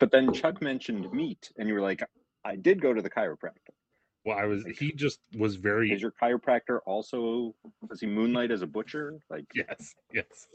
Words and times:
But 0.00 0.10
then 0.10 0.32
Chuck 0.32 0.60
mentioned 0.60 1.10
meat, 1.12 1.50
and 1.56 1.68
you 1.68 1.74
were 1.74 1.80
like, 1.80 2.02
I 2.44 2.56
did 2.56 2.82
go 2.82 2.92
to 2.92 3.00
the 3.00 3.08
chiropractor. 3.08 3.72
Well, 4.24 4.36
I 4.36 4.44
was. 4.44 4.64
He 4.78 4.92
just 4.92 5.20
was 5.36 5.56
very. 5.56 5.92
Is 5.92 6.02
your 6.02 6.12
chiropractor 6.12 6.80
also, 6.86 7.54
does 7.88 8.00
he 8.00 8.06
moonlight 8.06 8.50
as 8.50 8.62
a 8.62 8.66
butcher? 8.66 9.18
Like, 9.30 9.44
Yes. 9.54 9.94
Yes. 10.12 10.46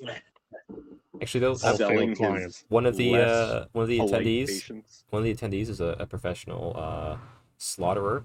Actually, 1.21 1.41
though, 1.41 1.52
All 1.52 1.59
uh, 1.63 1.76
selling 1.76 2.16
clients. 2.16 2.57
his 2.57 2.66
one 2.70 2.85
of 2.85 2.95
the 2.95 3.16
uh, 3.16 3.66
one 3.73 3.84
of 3.84 3.90
the 3.90 3.99
attendees, 3.99 4.48
patients? 4.48 5.04
one 5.09 5.21
of 5.21 5.26
the 5.26 5.35
attendees 5.35 5.70
is 5.70 5.79
a, 5.81 5.95
a 5.99 6.05
professional 6.05 6.76
uh, 6.76 7.18
slaughterer 7.57 8.23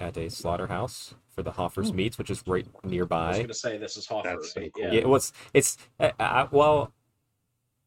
at 0.00 0.16
a 0.16 0.30
slaughterhouse 0.30 1.14
for 1.28 1.42
the 1.42 1.52
Hoffers 1.52 1.92
Meats, 1.92 2.16
which 2.16 2.30
is 2.30 2.42
right 2.46 2.66
nearby. 2.84 3.24
I 3.24 3.28
was 3.28 3.38
gonna 3.38 3.54
say 3.54 3.76
this 3.76 3.96
is 3.96 4.06
Hoffer. 4.06 4.28
That's 4.28 4.52
so 4.52 4.60
cool. 4.60 4.84
Yeah. 4.84 4.92
Yeah, 4.92 5.06
what's 5.06 5.32
it's 5.52 5.76
uh, 5.98 6.12
uh, 6.18 6.46
well, 6.50 6.92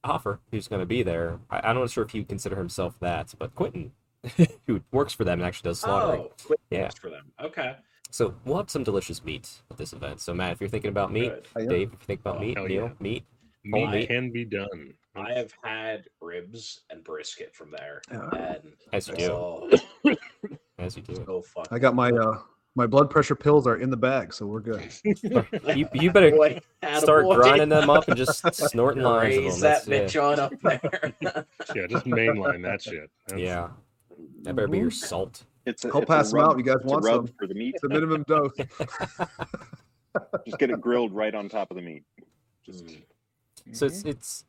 Hoffer, 0.06 0.40
who's 0.52 0.68
going 0.68 0.82
to 0.82 0.86
be 0.86 1.04
there. 1.04 1.40
I, 1.50 1.62
I'm 1.70 1.76
not 1.78 1.90
sure 1.90 2.04
if 2.04 2.12
he 2.12 2.20
would 2.20 2.30
consider 2.30 2.56
himself 2.56 2.96
that, 3.00 3.34
but 3.40 3.56
Quentin, 3.56 3.92
who 4.68 4.82
works 4.92 5.14
for 5.14 5.23
them 5.23 5.40
and 5.40 5.48
actually 5.48 5.70
does 5.70 5.80
slaughtering. 5.80 6.22
Oh, 6.30 6.32
quick 6.45 6.60
Yeah. 6.70 6.84
works 6.84 7.00
for 7.00 7.10
them. 7.10 7.32
Okay. 7.42 7.76
So 8.12 8.36
we'll 8.45 8.58
have 8.58 8.70
some 8.70 8.84
delicious 8.84 9.23
meat 9.23 9.50
at 9.72 9.78
this 9.78 9.94
event. 9.94 10.20
So 10.22 10.34
Matt, 10.34 10.52
if 10.54 10.62
you're 10.62 10.70
thinking 10.70 10.90
about 10.90 11.12
meat, 11.12 11.32
Good. 11.56 11.70
Dave, 11.70 11.88
if 11.94 12.00
you 12.02 12.06
think 12.06 12.20
about 12.20 12.38
Oh, 12.38 12.42
meat, 12.42 12.58
Neil, 12.58 12.68
yeah. 12.70 12.90
meat. 13.00 13.23
Meat 13.66 13.90
meat. 13.90 14.08
can 14.08 14.30
be 14.32 14.44
done. 14.45 14.94
I 15.16 15.32
have 15.34 15.54
had 15.64 16.06
ribs 16.22 16.82
and 16.90 17.04
brisket 17.04 17.56
from 17.56 17.72
there, 17.72 18.02
Yeah. 18.12 18.30
and 18.56 18.73
As 18.92 19.08
you 19.08 19.16
do. 19.16 19.32
oh, 19.32 19.70
As 20.80 20.98
you 20.98 21.04
do. 21.04 21.16
so 21.26 21.42
fucking. 21.42 21.73
I 21.76 21.80
got 21.80 21.95
my 21.95 22.10
uh 22.12 22.40
my 22.76 22.88
blood 22.88 23.10
pressure 23.10 23.36
pills 23.36 23.68
are 23.68 23.78
in 23.78 23.90
the 23.90 23.98
bag, 23.98 24.34
so 24.34 24.46
we're 24.46 24.60
good. 24.62 24.82
You, 25.76 25.88
you 25.94 26.12
better 26.12 26.32
Boy, 26.32 26.60
start 26.98 27.26
attaboy. 27.26 27.36
grinding 27.36 27.70
them 27.70 27.90
up 27.90 28.08
and 28.08 28.18
just 28.18 28.44
snorting 28.56 29.04
lines 29.04 29.36
them. 29.36 29.44
Raise 29.46 29.60
that 29.62 29.86
That's- 29.86 30.14
bitch 30.14 30.24
on 30.24 30.40
up 30.40 30.54
there. 30.62 31.14
yeah, 31.76 31.88
just 31.88 32.06
mainline 32.06 32.64
that 32.64 32.82
shit. 32.82 33.10
yeah. 33.30 33.36
That's- 33.36 33.40
yeah. 33.40 33.68
That 34.44 34.56
better 34.56 34.68
be 34.68 34.78
your 34.80 34.92
salt. 34.92 35.44
It's 35.66 35.86
a, 35.86 35.90
I'll 35.90 36.00
it's 36.00 36.04
a 36.04 36.08
pass 36.08 36.32
them 36.32 36.42
out. 36.42 36.58
You 36.58 36.64
guys 36.64 36.76
it's 36.82 36.86
a 36.86 36.88
want 36.88 37.06
some? 37.06 37.28
for 37.40 37.48
the 37.48 37.54
meat. 37.54 37.76
It's 37.76 37.84
a 37.84 37.88
minimum 37.90 38.24
dose. 38.28 38.52
Just 40.46 40.58
get 40.60 40.70
it 40.70 40.82
grilled 40.82 41.14
right 41.14 41.34
on 41.34 41.48
top 41.50 41.72
of 41.72 41.76
the 41.78 41.82
meat. 41.84 42.04
Just 42.66 42.86
Mm. 43.66 43.78
So 43.78 43.86
it's 43.86 44.04
it's 44.04 44.44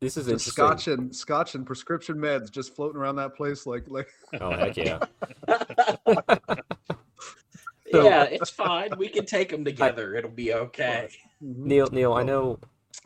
this 0.00 0.16
is 0.16 0.26
Just 0.28 0.46
scotch 0.46 0.86
and 0.86 1.14
scotch 1.14 1.56
and 1.56 1.66
prescription 1.66 2.14
meds 2.16 2.48
just 2.48 2.76
floating 2.76 3.00
around 3.00 3.16
that 3.16 3.34
place 3.34 3.66
like 3.66 3.82
like 3.88 4.06
Oh 4.40 4.50
heck 4.52 4.76
yeah! 4.76 5.00
Yeah, 8.04 8.24
it's 8.24 8.50
fine. 8.50 8.90
We 8.98 9.08
can 9.08 9.24
take 9.26 9.48
them 9.50 9.64
together. 9.70 10.14
It'll 10.14 10.30
be 10.30 10.52
okay. 10.54 11.08
Neil, 11.40 11.88
Neil, 11.92 12.12
I 12.14 12.22
know. 12.22 12.58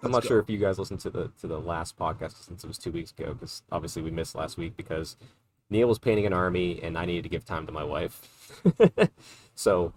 I'm 0.02 0.12
Let's 0.12 0.12
not 0.12 0.22
go. 0.22 0.28
sure 0.28 0.38
if 0.40 0.48
you 0.48 0.56
guys 0.58 0.78
listened 0.78 1.00
to 1.00 1.10
the 1.10 1.30
to 1.40 1.46
the 1.46 1.60
last 1.60 1.98
podcast 1.98 2.44
since 2.44 2.64
it 2.64 2.66
was 2.66 2.78
two 2.78 2.92
weeks 2.92 3.12
ago, 3.16 3.34
because 3.34 3.62
obviously 3.70 4.02
we 4.02 4.10
missed 4.10 4.34
last 4.34 4.56
week 4.56 4.76
because 4.76 5.16
Neil 5.68 5.88
was 5.88 5.98
painting 5.98 6.26
an 6.26 6.32
army 6.32 6.80
and 6.82 6.96
I 6.96 7.04
needed 7.04 7.24
to 7.24 7.28
give 7.28 7.44
time 7.44 7.66
to 7.66 7.72
my 7.72 7.84
wife. 7.84 8.22
so 9.54 9.92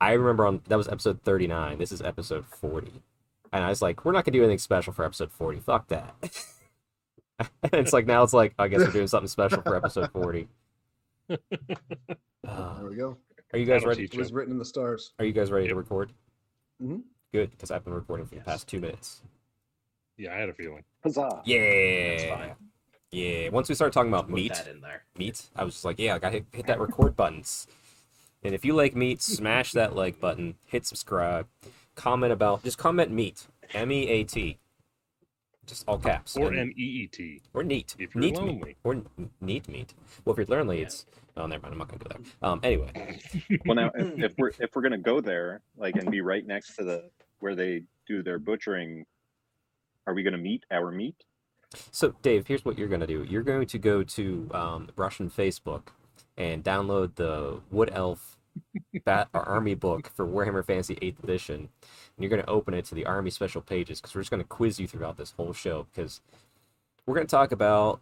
I 0.00 0.12
remember 0.12 0.46
on 0.46 0.62
that 0.68 0.76
was 0.76 0.88
episode 0.88 1.20
39. 1.22 1.78
This 1.78 1.92
is 1.92 2.00
episode 2.02 2.46
40, 2.46 2.92
and 3.52 3.64
I 3.64 3.68
was 3.68 3.82
like, 3.82 4.04
we're 4.04 4.12
not 4.12 4.24
gonna 4.24 4.38
do 4.38 4.42
anything 4.42 4.58
special 4.58 4.92
for 4.92 5.04
episode 5.04 5.30
40. 5.32 5.60
Fuck 5.60 5.88
that. 5.88 6.14
and 7.38 7.74
it's 7.74 7.92
like 7.92 8.06
now 8.06 8.22
it's 8.22 8.32
like 8.32 8.54
I 8.58 8.68
guess 8.68 8.80
we're 8.80 8.90
doing 8.92 9.06
something 9.08 9.28
special 9.28 9.60
for 9.62 9.76
episode 9.76 10.10
40. 10.12 10.48
Uh, 11.30 11.36
There 12.78 12.88
we 12.88 12.96
go. 12.96 13.16
Are 13.52 13.58
you 13.58 13.66
guys 13.66 13.84
ready? 13.84 14.02
teach 14.02 14.14
It 14.14 14.18
was 14.18 14.32
written 14.32 14.52
in 14.52 14.58
the 14.58 14.64
stars. 14.64 15.12
Are 15.18 15.24
you 15.24 15.32
guys 15.32 15.50
ready 15.50 15.66
to 15.68 15.70
Yep. 15.74 15.76
record? 15.76 16.12
Mhm. 16.82 17.02
Good, 17.32 17.50
because 17.52 17.70
I've 17.70 17.84
been 17.84 17.94
recording 17.94 18.26
for 18.26 18.34
the 18.34 18.40
past 18.42 18.68
two 18.68 18.80
minutes. 18.80 19.22
Yeah, 20.16 20.34
I 20.34 20.38
had 20.38 20.48
a 20.48 20.54
feeling. 20.54 20.84
huzzah. 21.02 21.42
Yeah. 21.44 22.36
fine. 22.36 22.56
Yeah. 23.10 23.48
Once 23.50 23.68
we 23.68 23.74
started 23.74 23.92
talking 23.92 24.10
about 24.10 24.26
Put 24.26 24.34
meat, 24.34 24.66
in 24.68 24.80
there. 24.80 25.04
meat, 25.18 25.50
I 25.56 25.64
was 25.64 25.74
just 25.74 25.84
like, 25.84 25.98
yeah, 25.98 26.14
I 26.14 26.18
gotta 26.18 26.34
hit, 26.36 26.46
hit 26.52 26.66
that 26.66 26.78
record 26.80 27.16
buttons. 27.16 27.66
And 28.42 28.54
if 28.54 28.64
you 28.64 28.74
like 28.74 28.94
meat, 28.96 29.20
smash 29.22 29.72
that 29.72 29.94
like 29.94 30.20
button, 30.20 30.56
hit 30.66 30.86
subscribe, 30.86 31.48
comment 31.94 32.32
about, 32.32 32.62
just 32.64 32.78
comment 32.78 33.10
meat, 33.10 33.46
M 33.72 33.90
E 33.92 34.08
A 34.08 34.24
T, 34.24 34.58
just 35.66 35.84
all 35.88 35.98
caps, 35.98 36.36
Or 36.36 36.48
and- 36.48 36.58
N 36.58 36.74
E 36.76 36.82
E 36.82 37.06
T. 37.08 37.40
or 37.54 37.62
neat, 37.64 37.94
if 37.98 38.14
you're 38.14 38.22
neat 38.22 38.36
lonely. 38.36 38.54
meat, 38.64 38.76
or 38.84 39.02
neat 39.40 39.68
meat. 39.68 39.94
Well, 40.24 40.32
if 40.34 40.38
you're 40.48 40.58
lonely, 40.58 40.78
Yeah. 40.80 40.86
it's 40.86 41.06
oh, 41.36 41.46
never 41.46 41.62
mind, 41.62 41.72
I'm 41.72 41.78
not 41.78 41.88
gonna 41.88 42.04
go 42.04 42.08
there. 42.10 42.50
Um, 42.50 42.60
anyway, 42.62 43.20
Well, 43.66 43.76
now 43.76 43.90
if, 43.94 44.18
if 44.18 44.32
we're 44.38 44.52
if 44.58 44.74
we're 44.74 44.82
gonna 44.82 44.98
go 44.98 45.20
there, 45.20 45.60
like, 45.76 45.96
and 45.96 46.10
be 46.10 46.20
right 46.20 46.46
next 46.46 46.76
to 46.76 46.84
the 46.84 47.10
where 47.40 47.54
they 47.54 47.82
do 48.06 48.22
their 48.22 48.38
butchering, 48.38 49.04
are 50.06 50.14
we 50.14 50.22
gonna 50.22 50.38
meet 50.38 50.64
our 50.70 50.90
meat? 50.90 51.16
So, 51.90 52.14
Dave, 52.22 52.46
here's 52.46 52.64
what 52.64 52.78
you're 52.78 52.88
going 52.88 53.00
to 53.00 53.06
do. 53.06 53.24
You're 53.24 53.42
going 53.42 53.66
to 53.66 53.78
go 53.78 54.02
to 54.02 54.50
um, 54.52 54.88
Russian 54.96 55.30
Facebook 55.30 55.88
and 56.36 56.62
download 56.62 57.14
the 57.16 57.60
Wood 57.70 57.90
Elf 57.92 58.36
Bat 59.04 59.28
Army 59.34 59.74
book 59.74 60.10
for 60.14 60.26
Warhammer 60.26 60.64
Fantasy 60.64 60.96
8th 60.96 61.22
Edition. 61.24 61.56
And 61.56 61.68
you're 62.18 62.30
going 62.30 62.42
to 62.42 62.50
open 62.50 62.74
it 62.74 62.84
to 62.86 62.94
the 62.94 63.06
Army 63.06 63.30
Special 63.30 63.60
Pages 63.60 64.00
because 64.00 64.14
we're 64.14 64.22
just 64.22 64.30
going 64.30 64.42
to 64.42 64.48
quiz 64.48 64.78
you 64.78 64.86
throughout 64.86 65.16
this 65.16 65.32
whole 65.32 65.52
show 65.52 65.86
because 65.92 66.20
we're 67.06 67.14
going 67.14 67.26
to 67.26 67.30
talk 67.30 67.52
about 67.52 68.00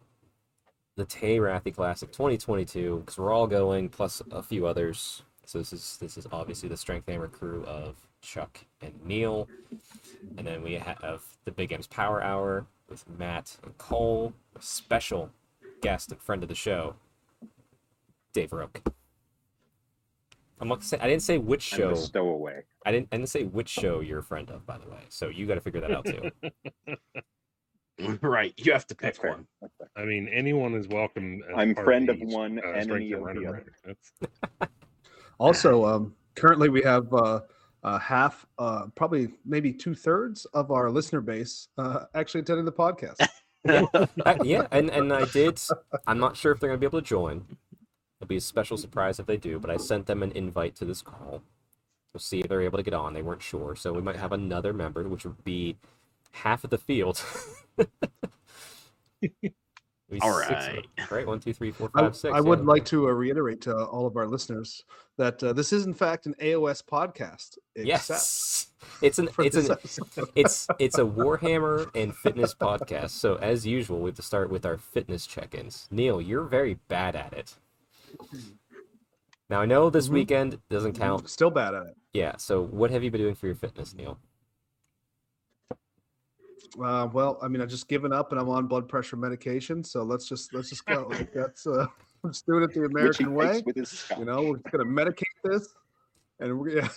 the 1.01 1.07
Terathi 1.07 1.75
Classic 1.75 2.13
2022 2.13 2.99
because 2.99 3.17
we're 3.17 3.33
all 3.33 3.47
going, 3.47 3.89
plus 3.89 4.21
a 4.31 4.43
few 4.43 4.67
others. 4.67 5.23
So 5.47 5.57
this 5.57 5.73
is 5.73 5.97
this 5.99 6.19
is 6.19 6.27
obviously 6.31 6.69
the 6.69 6.77
Strength 6.77 7.09
Hammer 7.09 7.27
crew 7.27 7.65
of 7.65 7.97
Chuck 8.21 8.61
and 8.83 8.93
Neil, 9.03 9.49
and 10.37 10.47
then 10.47 10.63
we 10.63 10.75
have 10.75 11.23
the 11.47 11.53
Big 11.53 11.73
M's 11.73 11.87
Power 11.87 12.23
Hour 12.23 12.67
with 12.91 13.09
Matt 13.19 13.57
and 13.65 13.77
Cole, 13.79 14.35
a 14.55 14.61
special 14.61 15.31
guest 15.81 16.13
and 16.13 16.21
friend 16.21 16.43
of 16.43 16.51
the 16.51 16.55
show, 16.55 16.97
Dave 18.35 18.53
Roke. 18.53 18.83
I'm 20.61 20.69
not 20.69 20.85
say 20.85 20.99
I 21.01 21.09
didn't 21.09 21.23
say 21.23 21.39
which 21.39 21.73
I'm 21.73 21.79
show. 21.79 21.95
stowaway. 21.95 22.65
I 22.85 22.93
didn't 22.93 23.09
I 23.11 23.17
didn't 23.17 23.31
say 23.31 23.45
which 23.45 23.71
show 23.71 24.01
you're 24.01 24.19
a 24.19 24.23
friend 24.23 24.51
of, 24.51 24.67
by 24.67 24.77
the 24.77 24.91
way. 24.91 25.01
So 25.09 25.31
you 25.31 25.47
got 25.47 25.55
to 25.55 25.63
figure 25.63 25.81
that 25.81 25.93
out 25.93 26.05
too. 26.05 26.31
Right. 28.23 28.55
You 28.57 28.73
have 28.73 28.87
to 28.89 28.95
pick 28.95 29.17
fair. 29.17 29.33
one. 29.33 29.47
I 29.97 30.05
mean, 30.05 30.29
anyone 30.29 30.75
is 30.75 30.89
welcome. 30.89 31.43
I'm 31.57 31.75
friend 31.75 32.09
of 32.09 32.19
the, 32.19 32.27
one, 32.27 32.61
uh, 32.65 32.71
enemy 32.71 33.13
of 33.13 33.25
the 33.25 33.47
other. 33.47 33.67
Also, 35.39 35.87
um, 35.87 36.15
currently 36.35 36.69
we 36.69 36.83
have 36.83 37.11
uh, 37.15 37.41
uh, 37.83 37.99
half, 37.99 38.47
uh, 38.59 38.89
probably 38.95 39.33
maybe 39.47 39.73
two 39.73 39.95
thirds 39.95 40.45
of 40.53 40.71
our 40.71 40.91
listener 40.91 41.23
base 41.23 41.69
uh, 41.79 42.05
actually 42.15 42.43
attending 42.43 42.67
the 42.67 42.73
podcast. 42.73 43.27
Uh, 43.67 44.37
yeah, 44.45 44.67
and 44.71 44.91
and 44.91 45.13
I 45.13 45.25
did. 45.27 45.61
I'm 46.07 46.19
not 46.19 46.37
sure 46.37 46.53
if 46.53 46.61
they're 46.61 46.69
gonna 46.69 46.79
be 46.79 46.87
able 46.87 47.01
to 47.01 47.07
join. 47.07 47.45
It'll 48.19 48.29
be 48.29 48.37
a 48.37 48.41
special 48.41 48.77
surprise 48.77 49.19
if 49.19 49.27
they 49.27 49.37
do. 49.37 49.59
But 49.59 49.71
I 49.71 49.77
sent 49.79 50.07
them 50.07 50.23
an 50.23 50.33
invite 50.33 50.77
to 50.77 50.85
this 50.85 51.03
call. 51.03 51.43
We'll 52.13 52.21
see 52.21 52.41
if 52.41 52.49
they're 52.49 52.63
able 52.63 52.79
to 52.79 52.83
get 52.83 52.95
on. 52.95 53.15
They 53.15 53.23
weren't 53.23 53.43
sure, 53.43 53.77
so 53.77 53.93
we 53.93 54.03
might 54.03 54.17
have 54.17 54.33
another 54.33 54.73
member, 54.73 55.09
which 55.09 55.25
would 55.25 55.45
be 55.45 55.77
half 56.33 56.65
of 56.65 56.71
the 56.71 56.79
field. 56.79 57.23
It'd 59.23 59.33
be 60.11 60.21
All 60.23 60.37
right. 60.37 60.85
them, 60.97 61.07
right? 61.11 61.27
One, 61.27 61.39
two, 61.39 61.53
three, 61.53 61.71
four, 61.71 61.89
I, 61.95 62.01
five, 62.03 62.17
six. 62.17 62.35
I 62.35 62.41
would 62.41 62.65
like 62.65 62.85
to 62.87 63.07
uh, 63.09 63.13
reiterate 63.13 63.61
to 63.63 63.77
all 63.77 64.07
of 64.07 64.17
our 64.17 64.27
listeners 64.27 64.85
that 65.19 65.43
uh, 65.43 65.53
this 65.53 65.73
is 65.73 65.87
in 65.87 65.95
fact 65.95 66.27
an 66.27 66.35
AOS 66.43 66.83
podcast. 66.85 67.59
Yes, 67.77 68.69
it's 69.03 69.19
an 69.21 69.29
it's 69.39 69.57
an 69.57 69.71
episode. 69.71 70.09
it's 70.35 70.67
it's 70.81 70.99
a 70.99 71.03
Warhammer 71.05 71.89
and 71.95 72.15
fitness 72.17 72.55
podcast. 72.55 73.11
So 73.11 73.37
as 73.37 73.67
usual, 73.67 74.01
we 74.01 74.09
have 74.09 74.17
to 74.17 74.23
start 74.23 74.51
with 74.51 74.67
our 74.67 74.79
fitness 74.79 75.27
check-ins. 75.27 75.87
Neil, 75.93 76.21
you're 76.21 76.45
very 76.45 76.75
bad 76.89 77.15
at 77.15 77.33
it. 77.33 77.55
Now 79.49 79.61
I 79.61 79.67
know 79.67 79.91
this 79.91 80.09
Mhm. 80.09 80.13
weekend 80.13 80.59
doesn't 80.71 80.95
count. 80.95 81.29
Still 81.31 81.51
bad 81.51 81.75
at 81.75 81.87
it. 81.87 81.97
Yeah. 82.13 82.37
So 82.37 82.63
what 82.63 82.91
have 82.91 83.05
you 83.05 83.11
been 83.13 83.21
doing 83.21 83.35
for 83.37 83.47
your 83.47 83.55
fitness, 83.55 83.95
Neil? 83.95 84.19
Uh, 86.83 87.09
well, 87.13 87.39
I 87.43 87.49
mean, 87.49 87.61
I've 87.63 87.69
just 87.69 87.89
given 87.89 88.13
up 88.13 88.33
and 88.33 88.41
I'm 88.41 88.49
on 88.49 88.67
blood 88.67 88.89
pressure 88.89 89.17
medication. 89.17 89.83
So 89.85 90.03
let's 90.03 90.29
just 90.29 90.53
let's 90.55 90.69
just 90.71 90.85
go. 90.87 91.07
Like 91.11 91.33
that's 91.35 91.67
uh, 91.67 91.87
I'm 92.25 92.33
just 92.33 92.47
doing 92.47 92.63
it 92.63 92.73
the 92.75 92.85
American 92.85 93.35
way. 93.35 93.63
with 93.65 93.77
his. 93.77 94.05
You 94.19 94.25
know, 94.25 94.43
we're 94.43 94.57
just 94.59 94.71
gonna 94.71 94.85
medicate 94.85 95.23
this, 95.45 95.75
and 96.39 96.59
we're 96.59 96.81
yeah. 96.81 96.89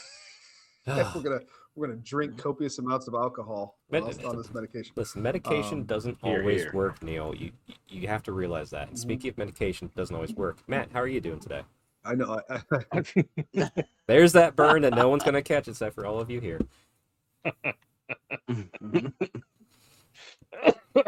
we're 1.15 1.21
gonna 1.21 1.39
we're 1.75 1.87
gonna 1.87 1.99
drink 1.99 2.37
copious 2.37 2.77
amounts 2.79 3.07
of 3.07 3.13
alcohol 3.15 3.77
Med- 3.89 4.03
on 4.03 4.37
this 4.37 4.53
medication. 4.53 4.93
Listen, 4.95 5.21
medication 5.21 5.79
Um, 5.79 5.83
doesn't 5.85 6.17
here, 6.23 6.39
always 6.41 6.63
here. 6.63 6.71
work, 6.73 7.01
Neil. 7.01 7.33
You 7.35 7.51
you 7.87 8.07
have 8.07 8.21
to 8.23 8.31
realize 8.31 8.69
that. 8.71 8.89
And 8.89 8.99
speaking 8.99 9.29
of 9.31 9.37
medication, 9.37 9.87
it 9.87 9.95
doesn't 9.95 10.15
always 10.15 10.33
work. 10.35 10.59
Matt, 10.67 10.89
how 10.91 10.99
are 11.01 11.07
you 11.07 11.21
doing 11.21 11.39
today? 11.39 11.63
I 12.05 12.15
know. 12.15 12.41
I, 12.49 12.61
I, 12.91 13.71
There's 14.07 14.33
that 14.33 14.57
burn 14.57 14.81
that 14.81 14.93
no 14.93 15.07
one's 15.07 15.23
gonna 15.23 15.41
catch 15.41 15.67
except 15.69 15.95
for 15.95 16.05
all 16.05 16.19
of 16.19 16.29
you 16.29 16.41
here. 16.41 16.59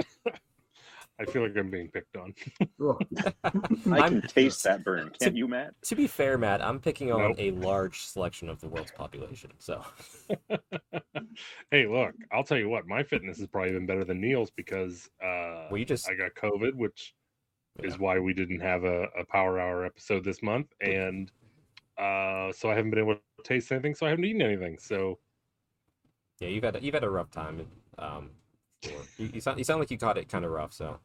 I 1.17 1.23
feel 1.25 1.43
like 1.43 1.55
I'm 1.55 1.69
being 1.69 1.87
picked 1.87 2.17
on. 2.17 2.33
I 3.93 4.09
can 4.09 4.21
taste 4.23 4.63
that 4.65 4.83
burn. 4.83 5.11
Can't 5.17 5.35
you, 5.35 5.47
Matt? 5.47 5.73
To 5.83 5.95
be 5.95 6.07
fair, 6.07 6.37
Matt, 6.37 6.61
I'm 6.61 6.79
picking 6.79 7.11
on 7.11 7.19
Nope. 7.19 7.35
a 7.39 7.51
large 7.51 8.01
selection 8.01 8.49
of 8.49 8.59
the 8.59 8.67
world's 8.67 8.91
population. 8.91 9.51
So 9.57 9.81
hey, 11.71 11.87
look, 11.87 12.15
I'll 12.33 12.43
tell 12.43 12.57
you 12.57 12.67
what, 12.67 12.85
my 12.85 13.01
fitness 13.01 13.37
has 13.39 13.47
probably 13.47 13.71
been 13.71 13.85
better 13.85 14.03
than 14.03 14.19
Neil's 14.19 14.51
because 14.51 15.09
uh, 15.23 15.67
well, 15.71 15.77
you 15.77 15.85
just 15.85 16.09
I 16.09 16.15
got 16.15 16.35
COVID, 16.35 16.73
which 16.73 17.15
is 17.81 17.97
why 17.97 18.19
we 18.19 18.33
didn't 18.33 18.59
have 18.59 18.83
a, 18.83 19.03
a 19.17 19.25
Power 19.25 19.57
Hour 19.57 19.85
episode 19.85 20.25
this 20.25 20.43
month, 20.43 20.67
and 20.81 21.31
uh, 21.97 22.51
so 22.51 22.69
I 22.69 22.75
haven't 22.75 22.89
been 22.89 22.99
able 22.99 23.15
to 23.15 23.21
taste 23.43 23.71
anything, 23.71 23.95
so 23.95 24.05
I 24.05 24.09
haven't 24.09 24.25
eaten 24.25 24.41
anything. 24.41 24.77
So 24.79 25.19
yeah, 26.39 26.49
you've 26.49 26.63
had 26.63 26.77
you've 26.81 26.93
had 26.93 27.05
a 27.05 27.09
rough 27.09 27.31
time. 27.31 27.65
Um, 27.97 28.31
for- 28.89 29.21
you, 29.23 29.29
you 29.33 29.41
sound 29.41 29.57
you 29.57 29.63
sound 29.63 29.79
like 29.79 29.91
you 29.91 29.97
caught 29.97 30.17
it 30.17 30.29
kind 30.29 30.45
of 30.45 30.51
rough. 30.51 30.73
So 30.73 30.99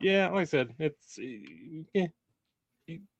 yeah, 0.00 0.28
like 0.30 0.42
I 0.42 0.44
said, 0.44 0.74
it's 0.78 1.18
yeah, 1.94 2.06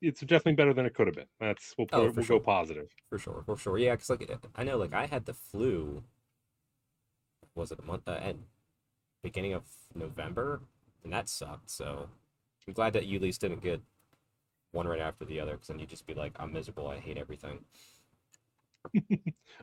it's 0.00 0.20
definitely 0.20 0.54
better 0.54 0.74
than 0.74 0.86
it 0.86 0.94
could 0.94 1.06
have 1.06 1.16
been. 1.16 1.26
That's 1.40 1.74
we'll 1.78 1.86
Oh, 1.92 2.02
we'll 2.04 2.12
for 2.12 2.22
sure. 2.22 2.38
go 2.38 2.44
positive. 2.44 2.88
for 3.08 3.18
sure, 3.18 3.42
for 3.46 3.56
sure, 3.56 3.78
yeah. 3.78 3.92
Because 3.94 4.10
like 4.10 4.30
I 4.56 4.64
know, 4.64 4.76
like 4.76 4.92
I 4.94 5.06
had 5.06 5.24
the 5.26 5.34
flu. 5.34 6.02
Was 7.54 7.70
it 7.70 7.78
a 7.78 7.82
month? 7.82 8.08
Uh, 8.08 8.12
at 8.12 8.36
beginning 9.22 9.52
of 9.52 9.62
November, 9.94 10.60
and 11.04 11.12
that 11.12 11.28
sucked. 11.28 11.70
So 11.70 12.08
I'm 12.66 12.72
glad 12.74 12.92
that 12.94 13.06
you 13.06 13.16
at 13.16 13.22
least 13.22 13.40
didn't 13.42 13.62
get 13.62 13.80
one 14.72 14.88
right 14.88 15.00
after 15.00 15.24
the 15.24 15.38
other, 15.38 15.52
because 15.52 15.68
then 15.68 15.78
you'd 15.78 15.90
just 15.90 16.06
be 16.06 16.14
like, 16.14 16.32
I'm 16.36 16.52
miserable. 16.52 16.88
I 16.88 16.96
hate 16.98 17.18
everything. 17.18 17.60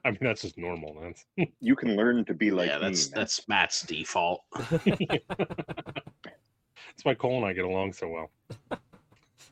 I 0.05 0.11
mean, 0.11 0.19
that's 0.21 0.41
just 0.41 0.57
normal. 0.57 0.95
That's 1.01 1.25
You 1.59 1.75
can 1.75 1.95
learn 1.95 2.25
to 2.25 2.33
be 2.33 2.51
like 2.51 2.69
yeah, 2.69 2.77
that's 2.79 3.09
me. 3.09 3.13
That's 3.15 3.47
Matt's 3.47 3.81
default. 3.83 4.43
that's 4.55 5.21
why 7.03 7.13
Cole 7.15 7.37
and 7.37 7.45
I 7.45 7.53
get 7.53 7.65
along 7.65 7.93
so 7.93 8.07
well. 8.09 8.31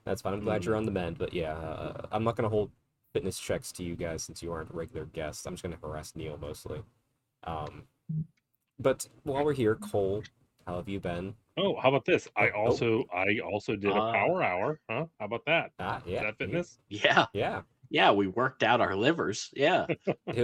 That's 0.06 0.22
fine. 0.22 0.34
I'm 0.34 0.44
glad 0.44 0.64
you're 0.66 0.76
on 0.76 0.86
the 0.86 0.92
mend, 0.92 1.18
but 1.18 1.34
yeah, 1.34 1.54
uh, 1.54 2.08
I'm 2.12 2.24
not 2.24 2.36
gonna 2.36 2.50
hold 2.50 2.72
fitness 3.14 3.40
checks 3.40 3.72
to 3.74 3.84
you 3.84 3.96
guys 3.96 4.24
since 4.24 4.42
you 4.42 4.52
aren't 4.52 4.70
a 4.72 4.74
regular 4.74 5.06
guest. 5.06 5.46
I'm 5.46 5.54
just 5.54 5.64
gonna 5.64 5.78
harass 5.82 6.16
Neil 6.16 6.38
mostly. 6.40 6.82
Um, 7.44 7.84
but 8.80 9.08
while 9.24 9.44
we're 9.44 9.54
here, 9.54 9.76
Cole, 9.76 10.24
how 10.66 10.76
have 10.78 10.88
you 10.88 11.00
been? 11.00 11.34
Oh, 11.58 11.76
how 11.82 11.90
about 11.90 12.06
this? 12.06 12.28
I 12.36 12.50
Oh, 12.50 12.54
oh. 12.56 12.66
also 12.68 13.04
I 13.14 13.40
also 13.40 13.76
did 13.76 13.92
a 13.92 13.96
Uh, 13.96 14.14
Power 14.14 14.44
Hour. 14.44 14.80
Huh? 14.90 15.06
How 15.20 15.26
about 15.26 15.44
that? 15.46 15.72
Ah, 15.80 16.02
Is 16.06 16.22
that 16.22 16.38
fitness? 16.38 16.80
Yeah, 16.90 17.26
Yeah. 17.34 17.62
Yeah, 17.90 18.12
we 18.12 18.28
worked 18.28 18.64
out 18.64 18.82
our 18.82 18.96
livers. 18.96 19.50
Yeah, 19.54 19.86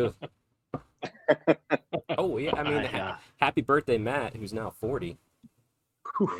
oh 2.17 2.37
yeah, 2.37 2.55
I 2.55 2.63
mean, 2.63 2.77
I, 2.77 2.85
ha- 2.87 2.97
uh, 2.97 3.17
happy 3.37 3.61
birthday, 3.61 3.97
Matt, 3.97 4.35
who's 4.35 4.53
now 4.53 4.69
40. 4.79 5.17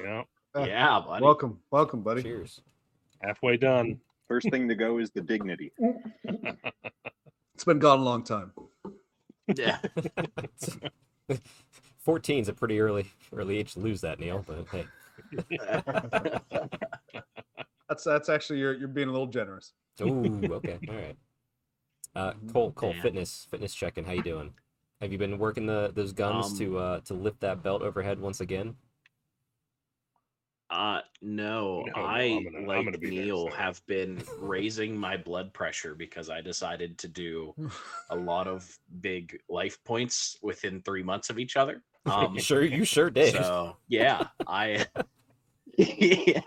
Yeah, 0.03 0.23
Uh, 0.55 0.61
yeah, 0.67 1.01
buddy. 1.05 1.23
welcome, 1.23 1.59
welcome, 1.71 2.01
buddy. 2.01 2.21
Cheers. 2.23 2.61
halfway 3.21 3.57
done. 3.57 3.99
First 4.27 4.49
thing 4.51 4.67
to 4.69 4.75
go 4.75 4.99
is 4.99 5.11
the 5.11 5.21
dignity. 5.21 5.71
It's 7.55 7.65
been 7.65 7.77
gone 7.77 7.99
a 7.99 8.03
long 8.03 8.23
time. 8.23 8.51
Yeah, 9.55 9.77
14 11.99 12.39
is 12.41 12.49
a 12.49 12.53
pretty 12.53 12.79
early 12.79 13.05
early 13.31 13.59
age 13.59 13.73
to 13.73 13.79
lose 13.79 14.01
that, 14.01 14.19
Neil. 14.19 14.43
But 14.47 14.65
hey, 14.71 14.85
That's 17.87 18.03
that's 18.03 18.29
actually 18.29 18.57
you're 18.59 18.73
you're 18.73 18.87
being 18.87 19.07
a 19.07 19.11
little 19.11 19.27
generous. 19.27 19.73
Ooh, 20.01 20.41
okay, 20.53 20.79
all 20.89 20.95
right. 20.95 21.17
Uh, 22.15 22.33
Cole, 22.51 22.71
Cole, 22.71 22.93
Damn. 22.93 23.01
fitness, 23.01 23.47
fitness 23.49 23.73
checking. 23.73 24.03
How 24.05 24.11
you 24.13 24.21
doing? 24.23 24.53
Have 25.01 25.11
you 25.11 25.17
been 25.17 25.37
working 25.39 25.65
the 25.65 25.91
those 25.93 26.13
guns 26.13 26.51
Um, 26.51 26.57
to 26.59 26.77
uh 26.77 26.99
to 27.01 27.13
lift 27.13 27.39
that 27.41 27.63
belt 27.63 27.81
overhead 27.81 28.19
once 28.19 28.39
again? 28.41 28.75
Uh, 30.69 31.01
no, 31.21 31.83
No, 31.95 32.01
I 32.01 32.21
I'm 32.23 32.43
gonna- 32.45 32.57
I'm 32.59 32.65
like 32.65 32.85
gonna 32.85 32.97
be 32.97 33.15
there, 33.15 33.25
Neil 33.25 33.47
so- 33.49 33.55
have 33.55 33.85
been 33.85 34.23
raising 34.39 34.97
my 34.97 35.17
blood 35.17 35.53
pressure 35.53 35.93
because 35.93 36.29
I 36.31 36.41
decided 36.41 36.97
to 36.99 37.07
do 37.07 37.53
a 38.09 38.15
lot 38.15 38.47
of 38.47 38.67
big 39.01 39.39
life 39.49 39.77
points 39.83 40.37
within 40.41 40.81
three 40.81 41.03
months 41.03 41.29
of 41.29 41.37
each 41.39 41.57
other. 41.57 41.83
Um, 42.05 42.37
sure, 42.37 42.61
you 42.63 42.83
sure 42.83 43.09
did. 43.09 43.33
so 43.33 43.77
yeah, 43.87 44.27
I 44.45 44.85
yeah, 45.77 46.41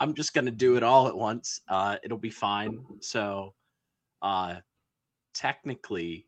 I'm 0.00 0.14
just 0.14 0.34
gonna 0.34 0.50
do 0.50 0.76
it 0.76 0.82
all 0.82 1.08
at 1.08 1.16
once. 1.16 1.60
Uh, 1.68 1.96
it'll 2.04 2.18
be 2.18 2.30
fine. 2.30 2.84
So, 3.00 3.54
uh, 4.22 4.56
technically, 5.34 6.26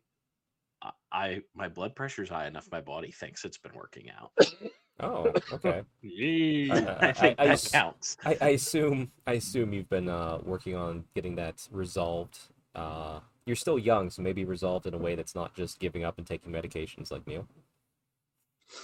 I- 0.81 0.91
I 1.11 1.41
my 1.53 1.67
blood 1.69 1.95
pressure's 1.95 2.29
high 2.29 2.47
enough. 2.47 2.67
My 2.71 2.81
body 2.81 3.11
thinks 3.11 3.45
it's 3.45 3.57
been 3.57 3.73
working 3.73 4.09
out. 4.11 4.31
Oh, 4.99 5.33
okay. 5.51 5.83
Uh, 6.71 6.97
I 7.01 7.11
think 7.13 7.35
I 7.39 7.45
that 7.47 7.53
s- 7.53 7.71
counts. 7.71 8.17
I, 8.25 8.37
I 8.41 8.49
assume 8.49 9.11
I 9.27 9.33
assume 9.33 9.73
you've 9.73 9.89
been 9.89 10.07
uh, 10.09 10.39
working 10.43 10.75
on 10.75 11.03
getting 11.15 11.35
that 11.35 11.67
resolved. 11.71 12.39
Uh, 12.75 13.19
you're 13.45 13.55
still 13.55 13.77
young, 13.79 14.09
so 14.09 14.21
maybe 14.21 14.43
resolved 14.45 14.85
in 14.87 14.93
a 14.93 14.97
way 14.97 15.15
that's 15.15 15.35
not 15.35 15.53
just 15.53 15.79
giving 15.79 16.03
up 16.03 16.17
and 16.17 16.25
taking 16.25 16.51
medications 16.51 17.11
like 17.11 17.25
Neil. 17.27 17.47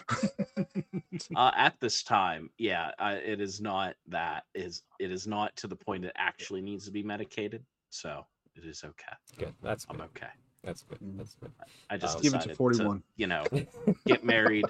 uh, 1.36 1.52
at 1.56 1.80
this 1.80 2.04
time 2.04 2.50
yeah 2.58 2.92
uh, 3.00 3.16
it 3.24 3.42
is 3.42 3.60
not 3.62 3.96
that 4.08 4.44
is 4.54 4.84
it 5.00 5.12
is 5.12 5.28
not 5.28 5.56
to 5.56 5.68
the 5.68 5.76
point 5.76 6.06
it 6.06 6.12
actually 6.18 6.62
needs 6.62 6.86
to 6.86 6.92
be 6.92 7.04
medicated 7.04 7.64
so 7.90 8.26
it 8.56 8.64
is 8.66 8.84
okay 8.84 9.14
Good. 9.38 9.54
That's 9.62 9.86
i'm 9.90 9.98
good. 9.98 10.06
okay 10.16 10.28
That's 10.64 10.84
good. 10.84 11.00
Mm. 11.00 11.18
That's 11.18 11.36
good. 11.36 11.52
i 11.90 11.98
just 11.98 12.18
Um, 12.18 12.22
Give 12.22 12.34
it 12.36 12.42
to 12.42 12.56
41. 12.56 13.02
you 13.18 13.28
know 13.28 13.44
get 14.06 14.24
married 14.24 14.66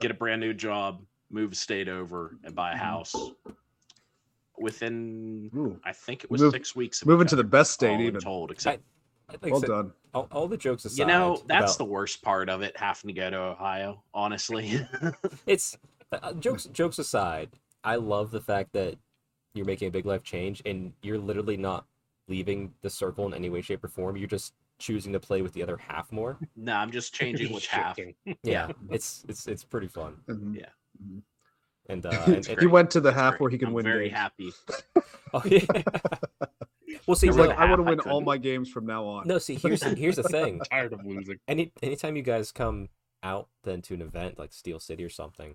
get 0.00 0.10
a 0.10 0.14
brand 0.14 0.40
new 0.40 0.54
job 0.54 1.02
move 1.30 1.52
a 1.52 1.54
state 1.56 1.88
over 1.88 2.36
and 2.44 2.54
buy 2.54 2.72
a 2.72 2.76
house 2.76 3.14
within 4.58 5.50
Ooh, 5.56 5.80
i 5.84 5.92
think 5.92 6.24
it 6.24 6.30
was 6.30 6.40
Move- 6.42 6.52
six 6.52 6.76
weeks 6.76 7.04
moving 7.04 7.26
to 7.26 7.36
the 7.36 7.44
best 7.44 7.72
state 7.72 7.88
all 7.88 7.94
in 7.96 8.00
even. 8.02 8.20
told 8.20 8.50
except 8.50 8.80
I 8.80 8.84
Well 9.42 9.60
said, 9.60 9.68
done. 9.68 9.92
all, 10.14 10.28
all 10.30 10.48
the 10.48 10.56
jokes 10.56 10.84
aside, 10.84 10.98
you 10.98 11.06
know 11.06 11.42
that's 11.46 11.76
the 11.76 11.84
worst 11.84 12.22
part 12.22 12.48
of 12.48 12.62
it 12.62 12.76
having 12.76 13.08
to 13.08 13.12
go 13.14 13.30
to 13.30 13.36
ohio 13.36 14.02
honestly 14.12 14.80
it's 15.46 15.76
uh, 16.12 16.32
jokes 16.34 16.64
jokes 16.66 16.98
aside 16.98 17.50
i 17.84 17.96
love 17.96 18.30
the 18.30 18.40
fact 18.40 18.72
that 18.72 18.96
you're 19.54 19.66
making 19.66 19.88
a 19.88 19.90
big 19.90 20.06
life 20.06 20.22
change 20.22 20.62
and 20.66 20.92
you're 21.02 21.18
literally 21.18 21.56
not 21.56 21.84
leaving 22.28 22.72
the 22.82 22.90
circle 22.90 23.26
in 23.26 23.34
any 23.34 23.50
way 23.50 23.60
shape 23.60 23.82
or 23.84 23.88
form 23.88 24.16
you're 24.16 24.26
just 24.28 24.54
choosing 24.78 25.12
to 25.12 25.20
play 25.20 25.42
with 25.42 25.52
the 25.52 25.62
other 25.62 25.76
half 25.76 26.10
more 26.12 26.38
no 26.56 26.74
i'm 26.74 26.90
just 26.90 27.14
changing 27.20 27.52
which 27.52 27.66
half 27.68 27.98
yeah 28.42 28.68
it's 28.90 29.24
it's 29.28 29.46
it's 29.46 29.64
pretty 29.64 29.88
fun 29.88 30.16
Mhm. 30.28 30.56
Yeah. 30.56 30.66
Mhm. 31.02 31.22
and 31.88 32.06
uh 32.06 32.22
and, 32.26 32.60
he 32.60 32.66
went 32.66 32.90
to 32.92 33.00
the 33.00 33.12
half 33.12 33.32
great. 33.32 33.40
where 33.40 33.50
he 33.50 33.58
can 33.58 33.68
I'm 33.68 33.74
win 33.74 33.84
very 33.84 34.08
games. 34.08 34.18
happy 34.18 34.52
oh, 35.34 35.42
yeah. 35.46 35.60
Well 37.06 37.14
see 37.16 37.26
He's 37.28 37.36
Never 37.36 37.48
like, 37.48 37.58
I 37.58 37.66
want 37.68 37.78
to 37.78 37.90
win 37.90 38.00
all 38.00 38.20
my 38.20 38.38
games 38.38 38.68
from 38.70 38.86
now 38.86 39.04
on. 39.06 39.26
no 39.26 39.38
see 39.38 39.54
here's 39.56 39.80
the, 39.80 39.94
here's 39.94 40.16
the 40.16 40.22
thing 40.24 40.60
Tired 40.70 40.92
of 40.92 41.04
losing. 41.04 41.38
any 41.48 41.72
anytime 41.82 42.16
you 42.16 42.22
guys 42.22 42.52
come 42.52 42.88
out 43.22 43.48
then 43.64 43.82
to 43.82 43.94
an 43.94 44.02
event 44.02 44.38
like 44.38 44.52
Steel 44.52 44.80
City 44.80 45.04
or 45.04 45.08
something, 45.08 45.54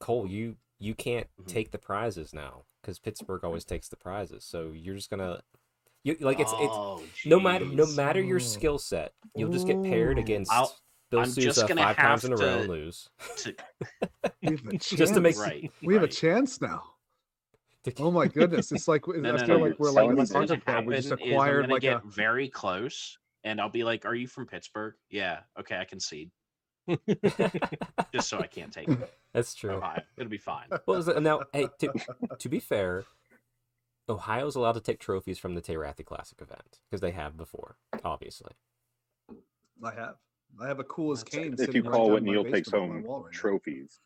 Cole, 0.00 0.26
you 0.26 0.56
you 0.78 0.94
can't 0.94 1.28
Mhm. 1.40 1.46
take 1.46 1.70
the 1.70 1.78
prizes 1.78 2.32
now 2.34 2.64
because 2.80 2.98
Pittsburgh 2.98 3.44
always 3.44 3.64
takes 3.64 3.88
the 3.88 3.96
prizes. 3.96 4.44
So 4.44 4.72
you're 4.74 4.96
just 4.96 5.10
gonna 5.10 5.42
you 6.04 6.16
like 6.20 6.40
it's 6.40 6.50
it's 6.52 6.72
Oh, 6.74 7.02
no 7.24 7.38
matter 7.38 7.64
no 7.64 7.86
matter 7.86 8.20
your 8.20 8.36
Oh. 8.38 8.40
skill 8.40 8.78
set, 8.78 9.12
you'll 9.36 9.52
just 9.52 9.66
get 9.66 9.80
paired 9.82 10.18
against 10.18 10.50
I'll- 10.52 10.74
Bill 11.10 11.20
I'm 11.20 11.30
just 11.32 11.68
gonna 11.68 11.82
five 11.82 11.96
times 11.96 12.22
have 12.22 12.32
in 12.32 12.38
a 12.38 12.40
row 12.42 12.54
to- 12.54 12.60
and 12.60 12.68
lose. 12.70 13.08
To- 13.36 13.54
have 14.42 14.66
a 14.66 14.78
Just 14.78 15.14
to 15.14 15.20
make- 15.20 15.36
right. 15.38 15.70
we 15.82 15.92
have 15.94 16.02
a 16.02 16.08
chance 16.08 16.60
now. 16.60 16.82
Oh 17.98 18.10
my 18.10 18.26
goodness! 18.28 18.70
It's 18.72 18.86
like 18.88 19.06
No, 19.08 19.14
I 19.14 19.32
no, 19.32 19.38
feel 19.38 19.58
no. 19.58 19.64
like 19.66 19.78
we're 19.78 19.92
Selling 19.92 20.08
like 20.10 20.14
a 20.14 20.16
what's 20.18 20.32
What's 20.32 20.50
soccer 20.50 20.62
gonna 20.66 20.78
club. 20.82 20.86
We 20.86 20.94
just 20.96 21.08
happen 21.10 21.24
is 21.24 21.26
I'm 21.26 21.32
acquired 21.32 21.70
like 21.70 21.82
get 21.82 21.96
a. 21.96 22.08
very 22.08 22.48
close, 22.48 23.18
and 23.44 23.60
I'll 23.60 23.68
be 23.70 23.82
like, 23.84 24.04
"Are 24.06 24.14
you 24.14 24.26
from 24.28 24.46
Pittsburgh?" 24.46 24.94
Yeah. 25.10 25.40
Okay, 25.58 25.76
I 25.78 25.84
concede. 25.84 26.30
Just 28.12 28.28
so 28.28 28.38
I 28.40 28.46
can't 28.48 28.72
take 28.72 28.88
it. 28.88 29.12
That's 29.32 29.54
true. 29.54 29.74
Ohio. 29.74 30.02
It'll 30.16 30.28
be 30.30 30.36
fine. 30.38 30.66
Well, 30.86 30.98
is 30.98 31.06
it- 31.08 31.22
now, 31.22 31.42
hey, 31.52 31.68
to, 31.78 31.92
to 32.38 32.48
be 32.48 32.58
fair, 32.58 33.04
Ohio's 34.08 34.56
allowed 34.56 34.72
to 34.72 34.80
take 34.80 34.98
trophies 34.98 35.38
from 35.38 35.54
the 35.54 35.62
Terathi 35.62 36.04
Classic 36.04 36.40
event 36.40 36.80
because 36.90 37.00
they 37.00 37.12
have 37.12 37.36
before, 37.36 37.76
obviously. 38.04 38.52
I 39.82 39.94
have. 39.94 40.16
I 40.60 40.66
have 40.66 40.80
a 40.80 40.84
cool 40.84 41.12
as 41.12 41.22
That's- 41.22 41.44
cane. 41.44 41.54
If 41.58 41.72
you 41.74 41.82
call 41.84 42.06
down 42.06 42.12
what 42.14 42.22
my 42.24 42.32
Neil 42.32 42.44
takes 42.44 42.68
basement 42.70 42.82
on 42.82 43.02
my 43.02 43.08
home 43.08 43.22
right 43.24 43.32
trophies. 43.32 44.00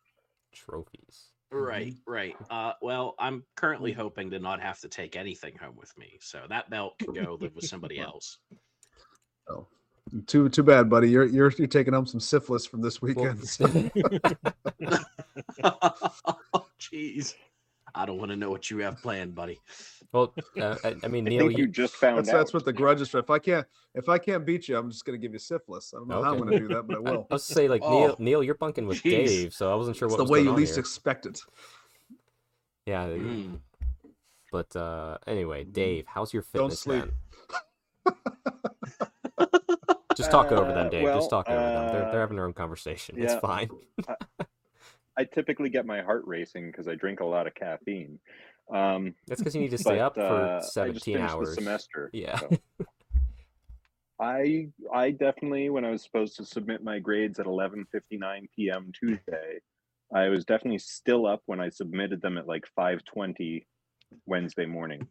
Trophies. 0.52 1.32
Right, 1.50 1.94
right. 2.06 2.36
Uh, 2.50 2.72
well, 2.82 3.14
I'm 3.18 3.44
currently 3.56 3.92
hoping 3.92 4.30
to 4.30 4.38
not 4.38 4.60
have 4.60 4.80
to 4.80 4.88
take 4.88 5.16
anything 5.16 5.56
home 5.56 5.76
with 5.76 5.96
me, 5.96 6.18
so 6.20 6.42
that 6.48 6.68
belt 6.70 6.98
can 6.98 7.12
go 7.14 7.38
live 7.40 7.54
with 7.54 7.64
somebody 7.68 8.00
else. 8.00 8.38
Oh, 9.48 9.66
Too 10.26 10.48
too 10.48 10.62
bad, 10.62 10.90
buddy. 10.90 11.08
You're 11.08 11.24
you're 11.26 11.52
you're 11.52 11.68
taking 11.68 11.94
home 11.94 12.06
some 12.06 12.20
syphilis 12.20 12.66
from 12.66 12.82
this 12.82 13.00
Well, 13.00 13.14
weekend. 13.14 13.90
Oh, 15.62 16.66
Jeez. 16.80 17.34
I 17.96 18.04
don't 18.06 18.18
want 18.18 18.30
to 18.30 18.36
know 18.36 18.50
what 18.50 18.70
you 18.70 18.78
have 18.78 19.00
planned, 19.00 19.34
buddy. 19.34 19.58
well, 20.12 20.34
uh, 20.60 20.76
I, 20.84 20.94
I 21.02 21.08
mean, 21.08 21.26
I 21.26 21.30
Neil, 21.30 21.46
think 21.46 21.58
you 21.58 21.64
you, 21.64 21.70
just 21.70 21.94
found 21.94 22.18
that's 22.18 22.28
out. 22.28 22.36
that's 22.36 22.52
what 22.52 22.64
the 22.66 22.72
grudge 22.72 23.00
is 23.00 23.08
for. 23.08 23.18
If 23.18 23.30
I 23.30 23.38
can't 23.38 23.66
if 23.94 24.08
I 24.10 24.18
can't 24.18 24.44
beat 24.44 24.68
you, 24.68 24.76
I'm 24.76 24.90
just 24.90 25.04
gonna 25.06 25.18
give 25.18 25.32
you 25.32 25.38
syphilis. 25.38 25.92
I 25.94 25.98
don't 25.98 26.08
know 26.08 26.22
how 26.22 26.32
I'm 26.34 26.38
gonna 26.38 26.58
do 26.58 26.68
that, 26.68 26.86
but 26.86 26.96
I 26.96 26.98
I, 26.98 27.00
will. 27.10 27.26
I 27.30 27.34
was 27.34 27.44
say 27.44 27.68
like 27.68 27.80
Neil, 27.80 27.90
Oh, 28.12 28.16
Neil, 28.18 28.42
you're 28.42 28.54
bunking 28.54 28.86
with 28.86 28.98
jeez. 29.02 29.26
Dave, 29.26 29.54
so 29.54 29.72
I 29.72 29.74
wasn't 29.74 29.96
sure 29.96 30.06
It's 30.06 30.12
what 30.12 30.18
the 30.18 30.22
was 30.24 30.30
way 30.30 30.44
going 30.44 30.50
you 30.54 30.60
least 30.60 30.74
here. 30.74 30.80
expect 30.80 31.24
it. 31.26 31.40
Yeah, 32.84 33.06
Mm. 33.08 33.60
but 34.52 34.76
uh, 34.76 35.18
anyway, 35.26 35.64
Dave, 35.64 36.04
how's 36.06 36.32
your 36.34 36.42
Don't 36.54 36.70
fitness 36.70 36.80
sleep. 36.80 37.04
then? 38.04 38.14
Just 40.16 40.30
talk 40.30 40.50
over 40.52 40.72
them, 40.72 40.86
Uh, 40.86 40.90
Dave. 40.90 41.04
Just 41.04 41.30
well, 41.30 41.42
talk 41.42 41.48
over 41.50 41.60
them. 41.60 41.86
They're 41.92 42.00
they're 42.10 42.10
uh, 42.10 42.20
having 42.20 42.36
their 42.36 42.46
own 42.46 42.52
conversation. 42.54 43.16
It's 43.18 43.34
fine. 43.34 43.68
I 45.18 45.24
typically 45.24 45.70
get 45.70 45.86
my 45.86 46.02
heart 46.02 46.22
racing 46.26 46.70
because 46.70 46.88
I 46.88 46.94
drink 46.94 47.20
a 47.20 47.24
lot 47.24 47.46
of 47.46 47.54
caffeine. 47.54 48.18
Um, 48.72 49.14
That's 49.26 49.40
because 49.40 49.54
you 49.54 49.60
need 49.60 49.70
to 49.70 49.78
stay 49.86 50.00
up 50.00 50.14
but, 50.16 50.24
uh, 50.24 50.60
for 50.60 50.62
just 50.62 50.74
17 50.74 51.18
hours. 51.18 51.54
Semester. 51.54 52.10
Yeah. 52.12 52.38
so. 52.38 52.50
I 54.18 54.68
I 54.94 55.10
definitely 55.10 55.68
when 55.68 55.84
I 55.84 55.90
was 55.90 56.02
supposed 56.02 56.36
to 56.36 56.44
submit 56.44 56.82
my 56.82 56.98
grades 56.98 57.38
at 57.38 57.46
11:59 57.46 58.46
p.m. 58.56 58.90
Tuesday, 58.98 59.60
I 60.14 60.28
was 60.28 60.44
definitely 60.44 60.78
still 60.78 61.26
up 61.26 61.42
when 61.46 61.60
I 61.60 61.68
submitted 61.68 62.22
them 62.22 62.38
at 62.38 62.46
like 62.46 62.64
5:20 62.78 63.66
Wednesday 64.24 64.64
morning. 64.64 65.06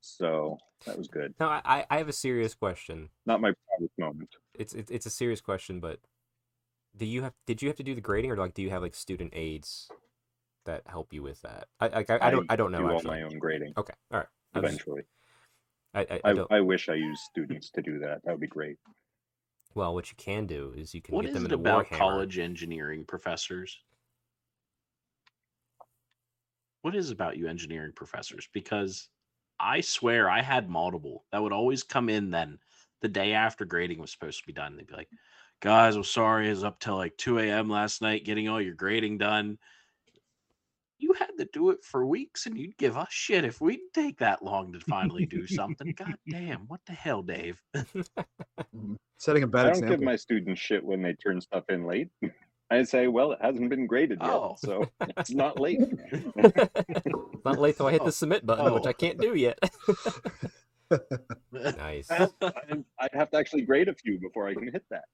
So 0.00 0.56
that 0.86 0.96
was 0.96 1.08
good. 1.08 1.34
Now, 1.40 1.48
I, 1.64 1.84
I- 1.90 1.98
have 1.98 2.08
a 2.08 2.12
serious 2.12 2.54
question. 2.54 3.10
Not 3.26 3.40
my 3.40 3.52
proudest 3.68 3.98
moment. 3.98 4.30
It's, 4.54 4.72
it's 4.72 4.90
it's 4.90 5.06
a 5.06 5.10
serious 5.10 5.40
question, 5.40 5.80
but 5.80 5.98
do 6.96 7.06
you 7.06 7.22
have 7.22 7.34
did 7.46 7.62
you 7.62 7.68
have 7.68 7.76
to 7.76 7.82
do 7.82 7.94
the 7.94 8.00
grading 8.00 8.30
or 8.30 8.36
like 8.36 8.54
do 8.54 8.62
you 8.62 8.70
have 8.70 8.82
like 8.82 8.94
student 8.94 9.32
aides 9.34 9.88
that 10.64 10.82
help 10.86 11.12
you 11.12 11.22
with 11.22 11.40
that? 11.42 11.68
I 11.80 11.88
I, 11.88 12.04
I, 12.08 12.18
I 12.28 12.30
don't 12.30 12.46
I 12.48 12.56
don't 12.56 12.72
know 12.72 12.78
do 12.78 12.90
all 12.90 13.02
my 13.04 13.22
own 13.22 13.38
grading 13.38 13.74
Okay, 13.76 13.94
all 14.12 14.18
right. 14.20 14.28
I, 14.54 14.58
eventually. 14.58 15.02
I, 15.94 16.00
I, 16.00 16.20
I 16.24 16.32
I. 16.32 16.46
I 16.50 16.60
wish 16.60 16.88
I 16.88 16.94
used 16.94 17.22
students 17.22 17.70
to 17.70 17.82
do 17.82 17.98
that. 18.00 18.22
That 18.24 18.32
would 18.32 18.40
be 18.40 18.46
great. 18.46 18.76
well, 19.74 19.94
what 19.94 20.10
you 20.10 20.16
can 20.16 20.46
do 20.46 20.72
is 20.76 20.94
you 20.94 21.02
can 21.02 21.14
What 21.14 21.22
get 21.22 21.30
is 21.30 21.34
them 21.34 21.44
it 21.44 21.52
into 21.52 21.56
about 21.56 21.86
Warhammer. 21.86 21.98
college 21.98 22.38
engineering 22.38 23.04
professors? 23.04 23.78
What 26.82 26.94
is 26.94 27.10
about 27.10 27.36
you 27.36 27.48
engineering 27.48 27.92
professors? 27.94 28.48
Because 28.52 29.08
I 29.58 29.80
swear 29.80 30.30
I 30.30 30.40
had 30.42 30.68
multiple 30.70 31.24
that 31.32 31.42
would 31.42 31.52
always 31.52 31.82
come 31.82 32.08
in 32.08 32.30
then 32.30 32.58
the 33.02 33.08
day 33.08 33.32
after 33.32 33.64
grading 33.64 33.98
was 34.00 34.10
supposed 34.10 34.40
to 34.40 34.46
be 34.46 34.52
done. 34.52 34.72
And 34.72 34.78
they'd 34.78 34.86
be 34.86 34.94
like, 34.94 35.10
guys, 35.60 35.96
I'm 35.96 36.04
sorry, 36.04 36.46
I 36.46 36.50
was 36.50 36.64
up 36.64 36.80
till 36.80 36.96
like 36.96 37.16
2 37.16 37.38
a.m. 37.40 37.68
last 37.68 38.02
night 38.02 38.24
getting 38.24 38.48
all 38.48 38.60
your 38.60 38.74
grading 38.74 39.18
done. 39.18 39.58
You 40.98 41.12
had 41.12 41.30
to 41.38 41.46
do 41.52 41.70
it 41.70 41.84
for 41.84 42.06
weeks 42.06 42.46
and 42.46 42.56
you'd 42.56 42.76
give 42.78 42.96
us 42.96 43.08
shit 43.12 43.44
if 43.44 43.60
we'd 43.60 43.80
take 43.92 44.18
that 44.18 44.42
long 44.42 44.72
to 44.72 44.80
finally 44.80 45.26
do 45.26 45.46
something. 45.46 45.92
God 45.96 46.14
damn, 46.28 46.60
what 46.68 46.80
the 46.86 46.92
hell, 46.92 47.22
Dave? 47.22 47.60
Mm-hmm. 47.74 48.94
Setting 49.18 49.42
a 49.42 49.46
bad 49.46 49.66
I 49.66 49.72
don't 49.72 49.86
give 49.88 50.00
my 50.02 50.16
students 50.16 50.60
shit 50.60 50.84
when 50.84 51.02
they 51.02 51.14
turn 51.14 51.40
stuff 51.40 51.64
in 51.68 51.84
late. 51.86 52.08
I 52.70 52.82
say, 52.82 53.06
well, 53.06 53.30
it 53.32 53.38
hasn't 53.40 53.70
been 53.70 53.86
graded 53.86 54.18
yet, 54.20 54.28
Oh. 54.30 54.56
so 54.58 54.90
it's 55.00 55.30
not 55.30 55.60
late. 55.60 55.78
It's 56.36 57.06
not 57.44 57.58
late 57.60 57.76
till 57.76 57.86
I 57.86 57.92
hit 57.92 58.00
Oh. 58.02 58.06
the 58.06 58.12
submit 58.12 58.44
button, 58.44 58.72
which 58.74 58.86
Oh. 58.86 58.88
I 58.88 58.92
can't 58.92 59.20
do 59.20 59.34
yet. 59.36 59.56
nice. 61.52 62.10
I'd 62.10 62.30
I'd 62.98 63.10
have 63.14 63.30
to 63.30 63.36
actually 63.36 63.62
grade 63.62 63.88
a 63.88 63.94
few 63.94 64.18
before 64.18 64.48
I 64.48 64.54
can 64.54 64.70
hit 64.72 64.84
that. 64.90 65.04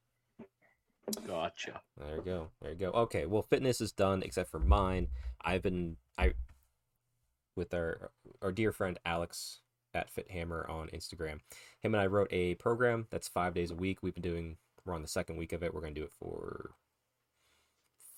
Gotcha. 1.26 1.80
There 1.96 2.16
you 2.16 2.22
go. 2.22 2.48
There 2.60 2.70
you 2.72 2.78
go. 2.78 2.90
Okay, 2.90 3.26
well, 3.26 3.42
fitness 3.42 3.80
is 3.80 3.92
done 3.92 4.22
except 4.22 4.50
for 4.50 4.58
mine. 4.58 5.08
I've 5.44 5.62
been 5.62 5.96
I 6.18 6.32
with 7.56 7.74
our 7.74 8.10
our 8.40 8.52
dear 8.52 8.72
friend 8.72 8.98
Alex 9.04 9.60
at 9.94 10.14
FitHammer 10.14 10.68
on 10.68 10.88
Instagram. 10.88 11.40
Him 11.80 11.94
and 11.94 12.00
I 12.00 12.06
wrote 12.06 12.28
a 12.30 12.54
program 12.56 13.06
that's 13.10 13.28
five 13.28 13.54
days 13.54 13.70
a 13.70 13.74
week. 13.76 14.02
We've 14.02 14.14
been 14.14 14.22
doing. 14.22 14.56
We're 14.84 14.94
on 14.94 15.02
the 15.02 15.08
second 15.08 15.36
week 15.36 15.52
of 15.52 15.62
it. 15.62 15.74
We're 15.74 15.80
gonna 15.80 15.94
do 15.94 16.04
it 16.04 16.12
for 16.18 16.72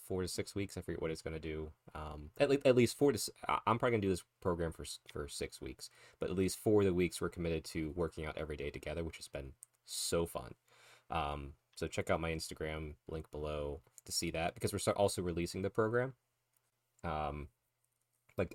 four 0.06 0.22
to 0.22 0.28
six 0.28 0.54
weeks. 0.54 0.76
I 0.76 0.82
forget 0.82 1.02
what 1.02 1.10
it's 1.10 1.22
gonna 1.22 1.38
do. 1.38 1.70
Um, 1.94 2.30
at 2.38 2.48
least 2.48 2.66
at 2.66 2.76
least 2.76 2.96
four 2.96 3.12
to. 3.12 3.32
I'm 3.48 3.78
probably 3.78 3.92
gonna 3.92 4.02
do 4.02 4.10
this 4.10 4.24
program 4.40 4.72
for 4.72 4.84
for 5.12 5.28
six 5.28 5.60
weeks, 5.60 5.90
but 6.20 6.30
at 6.30 6.36
least 6.36 6.58
four 6.58 6.82
of 6.82 6.86
the 6.86 6.94
weeks 6.94 7.20
we're 7.20 7.28
committed 7.28 7.64
to 7.66 7.92
working 7.96 8.24
out 8.24 8.36
every 8.36 8.56
day 8.56 8.70
together, 8.70 9.04
which 9.04 9.16
has 9.16 9.28
been 9.28 9.52
so 9.84 10.26
fun. 10.26 10.54
Um, 11.10 11.52
so 11.74 11.86
check 11.86 12.10
out 12.10 12.20
my 12.20 12.30
Instagram 12.30 12.94
link 13.08 13.30
below 13.30 13.80
to 14.04 14.12
see 14.12 14.30
that 14.30 14.54
because 14.54 14.72
we're 14.72 14.92
also 14.92 15.22
releasing 15.22 15.62
the 15.62 15.70
program. 15.70 16.14
Um, 17.02 17.48
like 18.36 18.54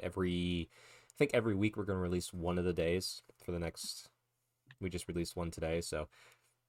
every, 0.00 0.68
I 0.72 1.14
think 1.18 1.32
every 1.34 1.54
week 1.54 1.76
we're 1.76 1.84
going 1.84 1.98
to 1.98 2.02
release 2.02 2.32
one 2.32 2.58
of 2.58 2.64
the 2.64 2.72
days 2.72 3.22
for 3.44 3.52
the 3.52 3.58
next. 3.58 4.08
We 4.80 4.90
just 4.90 5.08
released 5.08 5.36
one 5.36 5.50
today, 5.50 5.80
so 5.80 6.08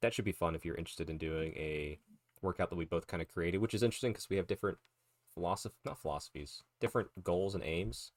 that 0.01 0.13
should 0.13 0.25
be 0.25 0.31
fun 0.31 0.55
if 0.55 0.65
you're 0.65 0.75
interested 0.75 1.09
in 1.09 1.17
doing 1.17 1.53
a 1.55 1.97
workout 2.41 2.69
that 2.69 2.75
we 2.75 2.85
both 2.85 3.07
kind 3.07 3.21
of 3.21 3.29
created, 3.29 3.59
which 3.59 3.73
is 3.73 3.83
interesting 3.83 4.11
because 4.11 4.29
we 4.29 4.35
have 4.35 4.47
different 4.47 4.77
philosophy, 5.33 5.75
not 5.85 5.99
philosophies, 5.99 6.61
different 6.79 7.09
goals 7.23 7.55
and 7.55 7.63
aims, 7.63 8.11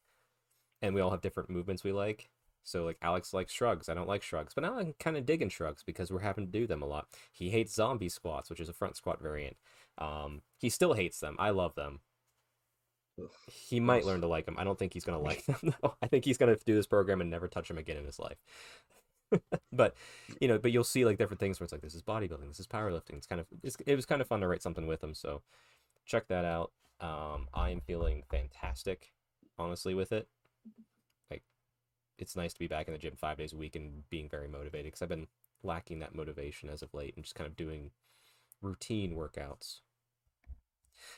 and 0.83 0.95
we 0.95 1.01
all 1.01 1.11
have 1.11 1.23
different 1.23 1.49
movements 1.49 1.85
we 1.85 1.93
like. 1.93 2.29
So 2.67 2.85
like 2.85 2.99
Alex 3.01 3.33
likes 3.33 3.53
shrugs, 3.53 3.89
I 3.89 3.95
don't 3.95 4.09
like 4.09 4.23
shrugs, 4.23 4.53
but 4.55 4.63
now 4.63 4.77
I'm 4.79 4.95
kind 4.99 5.17
of 5.17 5.25
digging 5.25 5.49
shrugs 5.51 5.83
because 5.85 6.11
we're 6.11 6.21
having 6.21 6.47
to 6.47 6.53
do 6.53 6.67
them 6.67 6.83
a 6.83 6.87
lot. 6.87 7.07
He 7.33 7.51
hates 7.51 7.75
zombie 7.75 8.09
squats, 8.09 8.51
which 8.51 8.61
is 8.61 8.69
a 8.69 8.73
front 8.75 8.97
squat 8.97 9.23
variant. 9.23 9.57
Um, 9.99 10.43
he 10.59 10.69
still 10.69 10.95
hates 10.95 11.21
them. 11.21 11.37
I 11.39 11.51
love 11.51 11.77
them. 11.77 12.01
Ugh, 13.21 13.31
He 13.51 13.81
might 13.81 14.05
learn 14.05 14.21
to 14.21 14.27
like 14.27 14.47
them. 14.47 14.57
I 14.59 14.65
don't 14.65 14.79
think 14.79 14.93
he's 14.93 15.05
gonna 15.05 15.19
like 15.31 15.45
them 15.47 15.75
though. 15.83 15.95
I 16.03 16.07
think 16.09 16.25
he's 16.25 16.39
gonna 16.39 16.57
do 16.65 16.75
this 16.75 16.87
program 16.87 17.21
and 17.21 17.31
never 17.31 17.49
touch 17.49 17.69
them 17.69 17.79
again 17.79 17.97
in 17.97 18.05
his 18.05 18.19
life. 18.19 18.39
but 19.73 19.95
you 20.41 20.49
know, 20.49 20.59
but 20.59 20.73
you'll 20.73 20.85
see 20.85 21.05
like 21.05 21.19
different 21.19 21.41
things 21.41 21.59
where 21.59 21.65
it's 21.65 21.73
like 21.73 21.83
this 21.83 21.95
is 21.95 22.03
bodybuilding, 22.03 22.49
this 22.49 22.61
is 22.61 22.67
powerlifting. 22.67 23.15
It's 23.17 23.27
kind 23.27 23.41
of 23.41 23.47
it's, 23.63 23.77
it 23.87 23.97
was 23.97 24.07
kind 24.07 24.21
of 24.21 24.29
fun 24.29 24.41
to 24.41 24.49
write 24.49 24.63
something 24.63 24.87
with 24.87 25.03
him. 25.03 25.15
So 25.15 25.43
check 26.07 26.29
that 26.29 26.45
out. 26.45 26.73
Um, 27.01 27.49
I 27.55 27.71
am 27.71 27.81
feeling 27.81 28.23
fantastic, 28.31 29.13
honestly, 29.59 29.95
with 29.95 30.13
it. 30.13 30.29
Like, 32.17 32.23
it's 32.23 32.37
nice 32.37 32.53
to 32.55 32.59
be 32.59 32.67
back 32.67 32.87
in 32.89 32.93
the 32.93 32.99
gym 32.99 33.15
five 33.17 33.37
days 33.39 33.53
a 33.53 33.57
week 33.57 33.77
and 33.77 34.09
being 34.09 34.29
very 34.29 34.49
motivated 34.49 34.87
because 34.87 35.03
I've 35.03 35.09
been 35.09 35.27
lacking 35.63 35.99
that 36.01 36.15
motivation 36.15 36.71
as 36.71 36.83
of 36.83 36.95
late 36.95 37.15
and 37.17 37.25
just 37.25 37.35
kind 37.35 37.47
of 37.47 37.57
doing 37.57 37.91
routine 38.63 39.15
workouts. 39.15 39.81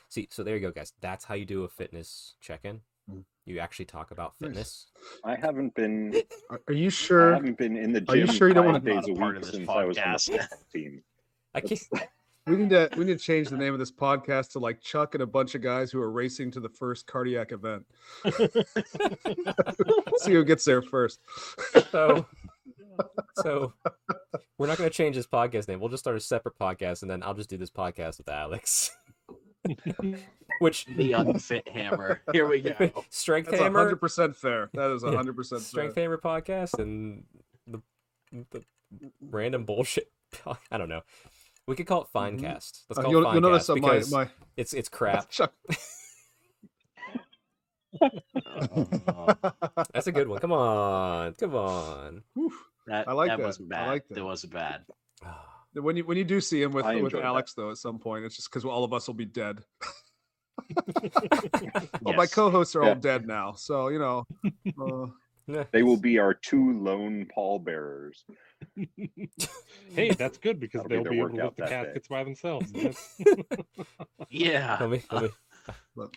See, 0.09 0.27
so 0.29 0.43
there 0.43 0.55
you 0.55 0.61
go, 0.61 0.71
guys. 0.71 0.91
That's 0.99 1.25
how 1.25 1.35
you 1.35 1.45
do 1.45 1.63
a 1.63 1.69
fitness 1.69 2.35
check-in. 2.41 2.81
Mm. 3.09 3.23
You 3.45 3.59
actually 3.59 3.85
talk 3.85 4.11
about 4.11 4.35
fitness. 4.37 4.87
I 5.23 5.35
haven't 5.35 5.73
been 5.73 6.13
Are, 6.49 6.61
are 6.67 6.73
you 6.73 6.87
I 6.87 6.89
sure? 6.89 7.33
haven't 7.33 7.57
been 7.57 7.77
in 7.77 7.93
the 7.93 8.03
Are 8.09 8.17
you 8.17 8.25
gym 8.25 8.35
sure 8.35 8.47
you 8.49 8.53
don't 8.53 8.65
five 8.65 8.83
wanna- 8.83 9.01
days 9.01 9.03
I'm 9.07 9.15
a 9.15 9.17
not 9.17 9.17
a 9.17 9.19
part 9.19 9.35
week 9.35 9.37
of 9.37 9.45
this 9.45 9.55
since 9.55 9.69
I 9.69 9.85
was 9.85 9.97
on 9.97 10.03
the 10.11 10.17
podcast. 10.17 10.49
team. 10.73 11.03
I 11.55 11.61
can't. 11.61 11.81
We 12.49 12.55
need 12.55 12.71
to 12.71 12.89
we 12.97 13.05
need 13.05 13.19
to 13.19 13.23
change 13.23 13.49
the 13.49 13.57
name 13.57 13.73
of 13.73 13.79
this 13.79 13.91
podcast 13.91 14.53
to 14.53 14.59
like 14.59 14.81
Chuck 14.81 15.13
and 15.13 15.21
a 15.21 15.27
bunch 15.27 15.53
of 15.53 15.61
guys 15.61 15.91
who 15.91 16.01
are 16.01 16.09
racing 16.09 16.49
to 16.51 16.59
the 16.59 16.69
first 16.69 17.05
cardiac 17.05 17.51
event. 17.51 17.85
See 20.17 20.33
who 20.33 20.43
gets 20.43 20.65
there 20.65 20.81
first. 20.81 21.19
So, 21.91 22.25
so 23.35 23.73
we're 24.57 24.65
not 24.65 24.79
going 24.79 24.89
to 24.89 24.95
change 24.95 25.15
this 25.15 25.27
podcast 25.27 25.67
name. 25.67 25.79
We'll 25.79 25.89
just 25.89 26.03
start 26.03 26.17
a 26.17 26.19
separate 26.19 26.57
podcast, 26.57 27.03
and 27.03 27.11
then 27.11 27.21
I'll 27.21 27.35
just 27.35 27.51
do 27.51 27.57
this 27.57 27.69
podcast 27.69 28.17
with 28.17 28.29
Alex. 28.29 28.97
Which 30.59 30.85
The 30.85 31.13
unfit 31.13 31.67
hammer. 31.67 32.21
Here 32.31 32.47
we 32.47 32.61
go. 32.61 33.05
Strength 33.11 33.51
That's 33.51 33.61
Hammer, 33.61 33.77
hundred 33.77 33.97
percent 33.97 34.35
fair. 34.35 34.71
That 34.73 34.89
is 34.89 35.03
hundred 35.03 35.35
percent 35.35 35.61
fair. 35.61 35.67
Strength 35.69 35.95
Hammer 35.97 36.17
podcast, 36.17 36.79
and 36.79 37.25
the, 37.67 37.79
the 38.49 38.63
random 39.21 39.65
bullshit. 39.65 40.11
I 40.71 40.79
don't 40.79 40.89
know. 40.89 41.01
We 41.69 41.75
could 41.75 41.85
call 41.85 42.01
it 42.01 42.07
Mhm. 42.13 42.39
Finecast. 42.39 42.83
Let's 42.89 42.97
Uh, 42.97 43.01
call 43.03 43.11
you'll, 43.11 43.27
it 43.27 43.33
you'll 43.33 43.41
notice 43.41 43.67
Finecast 43.67 43.73
on 43.75 43.81
my, 43.81 43.89
because 43.93 44.11
my 44.11 44.29
it's 44.57 44.73
it's 44.73 44.89
crap. 44.97 45.29
Chuck. 45.29 45.53
Oh, 48.01 49.33
That's 49.93 50.07
a 50.07 50.11
good 50.11 50.27
one. 50.27 50.39
Come 50.39 50.51
on, 50.51 51.33
come 51.35 51.55
on. 51.55 52.23
That, 52.87 53.07
I 53.07 53.13
like 53.13 53.29
that 53.29 53.37
that. 53.37 53.45
wasn't 53.45 53.71
I 53.73 53.77
bad. 53.77 53.87
like 53.87 54.07
that. 54.07 54.15
That 54.15 54.25
wasn't 54.25 54.53
bad. 54.53 54.85
when 55.73 55.95
you 55.95 56.05
when 56.05 56.17
you 56.17 56.23
do 56.23 56.41
see 56.41 56.61
him 56.61 56.71
with 56.71 56.85
I 56.85 56.95
with 56.95 57.05
enjoyed 57.05 57.21
that. 57.21 57.27
Alex 57.27 57.53
though, 57.53 57.69
at 57.71 57.77
some 57.77 57.99
point, 57.99 58.25
it's 58.25 58.35
just 58.35 58.49
because 58.49 58.65
all 58.65 58.83
of 58.83 58.91
us 58.93 59.05
will 59.07 59.13
be 59.15 59.25
dead. 59.25 59.63
Well, 62.01 62.15
my 62.15 62.27
co-hosts 62.27 62.75
are 62.75 62.83
Yeah. 62.83 62.89
all 62.89 62.95
dead 62.95 63.25
now, 63.25 63.53
so 63.53 63.87
you 63.87 63.97
know. 63.97 64.25
Uh, 64.79 65.63
They 65.71 65.83
will 65.83 65.97
be 65.97 66.19
our 66.19 66.33
two 66.33 66.77
lone 66.79 67.25
pallbearers. 67.33 68.23
hey, 69.95 70.11
that's 70.11 70.37
good 70.37 70.59
because 70.59 70.83
That'll 70.83 71.03
they'll 71.03 71.03
their 71.03 71.11
be 71.11 71.19
able 71.19 71.29
to 71.29 71.35
workout 71.35 71.57
lift 71.57 71.57
the 71.57 71.63
that 71.63 71.69
day. 71.69 71.85
caskets 71.85 72.07
by 72.07 72.23
themselves. 72.23 72.71
Yeah. 74.29 74.77
Let 74.79 74.89
me, 74.91 75.03
let 75.11 75.23
me. 75.23 75.29
Look. 75.95 76.15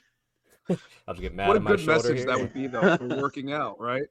I'll 0.70 1.14
just 1.14 1.20
get 1.22 1.34
mad 1.34 1.48
what 1.48 1.56
a 1.56 1.58
on 1.60 1.64
my 1.64 1.76
good 1.76 1.86
message 1.86 2.18
here. 2.18 2.26
that 2.26 2.38
would 2.38 2.52
be 2.52 2.66
though 2.66 2.96
for 2.96 3.08
working 3.08 3.52
out, 3.52 3.80
right? 3.80 4.04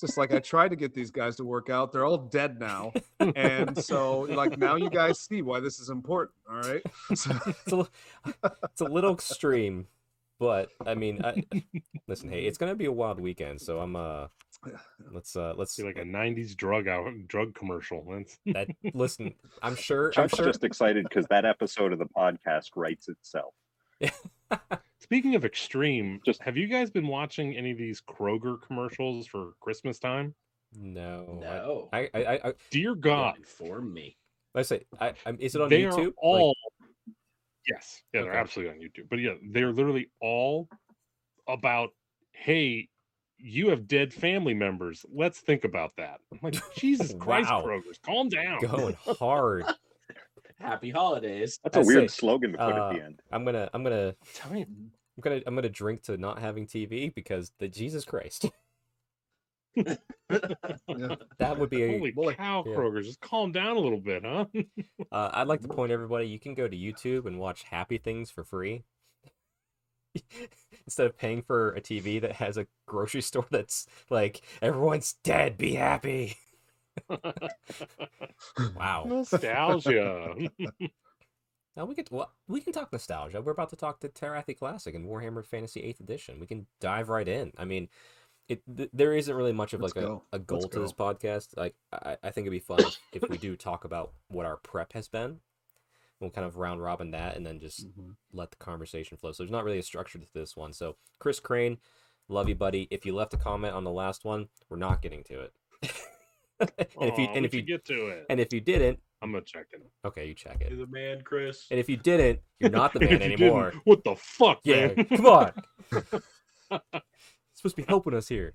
just 0.00 0.16
like 0.16 0.32
I 0.32 0.38
tried 0.38 0.68
to 0.68 0.76
get 0.76 0.94
these 0.94 1.10
guys 1.10 1.36
to 1.36 1.44
work 1.44 1.70
out. 1.70 1.92
They're 1.92 2.04
all 2.04 2.18
dead 2.18 2.60
now, 2.60 2.92
and 3.34 3.76
so 3.82 4.20
like 4.20 4.58
now 4.58 4.76
you 4.76 4.90
guys 4.90 5.18
see 5.20 5.42
why 5.42 5.60
this 5.60 5.80
is 5.80 5.88
important. 5.90 6.36
All 6.48 6.60
right. 6.60 6.82
So, 7.14 7.32
it's 7.48 7.72
a, 7.72 8.52
it's 8.64 8.80
a 8.80 8.84
little 8.84 9.12
extreme, 9.12 9.86
but 10.38 10.68
I 10.86 10.94
mean, 10.94 11.24
I, 11.24 11.42
listen, 12.06 12.30
hey, 12.30 12.44
it's 12.44 12.58
gonna 12.58 12.76
be 12.76 12.84
a 12.86 12.92
wild 12.92 13.18
weekend, 13.20 13.60
so 13.60 13.80
I'm 13.80 13.96
uh, 13.96 14.28
let's 15.12 15.36
uh, 15.36 15.54
let's 15.56 15.74
See, 15.74 15.82
like 15.84 15.98
a 15.98 16.02
'90s 16.04 16.56
drug 16.56 16.88
out 16.88 17.06
drug 17.26 17.54
commercial. 17.54 18.04
That's 18.10 18.38
that. 18.46 18.68
Listen, 18.94 19.34
I'm 19.62 19.76
sure. 19.76 20.08
I'm 20.08 20.12
Chuck's 20.12 20.36
sure. 20.36 20.46
just 20.46 20.64
excited 20.64 21.04
because 21.08 21.26
that 21.30 21.44
episode 21.44 21.92
of 21.92 21.98
the 21.98 22.06
podcast 22.06 22.70
writes 22.76 23.08
itself. 23.08 23.54
Speaking 25.00 25.34
of 25.36 25.44
extreme, 25.44 26.20
Just- 26.24 26.42
have 26.42 26.56
you 26.56 26.66
guys 26.66 26.90
been 26.90 27.06
watching 27.06 27.56
any 27.56 27.70
of 27.70 27.78
these 27.78 28.00
Kroger 28.00 28.60
commercials 28.60 29.26
for 29.26 29.52
Christmas 29.60 29.98
time? 29.98 30.34
No, 30.76 31.38
No. 31.40 31.88
I, 31.92 32.10
I, 32.12 32.24
I, 32.24 32.48
I, 32.48 32.52
Dear 32.70 32.94
God, 32.94 33.38
inform 33.38 33.92
me. 33.92 34.16
I 34.54 34.62
say, 34.62 34.84
I, 35.00 35.14
I, 35.24 35.34
is 35.38 35.54
it 35.54 35.60
on 35.62 35.68
YouTube? 35.68 35.70
they 35.70 35.82
YouTube? 35.82 35.96
are 35.96 36.04
Like, 36.04 36.14
all. 36.18 36.56
yes, 37.66 38.02
yeah, 38.12 38.22
they're 38.22 38.34
absolutely 38.34 38.74
on 38.74 38.80
YouTube. 38.80 39.08
But 39.08 39.20
yeah, 39.20 39.34
they're 39.50 39.72
literally 39.72 40.10
all 40.20 40.68
about, 41.48 41.90
hey, 42.32 42.88
you 43.38 43.68
have 43.70 43.86
dead 43.88 44.12
family 44.12 44.54
members. 44.54 45.04
Let's 45.12 45.38
think 45.40 45.64
about 45.64 45.92
that. 45.96 46.20
I'm 46.32 46.38
like, 46.42 46.56
Jesus 46.76 47.14
Christ, 47.18 47.50
Wow. 47.50 47.62
Kroger's, 47.64 47.98
calm 48.04 48.28
down. 48.28 48.60
going 48.60 48.94
hard. 49.18 49.64
Happy 50.58 50.90
holidays. 50.90 51.60
That's 51.62 51.76
a 51.76 51.80
I 51.80 51.84
weird 51.84 52.10
say, 52.10 52.16
slogan 52.20 52.52
to 52.52 52.58
put 52.58 52.72
uh, 52.74 52.88
at 52.90 52.94
the 52.96 53.04
end. 53.04 53.20
I'm 53.30 53.44
gonna, 53.44 53.70
I'm 53.72 53.82
gonna, 53.84 54.14
Tell 54.34 54.50
me, 54.52 54.62
I'm 54.62 54.90
gonna, 55.20 55.40
I'm 55.46 55.54
gonna 55.54 55.68
drink 55.68 56.02
to 56.04 56.16
not 56.16 56.40
having 56.40 56.66
TV 56.66 57.14
because 57.14 57.52
the 57.60 57.68
Jesus 57.68 58.04
Christ, 58.04 58.46
that 59.76 61.58
would 61.58 61.70
be. 61.70 61.82
A, 61.84 61.98
holy 61.98 62.10
boy. 62.10 62.34
cow, 62.34 62.64
Yeah. 62.66 62.74
Kroger, 62.74 63.02
just 63.04 63.20
calm 63.20 63.52
down 63.52 63.76
a 63.76 63.80
little 63.80 64.00
bit, 64.00 64.24
huh? 64.24 64.46
Uh, 65.12 65.30
I'd 65.32 65.46
like 65.48 65.60
to 65.62 65.68
point 65.68 65.92
everybody, 65.92 66.26
you 66.26 66.40
can 66.40 66.54
go 66.54 66.66
to 66.66 66.76
YouTube 66.76 67.26
and 67.26 67.38
watch 67.38 67.62
Happy 67.64 67.98
Things 67.98 68.30
for 68.30 68.42
free. 68.42 68.82
Instead 70.86 71.06
of 71.06 71.16
paying 71.16 71.42
for 71.42 71.72
a 71.74 71.80
TV 71.80 72.20
that 72.20 72.32
has 72.32 72.56
a 72.56 72.66
grocery 72.86 73.22
store 73.22 73.46
that's 73.50 73.86
like, 74.10 74.42
everyone's 74.62 75.14
dead, 75.24 75.58
be 75.58 75.74
happy. 75.74 76.36
Wow. 78.76 79.04
Nostalgia. 79.06 80.34
Now 81.76 81.84
we 81.84 81.94
could 81.94 82.08
well, 82.10 82.32
we 82.48 82.60
can 82.60 82.72
talk 82.72 82.92
nostalgia. 82.92 83.40
We're 83.40 83.52
about 83.52 83.70
to 83.70 83.76
talk 83.76 84.00
to 84.00 84.08
Terathi 84.08 84.58
Classic 84.58 84.92
and 84.96 85.06
Warhammer 85.06 85.46
Fantasy 85.46 85.80
8th 85.82 86.00
Edition. 86.00 86.40
We 86.40 86.46
can 86.48 86.66
dive 86.80 87.08
right 87.08 87.28
in. 87.28 87.52
I 87.56 87.66
mean, 87.66 87.88
it 88.48 88.62
th- 88.76 88.90
there 88.92 89.14
isn't 89.14 89.32
really 89.32 89.52
much 89.52 89.74
of 89.74 89.80
Let's 89.80 89.94
like 89.94 90.04
a, 90.04 90.08
go. 90.08 90.24
a 90.32 90.40
goal 90.40 90.62
Let's 90.62 90.74
to 90.74 90.80
this 90.80 90.92
podcast. 90.92 91.56
Like 91.56 91.76
I, 91.92 92.16
I 92.20 92.30
think 92.30 92.46
it'd 92.46 92.50
be 92.50 92.58
fun 92.58 92.80
if, 92.80 92.98
if 93.22 93.30
we 93.30 93.38
do 93.38 93.54
talk 93.54 93.84
about 93.84 94.12
what 94.26 94.44
our 94.44 94.56
prep 94.56 94.92
has 94.94 95.06
been. 95.06 95.38
We'll 96.20 96.30
kind 96.30 96.46
of 96.46 96.56
round 96.56 96.82
robin 96.82 97.12
that 97.12 97.36
and 97.36 97.46
then 97.46 97.60
just 97.60 97.86
Mhm. 97.96 98.16
let 98.32 98.50
the 98.50 98.56
conversation 98.56 99.16
flow. 99.16 99.32
So 99.32 99.42
there's 99.42 99.50
not 99.52 99.64
really 99.64 99.78
a 99.78 99.82
structure 99.84 100.18
to 100.18 100.26
this 100.34 100.56
one. 100.56 100.72
So 100.72 100.96
Chris 101.20 101.38
Crane, 101.40 101.78
love 102.28 102.48
you, 102.48 102.54
buddy. 102.56 102.88
If 102.90 103.06
you 103.06 103.14
left 103.14 103.34
a 103.34 103.36
comment 103.38 103.74
on 103.74 103.84
the 103.84 103.92
last 103.92 104.24
one, 104.24 104.48
we're 104.68 104.78
not 104.78 105.00
getting 105.02 105.22
to 105.24 105.40
it. 105.42 105.52
and 106.60 106.70
if 107.10 107.18
you 107.18 107.24
and 107.26 107.44
if 107.46 107.54
you 107.54 107.62
get 107.62 107.84
to 107.84 108.08
it, 108.08 108.26
and 108.28 108.40
if 108.40 108.52
you 108.52 108.60
didn't, 108.60 108.98
I'm 109.22 109.30
gonna 109.32 109.44
check 109.44 109.66
it. 109.72 109.80
okay, 110.04 110.26
you 110.26 110.34
check 110.34 110.60
it. 110.60 110.70
You're 110.72 110.86
the 110.86 110.92
man, 110.92 111.22
Chris. 111.22 111.66
And 111.70 111.78
if 111.78 111.88
you 111.88 111.96
didn't, 111.96 112.40
you're 112.58 112.70
not 112.70 112.92
the 112.92 113.00
man 113.08 113.22
anymore. 113.22 113.72
What 113.84 114.02
the 114.02 114.16
fuck, 114.16 114.60
Yeah, 114.64 114.88
man? 114.94 115.04
come 115.06 115.26
on. 115.26 115.52
supposed 117.54 117.76
to 117.76 117.82
be 117.82 117.86
helping 117.88 118.14
us 118.14 118.28
here. 118.28 118.54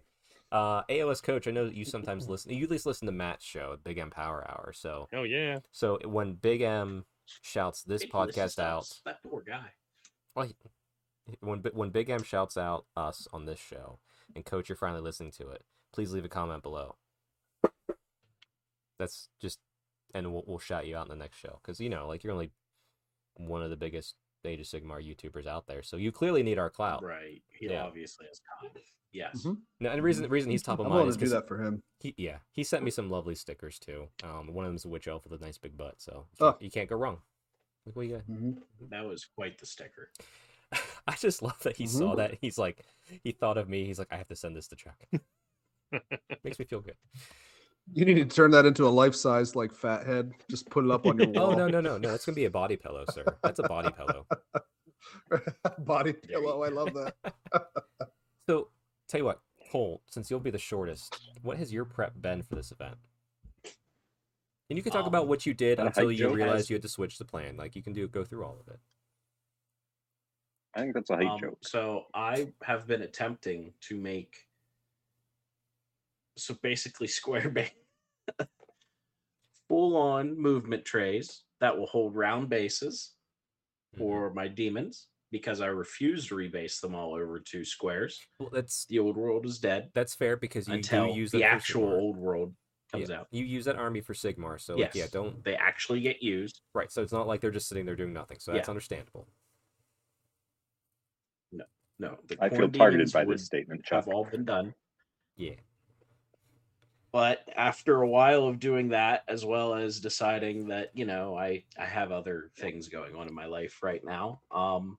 Uh, 0.51 0.83
AOS 0.89 1.21
coach, 1.23 1.47
I 1.47 1.51
know 1.51 1.65
that 1.65 1.75
you 1.75 1.83
sometimes 1.83 2.29
listen. 2.29 2.51
You 2.53 2.63
at 2.65 2.69
least 2.71 2.85
listen 2.85 3.05
to 3.07 3.11
Matt's 3.11 3.43
show, 3.43 3.77
Big 3.83 3.97
M 3.97 4.09
Power 4.11 4.45
Hour. 4.49 4.71
So, 4.73 5.07
oh 5.13 5.23
yeah. 5.23 5.59
so 5.71 5.97
when 6.05 6.33
Big 6.33 6.61
M 6.61 7.05
shouts 7.25 7.83
this 7.83 8.05
podcast 8.05 8.59
out, 8.59 8.87
That 9.05 9.21
poor 9.23 9.41
guy. 9.41 9.71
well, 10.35 10.47
he- 10.47 10.55
when 11.39 11.59
when 11.73 11.89
Big 11.89 12.09
M 12.09 12.21
shouts 12.23 12.57
out 12.57 12.85
us 12.97 13.27
on 13.31 13.45
this 13.45 13.59
show, 13.59 13.99
and 14.35 14.43
coach, 14.45 14.67
you're 14.69 14.75
finally 14.75 15.01
listening 15.01 15.31
to 15.33 15.47
it. 15.49 15.63
Please 15.93 16.11
leave 16.11 16.25
a 16.25 16.29
comment 16.29 16.61
below. 16.63 16.95
That's 18.99 19.29
just, 19.41 19.59
and 20.13 20.31
we'll 20.33 20.43
we'll 20.45 20.59
shout 20.59 20.85
you 20.87 20.95
out 20.97 21.05
in 21.05 21.09
the 21.09 21.15
next 21.23 21.37
show 21.37 21.59
because 21.61 21.79
you 21.79 21.89
know, 21.89 22.07
like 22.07 22.23
you're 22.23 22.33
only 22.33 22.51
one 23.35 23.61
of 23.63 23.69
the 23.69 23.75
biggest 23.77 24.15
Age 24.45 24.59
of 24.59 24.65
Sigmar 24.65 25.01
YouTubers 25.01 25.47
out 25.47 25.67
there, 25.67 25.81
so 25.81 25.97
you 25.97 26.11
clearly 26.11 26.43
need 26.43 26.57
our 26.59 26.69
clout. 26.69 27.03
Right. 27.03 27.41
He 27.57 27.67
Yeah. 27.67 27.83
obviously 27.83 28.25
has 28.27 28.41
time. 28.61 28.71
Yes. 29.11 29.43
Mhm. 29.43 29.61
No, 29.79 29.89
and 29.91 29.99
the 29.99 30.01
reason 30.03 30.23
the 30.23 30.29
reason 30.29 30.49
he's 30.51 30.63
top 30.63 30.79
of 30.79 30.85
I'm 30.85 30.89
mind 30.91 30.99
willing 31.01 31.09
is 31.09 31.15
to 31.15 31.19
do 31.19 31.25
'cause 31.25 31.31
that 31.31 31.47
for 31.47 31.61
him. 31.63 31.83
he 31.99 32.13
yeah 32.17 32.39
he 32.51 32.63
sent 32.63 32.83
me 32.83 32.89
some 32.91 33.09
lovely 33.09 33.35
stickers 33.35 33.77
too. 33.79 34.09
Um, 34.23 34.53
one 34.53 34.65
of 34.65 34.71
them's 34.71 34.85
a 34.85 34.89
witch 34.89 35.07
elf 35.07 35.23
with 35.25 35.39
a 35.39 35.45
nice 35.45 35.57
big 35.57 35.77
butt, 35.77 36.01
so 36.01 36.27
you 36.39 36.45
Oh. 36.47 36.51
can't, 36.53 36.61
you 36.63 36.71
can't 36.71 36.89
go 36.89 36.95
wrong. 36.97 37.21
Look 37.85 37.95
what 37.95 38.07
you 38.07 38.15
got. 38.17 38.25
Mhm. 38.27 38.63
That 38.89 39.05
was 39.05 39.25
quite 39.25 39.57
the 39.59 39.65
sticker. 39.65 40.11
I 41.07 41.15
just 41.15 41.41
love 41.43 41.61
that 41.63 41.77
he 41.77 41.85
saw 41.85 42.13
Mhm. 42.13 42.17
that. 42.17 42.37
He's 42.41 42.57
like, 42.57 42.83
he 43.23 43.31
thought 43.31 43.57
of 43.57 43.69
me. 43.69 43.85
He's 43.85 43.99
like, 43.99 44.11
I 44.11 44.17
have 44.17 44.27
to 44.29 44.35
send 44.35 44.55
this 44.55 44.67
to 44.69 44.75
Chuck. 44.75 45.03
Makes 46.43 46.57
me 46.59 46.65
feel 46.65 46.81
good. 46.81 46.97
You 47.91 48.05
need 48.05 48.15
to 48.15 48.25
turn 48.25 48.51
that 48.51 48.65
into 48.65 48.85
a 48.85 48.89
life 48.89 49.13
size 49.13 49.55
like 49.55 49.73
fat 49.73 50.05
head. 50.05 50.31
Just 50.49 50.69
put 50.69 50.85
it 50.85 50.91
up 50.91 51.05
on 51.05 51.17
your 51.17 51.27
Oh 51.35 51.49
wall. 51.49 51.57
no 51.57 51.67
no 51.67 51.81
no 51.81 51.97
no! 51.97 52.09
That's 52.09 52.25
gonna 52.25 52.35
be 52.35 52.45
a 52.45 52.49
body 52.51 52.77
pillow, 52.77 53.03
sir. 53.11 53.25
That's 53.43 53.59
a 53.59 53.63
body 53.63 53.91
pillow. 53.91 54.25
Body 55.79 56.13
There 56.27 56.39
pillow. 56.41 56.63
I 56.63 56.69
love 56.69 56.93
that. 56.93 57.15
So, 58.49 58.69
tell 59.07 59.19
you 59.19 59.25
what, 59.25 59.39
Cole, 59.71 60.01
since 60.09 60.29
you'll 60.29 60.39
be 60.41 60.49
the 60.49 60.57
shortest, 60.57 61.29
what 61.43 61.57
has 61.57 61.71
your 61.73 61.85
prep 61.85 62.13
been 62.21 62.41
for 62.43 62.55
this 62.55 62.71
event? 62.71 62.95
And 64.69 64.77
you 64.77 64.83
can 64.83 64.91
talk 64.91 65.07
about 65.07 65.23
Um, 65.23 65.27
what 65.29 65.45
you 65.45 65.53
did 65.53 65.79
until 65.79 66.11
you 66.11 66.17
joke? 66.19 66.35
realized 66.35 66.55
Has- 66.57 66.69
you 66.69 66.75
had 66.75 66.81
to 66.83 66.89
switch 66.89 67.17
the 67.17 67.25
plan. 67.25 67.55
Like 67.57 67.75
you 67.75 67.81
can 67.83 67.93
do 67.93 68.07
go 68.07 68.23
through 68.25 68.43
all 68.45 68.57
of 68.59 68.67
it. 68.73 68.79
I 70.75 70.79
think 70.81 70.93
that's 70.93 71.09
a 71.09 71.17
hate 71.17 71.27
Um, 71.27 71.39
joke. 71.39 71.57
So 71.61 72.05
I 72.13 72.51
have 72.63 72.87
been 72.87 73.03
attempting 73.03 73.73
to 73.81 73.95
make 73.95 74.47
so 76.35 76.55
basically 76.61 77.07
square 77.19 77.49
base 77.49 77.71
full 79.67 79.95
on 79.95 80.37
movement 80.37 80.83
trays 80.85 81.43
that 81.59 81.77
will 81.77 81.87
hold 81.87 82.15
round 82.15 82.49
bases 82.49 83.13
Mhm. 83.95 83.97
for 83.99 84.33
my 84.33 84.47
demons 84.47 85.07
because 85.31 85.61
I 85.61 85.67
refuse 85.67 86.27
to 86.27 86.35
rebase 86.35 86.79
them 86.81 86.93
all 86.95 87.13
over 87.13 87.39
to 87.39 87.63
squares. 87.65 88.19
Well, 88.39 88.49
that's 88.51 88.85
The 88.85 88.99
old 88.99 89.17
world 89.17 89.45
is 89.45 89.59
dead 89.59 89.89
that's 89.93 90.13
fair 90.15 90.35
because 90.35 90.67
you 90.67 90.75
until 90.75 91.07
do 91.07 91.13
use 91.19 91.31
the 91.31 91.43
actual 91.43 91.83
Sigmar. 91.87 91.99
old 91.99 92.17
world 92.17 92.55
comes 92.91 93.09
Yeah, 93.09 93.19
out. 93.21 93.27
You 93.31 93.45
use 93.45 93.65
that 93.65 93.75
army 93.75 94.01
for 94.01 94.13
Sigmar, 94.13 94.59
so 94.59 94.77
yes, 94.77 94.95
like, 94.95 94.95
yeah, 94.95 95.07
don't 95.11 95.43
they 95.43 95.55
actually 95.55 96.01
get 96.01 96.21
used? 96.21 96.61
right. 96.73 96.91
So 96.91 97.01
it's 97.01 97.13
not 97.13 97.27
like 97.27 97.39
they're 97.41 97.51
just 97.51 97.67
sitting 97.67 97.85
there 97.85 97.95
doing 97.95 98.13
nothing. 98.13 98.39
So 98.39 98.51
that's 98.51 98.67
Yeah. 98.67 98.71
understandable. 98.71 99.27
No, 101.51 101.65
no. 101.99 102.17
I 102.39 102.49
feel 102.49 102.69
targeted 102.69 103.11
by 103.11 103.25
this 103.25 103.45
statement, 103.45 103.83
Chuck. 103.85 104.05
have 104.05 104.13
all 104.13 104.25
been 104.25 104.45
done. 104.45 104.73
Yeah. 105.37 105.55
But 107.13 107.47
after 107.55 108.01
a 108.01 108.09
while 108.09 108.45
of 108.47 108.59
doing 108.59 108.89
that 108.89 109.23
as 109.29 109.45
well 109.45 109.75
as 109.75 109.99
deciding 110.01 110.67
that 110.67 110.89
you 110.93 111.05
know 111.05 111.37
i 111.37 111.63
i 111.79 111.85
have 111.85 112.11
other 112.11 112.49
things 112.57 112.89
going 112.89 113.15
on 113.15 113.27
in 113.27 113.33
my 113.33 113.45
life 113.45 113.81
right 113.81 114.03
now 114.03 114.41
um 114.51 114.97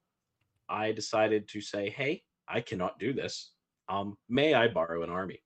i 0.68 0.92
decided 0.92 1.46
to 1.48 1.61
say 1.61 1.90
hey 1.90 2.22
i 2.48 2.61
cannot 2.61 2.98
do 2.98 3.12
this. 3.12 3.50
Um 3.88 4.16
may 4.31 4.55
i 4.55 4.66
borrow 4.68 5.03
an 5.03 5.11
army? 5.11 5.42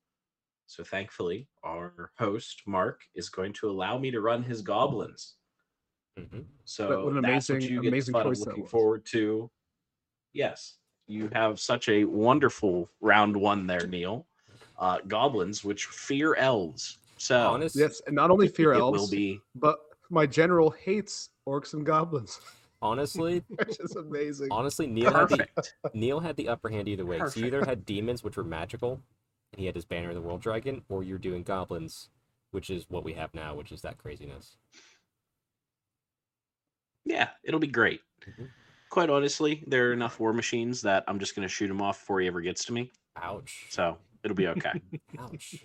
So 0.66 0.84
thankfully 0.84 1.48
our 1.64 2.12
host 2.18 2.62
mark 2.66 3.00
is 3.16 3.28
going 3.30 3.52
to 3.54 3.68
allow 3.70 3.98
me 3.98 4.10
to 4.12 4.20
run 4.20 4.42
his 4.44 4.60
goblins. 4.62 5.34
Hmm 6.16 6.42
so 6.64 7.04
what 7.06 7.16
an 7.16 7.22
that's 7.22 7.48
what 7.48 7.56
amazing- 7.56 7.72
you 7.74 7.80
get 7.82 7.88
amazing 7.88 8.12
fun 8.12 8.26
choice 8.26 8.40
that 8.44 8.50
looking 8.50 8.66
forward 8.66 9.04
to. 9.06 9.50
Yes 10.32 10.74
you 11.10 11.30
have 11.32 11.58
such 11.58 11.88
a 11.88 12.04
wonderful 12.04 12.90
round 13.00 13.34
one 13.34 13.66
there 13.66 13.86
neil 13.86 14.26
uh 14.78 14.98
goblins 15.08 15.64
which 15.64 15.86
fear 15.86 16.34
elves 16.36 16.98
so 17.16 17.36
Honest, 17.36 17.74
Yes, 17.74 18.00
and 18.06 18.14
not 18.14 18.30
only 18.30 18.46
fear 18.48 18.72
it 18.72 18.78
elves, 18.78 19.00
will 19.00 19.08
be 19.10 19.40
but 19.56 19.78
my 20.10 20.24
general 20.24 20.70
hates 20.70 21.30
orcs 21.48 21.74
and 21.74 21.84
goblins, 21.84 22.40
honestly, 22.82 23.42
which 23.48 23.80
is 23.80 23.96
amazing. 23.96 24.48
honestly, 24.52 24.86
Neil 24.86 25.12
had 25.12 25.28
the. 25.28 25.46
Neil 25.92 26.20
had 26.20 26.36
the 26.36 26.48
upper 26.48 26.68
hand 26.68 26.88
either 26.88 27.04
way. 27.04 27.20
So 27.26 27.40
you 27.40 27.46
either 27.46 27.64
had 27.64 27.84
demons, 27.84 28.22
which 28.22 28.36
were 28.36 28.44
magical, 28.44 29.00
and 29.52 29.60
he 29.60 29.66
had 29.66 29.74
his 29.74 29.84
banner 29.84 30.10
of 30.10 30.14
the 30.14 30.20
world 30.20 30.40
dragon, 30.40 30.82
or 30.88 31.02
you're 31.02 31.18
doing 31.18 31.42
goblins, 31.42 32.08
which 32.52 32.70
is 32.70 32.86
what 32.88 33.04
we 33.04 33.12
have 33.14 33.34
now, 33.34 33.54
which 33.54 33.72
is 33.72 33.82
that 33.82 33.98
craziness. 33.98 34.56
yeah, 37.04 37.30
it'll 37.42 37.60
be 37.60 37.66
great. 37.66 38.00
Mhm. 38.26 38.48
Quite 38.90 39.10
honestly, 39.10 39.64
there 39.66 39.90
are 39.90 39.92
enough 39.92 40.20
war 40.20 40.32
machines 40.32 40.80
that 40.82 41.04
I'm 41.08 41.18
just 41.18 41.34
gonna 41.34 41.48
shoot 41.48 41.70
him 41.70 41.82
off 41.82 41.98
before 42.00 42.20
he 42.20 42.26
ever 42.26 42.40
gets 42.40 42.64
to 42.66 42.72
me. 42.72 42.92
Ouch. 43.16 43.66
So 43.70 43.98
it'll 44.24 44.36
be 44.36 44.48
okay. 44.48 44.80
Ouch. 45.18 45.64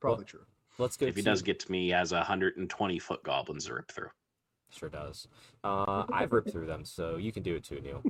Probably 0.00 0.24
true. 0.24 0.44
Let's 0.78 0.96
go. 0.96 1.06
if 1.06 1.14
he 1.14 1.22
to- 1.22 1.30
does 1.30 1.42
get 1.42 1.60
to 1.60 1.70
me, 1.70 1.84
he 1.84 1.90
has 1.90 2.12
a 2.12 2.16
120 2.16 2.98
foot 2.98 3.22
goblins 3.22 3.66
to 3.66 3.74
rip 3.74 3.90
through. 3.90 4.10
Sure 4.70 4.88
does. 4.88 5.28
Uh, 5.62 6.04
I've 6.12 6.32
ripped 6.32 6.50
through 6.50 6.66
them, 6.66 6.84
so 6.84 7.16
you 7.16 7.30
can 7.30 7.42
do 7.42 7.54
it 7.54 7.64
too, 7.64 7.80
Neil. 7.80 8.02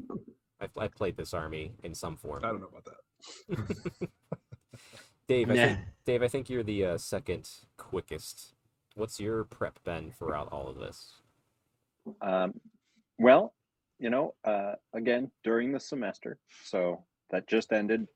I've, 0.61 0.71
I've 0.79 0.95
played 0.95 1.16
this 1.16 1.35
army 1.35 1.73
in 1.83 1.92
some 1.95 2.16
form. 2.16 2.45
I 2.45 2.49
don't 2.49 2.61
know 2.61 2.68
about 2.68 2.85
that. 2.85 4.09
Dave, 5.29 5.51
I 5.51 5.55
think, 5.57 5.79
Dave, 6.05 6.23
I 6.23 6.29
think 6.29 6.49
you're 6.49 6.62
the 6.62 6.85
uh, 6.85 6.99
second 6.99 7.49
quickest. 7.77 8.55
What's 8.95 9.18
your 9.18 9.45
prep 9.45 9.83
been 9.85 10.12
throughout 10.12 10.49
all 10.53 10.68
of 10.68 10.77
this? 10.79 11.14
Um, 12.21 12.55
well, 13.18 13.55
you 13.99 14.11
know, 14.11 14.35
uh, 14.45 14.75
again 14.92 15.31
during 15.42 15.73
the 15.73 15.81
semester, 15.81 16.38
so 16.64 17.05
that 17.33 17.49
just 17.49 17.73
ended 17.73 18.07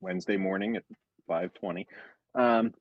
Wednesday 0.00 0.36
morning 0.36 0.76
at 0.76 0.84
five 1.26 1.54
twenty. 1.54 1.86
Um, 2.34 2.74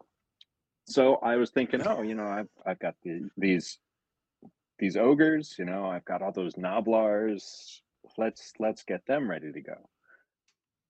so 0.86 1.15
I 1.15 1.38
was 1.38 1.51
thinking, 1.51 1.82
oh, 1.88 2.01
you 2.01 2.15
know, 2.15 2.27
I've 2.27 2.49
I've 2.65 2.80
got 2.80 2.95
the, 3.04 3.30
these 3.38 3.77
these 4.80 4.97
ogres, 4.97 5.56
you 5.58 5.65
know, 5.65 5.86
I've 5.86 6.06
got 6.06 6.21
all 6.21 6.32
those 6.32 6.56
gnoblars. 6.56 7.80
Let's 8.17 8.51
let's 8.60 8.84
get 8.84 9.06
them 9.06 9.30
ready 9.30 9.51
to 9.51 9.62
go. 9.62 9.77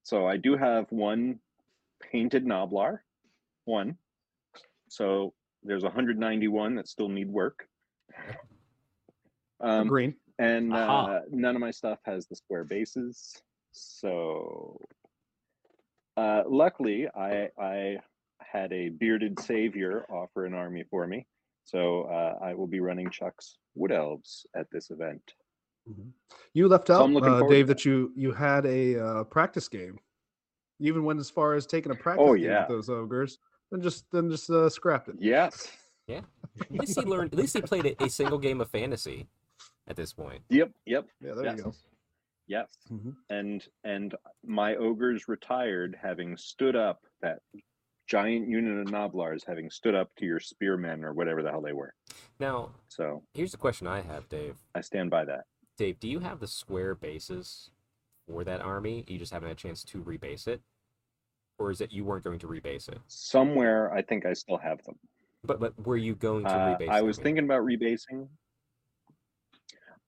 So 0.04 0.26
I 0.26 0.38
do 0.38 0.56
have 0.56 0.92
one 0.92 1.40
painted 2.02 2.46
gnoblar, 2.46 3.00
one. 3.66 3.98
So 4.88 5.34
there's 5.64 5.84
191 5.84 6.76
that 6.76 6.88
still 6.88 7.10
need 7.10 7.30
work. 7.30 7.68
Um, 9.60 9.88
Green. 9.88 10.16
And 10.40 10.74
Aha. 10.74 11.06
uh, 11.06 11.20
none 11.30 11.56
of 11.56 11.62
my 11.62 11.72
stuff 11.72 12.00
has 12.06 12.28
the 12.28 12.36
square 12.36 12.64
bases. 12.64 13.42
So 13.72 14.80
uh, 16.18 16.44
luckily, 16.48 17.08
I 17.16 17.50
I 17.60 17.98
had 18.40 18.72
a 18.74 18.90
bearded 18.90 19.40
savior 19.40 20.06
offer 20.10 20.46
an 20.46 20.54
army 20.54 20.84
for 20.90 21.08
me. 21.08 21.26
So 21.64 22.04
uh, 22.04 22.44
I 22.44 22.54
will 22.54 22.68
be 22.68 22.80
running 22.80 23.10
Chuck's 23.10 23.58
Wood 23.76 23.92
Elves 23.92 24.46
at 24.56 24.68
this 24.72 24.90
event. 24.90 25.22
You 26.54 26.68
left 26.68 26.88
So 26.88 26.96
out, 26.96 27.06
I'm 27.06 27.18
uh, 27.18 27.48
Dave, 27.48 27.68
that 27.68 27.86
you 27.86 28.12
you 28.16 28.32
had 28.32 28.66
a 28.66 29.00
uh, 29.00 29.24
practice 29.26 29.68
game. 29.68 30.00
You 30.80 30.92
even 30.92 31.04
went 31.04 31.20
as 31.20 31.30
far 31.30 31.54
as 31.54 31.66
taking 31.66 31.92
a 31.92 31.96
practice 31.96 32.26
Oh, 32.28 32.36
game 32.36 32.46
yeah. 32.46 32.60
with 32.62 32.70
those 32.70 32.90
ogres, 32.90 33.40
and 33.72 33.82
just 33.82 34.06
then 34.12 34.30
just 34.30 34.50
uh, 34.50 34.70
scrapped 34.70 35.10
it. 35.10 35.16
Yes. 35.20 35.72
Yeah. 36.08 36.22
At 36.60 36.72
least 36.72 37.00
he 37.00 37.06
learned. 37.06 37.34
At 37.34 37.40
least 37.40 37.56
he 37.56 37.62
played 37.62 37.86
a, 37.86 38.04
a 38.04 38.10
single 38.10 38.38
game 38.38 38.60
of 38.62 38.70
fantasy 38.70 39.28
at 39.92 39.98
this 39.98 40.14
point. 40.14 40.42
Yep. 40.50 40.72
Yep. 40.86 41.06
Yeah, 41.22 41.34
there 41.36 41.44
yes. 41.46 41.58
you 41.58 41.64
go. 41.66 41.74
Yes. 42.48 42.70
Mhm. 42.90 43.16
And 43.30 43.68
and 43.84 44.16
my 44.44 44.76
ogres 44.78 45.28
retired, 45.28 45.96
having 46.02 46.36
stood 46.38 46.76
up 46.76 47.02
that 47.22 47.40
giant 48.08 48.48
unit 48.48 48.80
of 48.80 48.88
Gnoblars, 48.92 49.46
having 49.46 49.70
stood 49.70 49.94
up 49.96 50.10
to 50.18 50.26
your 50.26 50.40
spearmen 50.40 51.04
or 51.04 51.14
whatever 51.14 51.44
the 51.44 51.52
hell 51.52 51.62
they 51.62 51.74
were. 51.74 51.94
Now, 52.40 52.72
So 52.88 53.24
here's 53.34 53.52
the 53.52 53.58
question 53.58 53.86
I 53.88 54.02
have, 54.02 54.28
Dave. 54.28 54.56
I 54.76 54.82
stand 54.82 55.10
by 55.10 55.24
that. 55.26 55.46
Dave, 55.78 56.00
do 56.00 56.08
you 56.10 56.20
have 56.20 56.40
the 56.40 56.48
square 56.48 56.96
bases 56.96 57.70
for 58.28 58.44
that 58.44 58.62
army? 58.62 59.06
You 59.08 59.18
just 59.18 59.32
haven't 59.32 59.48
had 59.50 59.58
a 59.58 59.60
chance 59.60 59.84
to 59.86 60.04
rebase 60.04 60.48
it, 60.48 60.62
or 61.58 61.72
is 61.72 61.80
it 61.82 61.92
you 61.92 62.04
weren't 62.04 62.24
going 62.24 62.40
to 62.40 62.48
rebase 62.48 62.90
it? 62.90 63.00
Somewhere, 63.08 63.94
I 63.94 64.02
think 64.02 64.26
I 64.26 64.34
still 64.34 64.58
have 64.58 64.82
them. 64.84 64.96
But 65.44 65.60
but 65.60 65.86
were 65.86 65.98
you 65.98 66.16
going 66.16 66.44
to 66.46 66.50
Uh, 66.50 66.78
rebase? 66.78 66.90
I 66.90 67.02
was 67.02 67.18
thinking 67.18 67.46
about 67.46 67.62
rebasing. 67.64 68.28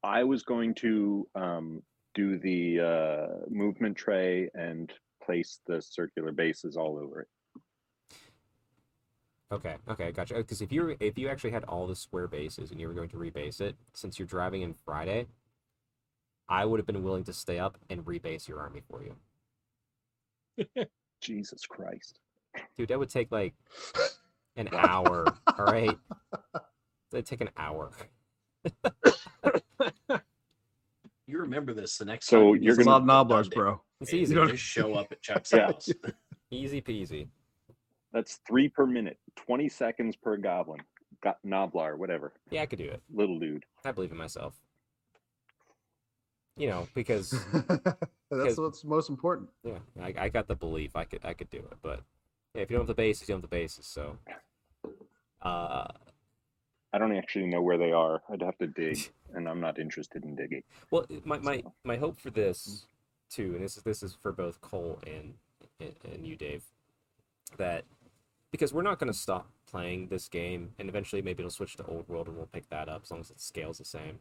I 0.04 0.24
was 0.24 0.44
going 0.44 0.76
to 0.76 1.28
um, 1.36 1.82
do 2.14 2.38
the 2.38 2.80
uh, 2.80 3.28
movement 3.50 3.98
tray 3.98 4.50
and 4.54 4.92
place 5.24 5.60
the 5.66 5.82
circular 5.82 6.32
bases 6.32 6.76
all 6.76 6.98
over 6.98 7.22
it. 7.22 7.28
Okay, 9.52 9.76
okay, 9.88 10.12
gotcha. 10.12 10.34
Because 10.34 10.62
if 10.62 10.72
you 10.72 10.98
if 11.00 11.18
you 11.18 11.30
actually 11.30 11.52
had 11.52 11.64
all 11.66 11.86
the 11.86 11.96
square 11.96 12.28
bases 12.28 12.72
and 12.72 12.82
you 12.82 12.88
were 12.88 12.94
going 12.94 13.10
to 13.10 13.18
rebase 13.18 13.62
it, 13.62 13.76
since 13.94 14.18
you're 14.18 14.28
driving 14.28 14.64
in 14.64 14.74
Friday, 14.74 15.28
I 16.50 16.66
would 16.66 16.80
have 16.80 16.88
been 16.88 17.04
willing 17.04 17.24
to 17.26 17.34
stay 17.34 17.60
up 17.60 17.78
and 17.90 18.04
rebase 18.04 18.48
your 18.48 18.60
army 18.60 18.82
for 18.90 19.04
you, 19.04 20.86
Jesus 21.22 21.66
Christ! 21.68 22.20
dude. 22.76 22.90
That 22.90 22.98
would 22.98 23.10
take 23.10 23.32
like 23.32 23.54
an 24.56 24.70
hour. 24.74 25.26
all 25.58 25.66
right, 25.66 25.98
that'd 27.12 27.28
take 27.28 27.42
an 27.42 27.52
hour. 27.56 27.92
You 31.34 31.40
remember 31.40 31.74
this 31.74 31.98
the 31.98 32.06
next 32.06 32.28
So 32.28 32.38
time. 32.38 32.46
you 32.48 32.54
you're 32.62 32.74
It's 32.74 32.78
a 32.78 32.78
visit 32.82 32.90
lot 32.92 33.02
of 33.02 33.08
gonna- 33.08 33.44
gnoblars, 33.44 33.52
bro. 33.56 33.82
It's 34.02 34.12
and 34.12 34.22
easy, 34.22 34.36
You 34.36 34.48
Just 34.50 34.62
show 34.64 34.94
up 34.94 35.12
at 35.12 35.20
Chuck's 35.24 35.52
Yeah. 35.52 35.66
house. 35.66 35.90
easy 36.52 36.80
peasy. 36.80 37.28
That's 38.12 38.36
three 38.48 38.70
per 38.70 38.86
minute, 38.86 39.18
twenty 39.36 39.68
seconds 39.68 40.16
per 40.16 40.38
goblin. 40.38 40.82
Got 41.24 41.42
Gnoblar, 41.44 41.98
whatever, 41.98 42.34
Yeah, 42.52 42.62
I 42.62 42.68
could 42.68 42.78
do 42.78 42.88
it. 42.88 43.02
little 43.12 43.40
dude. 43.40 43.66
I 43.84 43.92
believe 43.92 44.12
in 44.12 44.18
myself. 44.18 44.54
You 46.56 46.68
know, 46.68 46.88
because 46.94 47.32
That's 48.30 48.58
what's 48.60 48.84
most 48.84 49.10
important. 49.10 49.50
yeah, 49.64 49.80
I, 50.00 50.14
I 50.16 50.30
got 50.30 50.48
the 50.48 50.56
belief 50.56 50.96
I 50.96 51.04
could 51.06 51.22
I 51.26 51.34
could 51.34 51.50
do 51.50 51.58
it. 51.58 51.78
But 51.82 52.04
yeah, 52.54 52.62
if 52.62 52.70
you 52.70 52.76
don't 52.78 52.82
have 52.84 52.96
the 52.96 53.02
bases, 53.02 53.28
you 53.28 53.34
don't 53.34 53.42
have 53.42 53.50
the 53.50 53.56
bases. 53.56 53.88
So, 53.88 54.20
uh, 55.42 55.88
I 56.94 57.00
don't 57.00 57.16
actually 57.16 57.48
know 57.48 57.62
where 57.62 57.78
they 57.78 57.92
are. 57.92 58.22
I'd 58.30 58.44
have 58.44 58.58
to 58.60 58.68
dig, 58.68 59.12
and 59.34 59.50
I'm 59.50 59.60
not 59.60 59.80
interested 59.80 60.24
in 60.24 60.36
digging. 60.36 60.64
Well, 60.92 61.06
my 61.26 61.40
my, 61.40 61.64
my 61.84 61.98
hope 61.98 62.20
for 62.20 62.30
this 62.30 62.86
too, 63.30 63.54
and 63.56 63.64
this 63.64 63.78
is 63.78 63.84
this 63.84 64.04
is 64.04 64.16
for 64.22 64.32
both 64.32 64.62
Cole 64.62 65.00
and 65.06 65.34
and, 65.80 65.94
and 66.14 66.26
you, 66.26 66.36
Dave, 66.36 66.64
that 67.58 67.84
because 68.52 68.72
we're 68.72 68.84
not 68.84 69.00
going 69.00 69.12
to 69.12 69.18
stop 69.18 69.50
playing 69.66 70.08
this 70.08 70.30
game, 70.30 70.74
and 70.78 70.88
eventually 70.88 71.24
maybe 71.24 71.42
it'll 71.42 71.50
switch 71.50 71.76
to 71.78 71.86
Old 71.86 72.08
World, 72.08 72.28
and 72.28 72.38
we'll 72.38 72.46
pick 72.46 72.70
that 72.70 72.88
up 72.88 73.02
as 73.04 73.12
long 73.12 73.22
as 73.22 73.32
it 73.32 73.42
scales 73.42 73.80
the 73.80 73.86
same. 73.86 74.20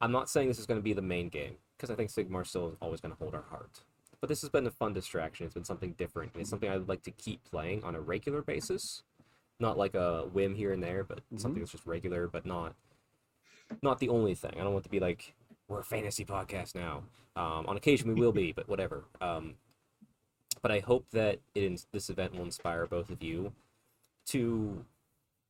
I'm 0.00 0.12
not 0.12 0.28
saying 0.28 0.48
this 0.48 0.58
is 0.58 0.66
going 0.66 0.80
to 0.80 0.84
be 0.84 0.92
the 0.92 1.02
main 1.02 1.28
game 1.28 1.54
because 1.76 1.90
I 1.90 1.94
think 1.94 2.10
Sigmar 2.10 2.46
still 2.46 2.68
is 2.68 2.76
always 2.82 3.00
going 3.00 3.14
to 3.14 3.18
hold 3.18 3.34
our 3.34 3.44
heart. 3.50 3.82
But 4.20 4.28
this 4.28 4.40
has 4.40 4.50
been 4.50 4.66
a 4.66 4.70
fun 4.70 4.92
distraction. 4.92 5.46
It's 5.46 5.54
been 5.54 5.64
something 5.64 5.92
different, 5.92 6.32
and 6.34 6.40
it's 6.40 6.50
something 6.50 6.68
I'd 6.68 6.88
like 6.88 7.04
to 7.04 7.12
keep 7.12 7.44
playing 7.44 7.84
on 7.84 7.94
a 7.94 8.00
regular 8.00 8.42
basis, 8.42 9.04
not 9.60 9.78
like 9.78 9.94
a 9.94 10.22
whim 10.32 10.54
here 10.54 10.72
and 10.72 10.82
there, 10.82 11.04
but 11.04 11.20
something 11.36 11.60
that's 11.60 11.72
just 11.72 11.86
regular, 11.86 12.28
but 12.28 12.46
not 12.46 12.74
not 13.82 13.98
the 13.98 14.08
only 14.08 14.34
thing. 14.34 14.54
I 14.54 14.64
don't 14.64 14.72
want 14.72 14.84
to 14.84 14.90
be 14.90 15.00
like 15.00 15.34
we're 15.68 15.80
a 15.80 15.84
fantasy 15.84 16.24
podcast 16.24 16.74
now. 16.74 17.02
Um, 17.36 17.66
on 17.66 17.76
occasion 17.76 18.08
we 18.08 18.20
will 18.20 18.32
be, 18.32 18.52
but 18.52 18.68
whatever. 18.68 19.04
Um, 19.20 19.54
but 20.62 20.72
I 20.72 20.80
hope 20.80 21.06
that 21.12 21.40
it 21.54 21.62
ins- 21.62 21.86
this 21.92 22.10
event 22.10 22.34
will 22.34 22.44
inspire 22.44 22.86
both 22.86 23.10
of 23.10 23.22
you 23.22 23.52
to 24.26 24.84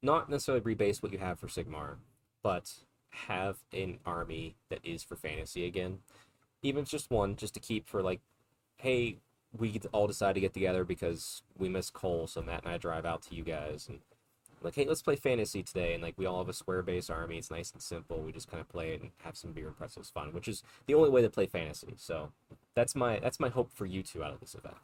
not 0.03 0.29
necessarily 0.29 0.63
rebase 0.63 1.03
what 1.03 1.13
you 1.13 1.19
have 1.19 1.39
for 1.39 1.47
Sigmar, 1.47 1.97
but 2.43 2.73
have 3.11 3.59
an 3.73 3.99
army 4.05 4.57
that 4.71 4.81
is 4.85 5.03
for 5.03 5.17
fantasy 5.17 5.65
again. 5.65 5.99
Even 6.63 6.81
if 6.81 6.85
it's 6.85 6.91
just 6.91 7.11
one, 7.11 7.37
just 7.37 7.55
to 7.55 7.61
keep 7.61 7.89
for 7.89 8.03
like, 8.03 8.21
hey, 8.77 9.19
we 9.59 9.81
all 9.93 10.07
decide 10.07 10.35
to 10.35 10.41
get 10.41 10.55
together 10.55 10.85
because 10.85 11.43
we 11.59 11.69
miss 11.69 11.91
Cole, 11.91 12.27
so 12.27 12.43
Matt 12.43 12.65
and 12.65 12.73
I 12.73 12.79
drive 12.79 13.05
out 13.05 13.23
to 13.23 13.35
you 13.35 13.43
guys 13.43 13.87
and 13.89 13.99
like, 14.61 14.75
hey, 14.75 14.85
let's 14.87 15.03
play 15.03 15.15
fantasy 15.17 15.63
today, 15.63 15.95
and 15.95 16.03
like 16.03 16.15
we 16.17 16.27
all 16.27 16.39
have 16.39 16.49
a 16.49 16.53
square 16.53 16.83
base 16.83 17.09
army. 17.11 17.39
It's 17.39 17.51
nice 17.51 17.71
and 17.73 17.81
simple. 17.83 18.19
We 18.21 18.33
just 18.33 18.51
kind 18.51 18.61
of 18.61 18.69
play 18.69 18.93
it 18.95 19.01
and 19.03 19.11
have 19.23 19.37
some 19.37 19.53
beer 19.53 19.69
and 19.69 19.77
pretzels 19.77 20.11
fun, 20.11 20.33
which 20.33 20.49
is 20.49 20.63
the 20.87 20.95
only 20.95 21.11
way 21.11 21.23
to 21.23 21.31
play 21.31 21.47
fantasy. 21.47 21.95
So 21.97 22.33
that's 22.75 22.95
my 22.97 23.19
that's 23.21 23.39
my 23.39 23.49
hope 23.49 23.71
for 23.73 23.87
you 23.87 24.03
two 24.03 24.25
out 24.25 24.33
of 24.33 24.41
this 24.41 24.55
event. 24.55 24.75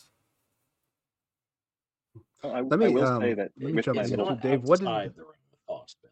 Oh, 2.45 2.51
I, 2.51 2.61
Let 2.61 2.79
me, 2.79 2.87
I 2.87 2.89
will 2.91 3.05
um, 3.07 3.23
say 3.23 3.35
that 3.35 3.51
let 3.59 3.67
me 3.67 3.73
with 3.73 3.85
jump 3.87 3.97
in. 3.97 4.01
It's 4.03 4.11
So, 4.11 4.17
little, 4.17 4.33
not 4.35 4.43
Dave, 4.43 4.63
what 4.63 4.79
did- 4.79 4.87
the 4.87 4.91
realm 4.93 5.09
of 5.53 5.67
possibility. 5.67 6.11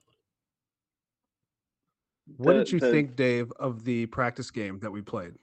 What 2.39 2.53
The- 2.55 2.59
did 2.65 2.73
you 2.73 2.81
the- 2.81 2.91
think, 2.91 3.17
Dave, 3.17 3.53
of 3.53 3.85
the 3.85 4.07
practice 4.07 4.51
game 4.51 4.79
that 4.81 4.91
we 4.91 5.03
played? 5.03 5.35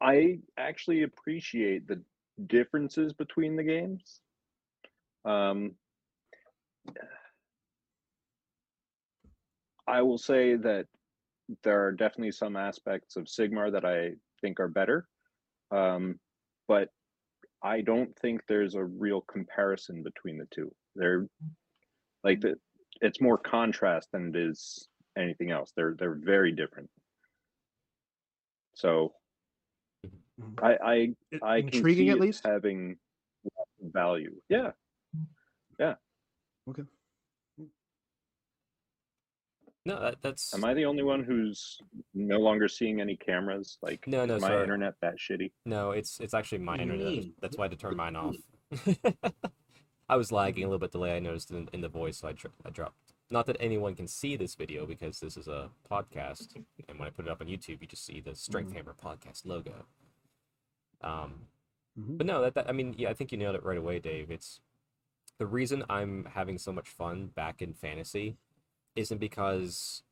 I 0.00 0.38
actually 0.56 1.02
appreciate 1.02 1.88
the 1.88 2.02
differences 2.46 3.12
between 3.12 3.56
the 3.56 3.64
games. 3.64 4.20
Um, 5.24 5.72
I 9.86 10.02
will 10.02 10.18
say 10.18 10.54
that 10.56 10.86
there 11.64 11.84
are 11.86 11.92
definitely 11.92 12.32
some 12.32 12.56
aspects 12.56 13.16
of 13.16 13.24
Sigmar 13.24 13.72
that 13.72 13.84
I 13.84 14.12
think 14.40 14.60
are 14.60 14.68
better, 14.68 15.08
um, 15.70 16.20
but 16.68 16.90
I 17.62 17.80
don't 17.80 18.16
think 18.18 18.42
there's 18.46 18.74
a 18.74 18.84
real 18.84 19.22
comparison 19.22 20.02
between 20.02 20.38
the 20.38 20.46
two. 20.54 20.70
They're 20.94 21.26
like 22.22 22.40
the, 22.40 22.56
it's 23.00 23.20
more 23.20 23.38
contrast 23.38 24.08
than 24.12 24.28
it 24.34 24.36
is 24.36 24.88
anything 25.16 25.50
else. 25.50 25.72
They're 25.74 25.96
they're 25.98 26.20
very 26.22 26.52
different. 26.52 26.90
So 28.74 29.12
Mm-hmm. 30.40 30.64
I 30.64 30.72
I 30.72 30.92
I- 31.42 31.56
I 31.56 31.60
can 31.62 31.74
Intriguing, 31.74 32.06
see 32.06 32.10
at 32.10 32.20
least. 32.20 32.46
having 32.46 32.96
value. 33.82 34.34
Yeah. 34.48 34.72
Yeah. 35.78 35.94
Okay. 36.68 36.82
No, 39.86 40.00
that, 40.02 40.16
that's 40.20 40.52
Am 40.54 40.64
I 40.64 40.74
the 40.74 40.84
only 40.84 41.02
one 41.02 41.24
who's 41.24 41.80
no 42.12 42.38
longer 42.38 42.68
seeing 42.68 43.00
any 43.00 43.16
cameras? 43.16 43.78
Like, 43.80 44.06
No, 44.06 44.26
no, 44.26 44.36
is 44.36 44.42
my 44.42 44.48
sorry. 44.48 44.62
internet 44.62 44.94
that 45.00 45.14
shitty? 45.18 45.50
no. 45.64 45.92
It's 45.92 46.20
it's 46.20 46.34
actually 46.34 46.58
my 46.58 46.72
What 46.72 46.78
do 46.78 46.84
you 46.84 46.92
internet. 46.92 47.12
mean? 47.12 47.32
That's 47.40 47.56
why 47.56 47.64
I 47.64 47.68
had 47.68 47.78
to 47.78 47.78
turn 47.78 47.96
mine 47.96 48.16
off. 48.16 48.36
I 50.10 50.16
was 50.16 50.30
lagging 50.32 50.62
a 50.62 50.66
mm-hmm. 50.66 50.70
little 50.72 50.78
bit 50.80 50.92
delay. 50.92 51.16
I 51.16 51.20
noticed 51.20 51.50
in, 51.50 51.68
in 51.72 51.80
the 51.80 51.88
voice, 51.88 52.18
so 52.18 52.28
I, 52.28 52.32
dro- 52.32 52.50
I 52.66 52.70
dropped. 52.70 53.14
Not 53.30 53.46
that 53.46 53.56
anyone 53.60 53.94
can 53.94 54.08
see 54.08 54.36
this 54.36 54.54
video 54.54 54.86
because 54.86 55.20
this 55.20 55.36
is 55.36 55.48
a 55.48 55.70
podcast, 55.90 56.54
and 56.88 56.98
when 56.98 57.06
I 57.06 57.10
put 57.10 57.26
it 57.26 57.30
up 57.30 57.40
on 57.42 57.46
YouTube, 57.46 57.80
you 57.80 57.86
just 57.86 58.04
see 58.06 58.20
the 58.20 58.34
Strength 58.34 58.68
mm-hmm. 58.68 58.76
Hammer 58.78 58.94
podcast 59.02 59.44
logo. 59.44 59.84
Um, 61.00 61.46
Mhm. 61.98 62.16
But 62.18 62.26
no, 62.26 62.40
that, 62.42 62.54
that 62.54 62.68
I 62.68 62.72
mean, 62.72 62.94
yeah, 62.96 63.10
I 63.10 63.14
think 63.14 63.32
you 63.32 63.38
nailed 63.38 63.56
it 63.56 63.64
right 63.64 63.78
away, 63.78 63.98
Dave. 63.98 64.30
It's 64.30 64.60
the 65.38 65.46
reason 65.46 65.84
I'm 65.90 66.26
having 66.26 66.56
so 66.58 66.72
much 66.72 66.88
fun 66.88 67.26
back 67.28 67.60
in 67.60 67.72
fantasy 67.74 68.36
isn't 68.94 69.18
because 69.18 70.02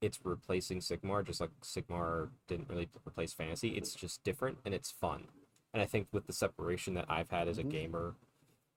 it's 0.00 0.24
replacing 0.24 0.78
Sigmar, 0.80 1.24
just 1.24 1.40
like 1.40 1.50
Sigmar 1.60 2.30
didn't 2.48 2.68
really 2.68 2.88
replace 3.06 3.32
fantasy. 3.32 3.70
It's 3.76 3.94
just 3.94 4.22
different 4.24 4.58
and 4.64 4.74
it's 4.74 4.90
fun. 4.90 5.28
And 5.72 5.82
I 5.82 5.86
think 5.86 6.08
with 6.12 6.26
the 6.26 6.32
separation 6.32 6.94
that 6.94 7.06
I've 7.08 7.30
had 7.30 7.46
as 7.48 7.58
a 7.58 7.64
Mhm. 7.64 7.70
gamer 7.70 8.14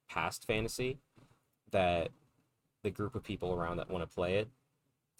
past 0.10 0.45
fantasy, 0.45 0.99
that 1.71 2.12
the 2.84 2.91
group 2.91 3.15
of 3.15 3.23
people 3.23 3.53
around 3.53 3.77
that 3.77 3.89
want 3.89 4.07
to 4.07 4.13
play 4.13 4.38
it 4.38 4.49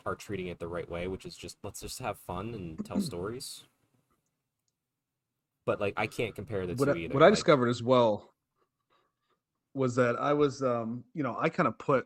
are 0.06 0.16
treating 0.16 0.48
it 0.48 0.60
the 0.60 0.68
right 0.68 0.90
way, 0.90 1.08
which 1.08 1.26
is 1.26 1.36
just 1.38 1.58
let's 1.64 1.82
just 1.82 2.00
have 2.00 2.18
fun 2.20 2.54
and 2.54 2.84
tell 2.86 3.00
stories. 3.02 3.64
But 5.66 5.80
like 5.80 5.94
I 5.98 6.08
can't 6.08 6.34
compare 6.36 6.66
the 6.66 6.74
what 6.76 6.86
two 6.86 6.92
I, 6.92 6.96
either. 6.96 7.14
what 7.14 7.24
I 7.24 7.30
discovered 7.30 7.68
as 7.68 7.84
well 7.84 8.34
was 9.74 9.96
that 9.96 10.20
I 10.20 10.34
was, 10.34 10.62
um, 10.62 11.04
you 11.14 11.24
know, 11.24 11.38
I 11.40 11.50
kind 11.50 11.68
of 11.68 11.78
put 11.78 12.06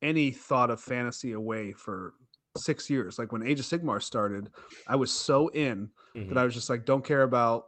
any 0.00 0.30
thought 0.30 0.70
of 0.70 0.80
fantasy 0.80 1.32
away 1.32 1.72
for 1.72 2.14
six 2.56 2.88
years. 2.88 3.18
Like 3.18 3.32
when 3.32 3.42
Age 3.46 3.60
of 3.60 3.66
Sigmar 3.66 4.02
started, 4.02 4.50
I 4.86 4.96
was 4.96 5.10
so 5.10 5.48
in 5.48 5.90
Mhm. 6.14 6.28
that 6.28 6.38
I 6.38 6.44
was 6.44 6.54
just 6.54 6.70
like, 6.70 6.84
don't 6.84 7.04
care 7.04 7.22
about 7.22 7.66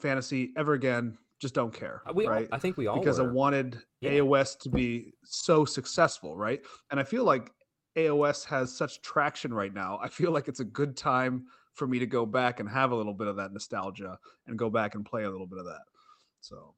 fantasy 0.00 0.52
ever 0.56 0.74
again. 0.74 1.18
Just 1.40 1.54
don't 1.54 1.72
care. 1.72 2.02
Uh, 2.06 2.12
we 2.14 2.26
all- 2.26 2.32
right? 2.32 2.48
I 2.52 2.58
think 2.58 2.76
we 2.76 2.86
all 2.86 2.98
because 2.98 3.18
were. 3.18 3.28
I 3.28 3.32
wanted 3.32 3.82
Yeah. 4.00 4.12
AOS 4.12 4.54
to 4.60 4.70
be 4.70 5.12
so 5.24 5.64
successful, 5.64 6.36
right? 6.36 6.60
And 6.90 6.98
I 7.00 7.04
feel 7.04 7.24
like 7.24 7.52
AOS 7.96 8.44
has 8.44 8.74
such 8.76 9.00
traction 9.02 9.52
right 9.52 9.72
now. 9.72 9.98
I 10.02 10.08
feel 10.08 10.30
like 10.30 10.48
it's 10.48 10.60
a 10.60 10.64
good 10.64 10.96
time 10.96 11.46
for 11.76 11.86
me 11.86 11.98
to 12.00 12.06
go 12.06 12.26
back 12.26 12.58
and 12.58 12.68
have 12.68 12.90
a 12.90 12.96
little 12.96 13.14
bit 13.14 13.28
of 13.28 13.36
that 13.36 13.52
nostalgia 13.52 14.18
and 14.46 14.58
go 14.58 14.68
back 14.70 14.94
and 14.94 15.04
play 15.06 15.22
a 15.24 15.30
little 15.30 15.46
bit 15.46 15.58
of 15.58 15.66
that. 15.66 15.82
So 16.40 16.74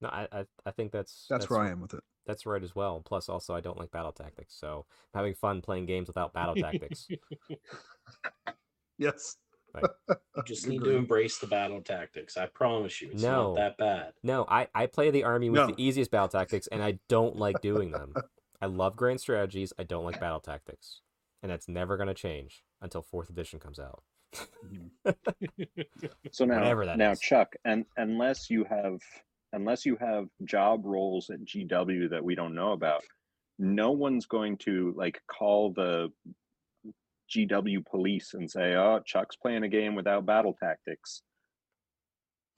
No, 0.00 0.08
I, 0.08 0.26
I 0.32 0.46
I 0.66 0.70
think 0.72 0.90
that's 0.90 1.26
that's, 1.30 1.48
where 1.48 1.60
I 1.60 1.70
am 1.70 1.80
with 1.80 1.94
it. 1.94 2.02
That's 2.26 2.44
right 2.44 2.62
as 2.62 2.74
well. 2.74 3.02
Plus, 3.04 3.28
also, 3.28 3.54
I 3.54 3.60
don't 3.60 3.78
like 3.78 3.92
battle 3.92 4.10
tactics, 4.12 4.54
so 4.58 4.84
I'm 5.14 5.18
having 5.20 5.34
fun 5.34 5.62
playing 5.62 5.86
games 5.86 6.08
without 6.08 6.32
battle 6.32 6.56
tactics. 6.56 7.06
Yes. 8.98 9.36
You 9.74 10.42
just 10.46 10.66
need 10.66 10.82
to 10.84 10.96
embrace 10.96 11.36
the 11.38 11.46
battle 11.46 11.82
tactics. 11.82 12.38
I 12.38 12.46
promise 12.46 13.02
you, 13.02 13.10
it's 13.12 13.22
No. 13.22 13.48
not 13.48 13.56
that 13.56 13.76
bad. 13.76 14.12
No, 14.22 14.46
I 14.48 14.68
I 14.74 14.86
play 14.86 15.10
the 15.10 15.24
army 15.24 15.50
with 15.50 15.60
No. 15.60 15.66
the 15.66 15.74
easiest 15.76 16.10
battle 16.10 16.28
tactics, 16.28 16.66
and 16.68 16.82
I 16.82 16.98
don't 17.08 17.36
like 17.36 17.60
doing 17.60 17.90
them. 17.90 18.14
I 18.62 18.66
love 18.66 18.96
grand 18.96 19.20
strategies. 19.20 19.74
I 19.78 19.82
don't 19.82 20.04
like 20.04 20.18
battle 20.18 20.40
tactics, 20.40 21.02
and 21.42 21.50
that's 21.50 21.68
never 21.68 21.96
gonna 21.96 22.14
change 22.14 22.62
until 22.80 23.02
fourth 23.02 23.30
edition 23.30 23.58
comes 23.58 23.78
out. 23.78 24.02
Mm-hmm. 24.34 25.10
So 26.32 26.44
now, 26.44 26.74
that 26.74 26.98
now 26.98 27.12
is. 27.12 27.20
Chuck, 27.20 27.54
and 27.64 27.84
unless 27.96 28.50
you 28.50 28.64
have 28.64 28.98
unless 29.52 29.86
you 29.86 29.96
have 30.00 30.26
job 30.44 30.82
roles 30.84 31.30
at 31.30 31.44
GW 31.44 32.10
that 32.10 32.22
we 32.22 32.34
don't 32.34 32.54
know 32.54 32.72
about, 32.72 33.02
no 33.58 33.92
one's 33.92 34.26
going 34.26 34.58
to 34.58 34.92
like 34.96 35.20
call 35.26 35.72
the 35.72 36.12
GW 37.34 37.86
police 37.86 38.34
and 38.34 38.50
say, 38.50 38.74
"Oh, 38.74 39.00
Chuck's 39.04 39.36
playing 39.36 39.62
a 39.62 39.68
game 39.68 39.94
without 39.94 40.26
battle 40.26 40.56
tactics." 40.60 41.22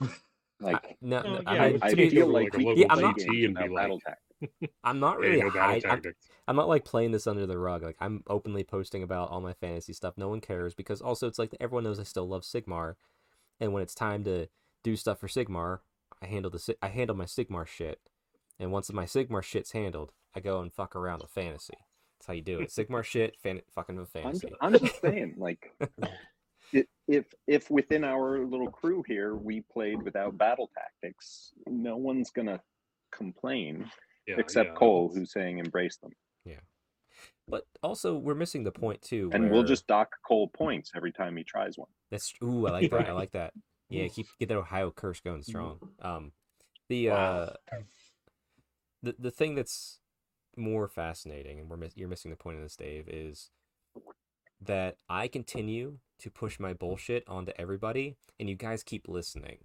Like, 0.60 0.74
I, 0.74 0.94
no, 1.00 1.22
no, 1.22 1.34
yeah, 1.34 1.40
I, 1.46 1.56
I, 1.56 1.68
mean, 1.70 1.78
I 1.82 1.94
to 1.94 2.10
feel 2.10 2.26
like 2.26 2.52
like, 2.52 2.54
a 2.54 2.58
we 2.58 2.64
local 2.64 2.82
can 2.82 2.90
I'm 2.90 2.96
play 2.98 3.02
not- 3.06 3.16
games 3.16 3.28
and 3.28 3.36
be 3.36 3.46
without 3.46 3.70
like, 3.70 3.82
battle 3.84 4.00
tactics. 4.00 4.27
I'm 4.84 5.00
not 5.00 5.18
Hey, 5.20 5.30
really 5.30 5.42
no 5.42 5.50
hide, 5.50 5.84
I'm. 5.84 6.02
I'm 6.46 6.56
not 6.56 6.68
like 6.68 6.84
playing 6.84 7.12
this 7.12 7.26
under 7.26 7.46
the 7.46 7.58
rug. 7.58 7.82
Like 7.82 7.96
I'm 8.00 8.22
openly 8.28 8.64
posting 8.64 9.02
about 9.02 9.30
all 9.30 9.40
my 9.40 9.52
fantasy 9.52 9.92
stuff. 9.92 10.14
No 10.16 10.28
one 10.28 10.40
cares 10.40 10.74
because 10.74 11.00
also 11.00 11.26
it's 11.26 11.38
like 11.38 11.54
everyone 11.60 11.84
knows 11.84 11.98
I 12.00 12.04
still 12.04 12.28
love 12.28 12.42
Sigmar, 12.42 12.94
and 13.60 13.72
when 13.72 13.82
it's 13.82 13.94
time 13.94 14.24
to 14.24 14.48
do 14.82 14.96
stuff 14.96 15.18
for 15.20 15.28
Sigmar, 15.28 15.80
I 16.22 16.26
handle 16.26 16.50
the 16.50 16.58
Si- 16.58 16.76
I 16.82 16.88
handle 16.88 17.16
my 17.16 17.24
Sigmar 17.24 17.66
shit, 17.66 18.00
and 18.58 18.72
once 18.72 18.92
my 18.92 19.04
Sigmar 19.04 19.42
shit's 19.42 19.72
handled, 19.72 20.12
I 20.34 20.40
go 20.40 20.60
and 20.60 20.72
fuck 20.72 20.96
around 20.96 21.22
with 21.22 21.30
fantasy. 21.30 21.74
That's 22.18 22.26
how 22.26 22.32
you 22.32 22.42
do 22.42 22.60
it. 22.60 22.70
Sigmar 22.70 23.04
shit, 23.04 23.36
fan, 23.42 23.60
fucking 23.74 23.96
with 23.96 24.10
I'm, 24.24 24.38
fantasy. 24.40 24.52
I'm 24.60 24.78
just 24.78 25.00
saying, 25.00 25.34
like, 25.36 25.72
if 26.72 27.26
if 27.46 27.70
within 27.70 28.04
our 28.04 28.44
little 28.44 28.70
crew 28.70 29.02
here 29.06 29.34
we 29.34 29.62
played 29.72 30.02
without 30.02 30.38
battle 30.38 30.70
tactics, 30.74 31.52
no 31.66 31.96
one's 31.96 32.30
gonna 32.30 32.60
complain 33.12 33.90
Yeah, 34.28 34.36
except 34.38 34.70
yeah, 34.70 34.74
Cole, 34.74 35.10
who's 35.12 35.32
saying 35.32 35.58
embrace 35.58 35.96
them, 35.96 36.12
Yeah. 36.44 36.60
But 37.48 37.64
also 37.82 38.16
we're 38.18 38.34
missing 38.34 38.62
the 38.62 38.70
point 38.70 39.00
too. 39.00 39.30
and 39.32 39.50
we'll 39.50 39.64
just 39.64 39.86
dock 39.86 40.14
Cole 40.26 40.48
points 40.48 40.92
every 40.94 41.12
time 41.12 41.34
he 41.36 41.44
tries 41.44 41.78
one. 41.78 41.88
That's 42.10 42.34
ooh, 42.42 42.66
I 42.66 42.70
like 42.70 42.90
that. 42.90 43.08
I 43.08 43.12
like 43.12 43.32
that. 43.32 43.54
Yeah, 43.88 44.06
keep 44.08 44.26
get 44.38 44.50
that 44.50 44.58
Ohio 44.58 44.90
curse 44.90 45.20
going 45.20 45.42
strong. 45.42 45.78
Um, 46.02 46.32
the 46.90 47.08
Wow. 47.08 47.16
uh, 47.16 47.52
the 49.02 49.14
the 49.18 49.30
thing 49.30 49.54
that's 49.54 50.00
more 50.56 50.88
fascinating, 50.88 51.58
and 51.58 51.70
we're 51.70 51.78
miss- 51.78 51.96
you're 51.96 52.08
missing 52.08 52.30
the 52.30 52.36
point 52.36 52.58
of 52.58 52.62
this, 52.62 52.76
Dave, 52.76 53.08
is 53.08 53.50
that 54.60 54.96
I 55.08 55.26
continue 55.28 56.00
to 56.18 56.30
push 56.30 56.58
my 56.60 56.74
bullshit 56.74 57.24
onto 57.26 57.52
everybody, 57.56 58.16
and 58.38 58.48
you 58.50 58.56
guys 58.56 58.82
keep 58.82 59.08
listening. 59.08 59.58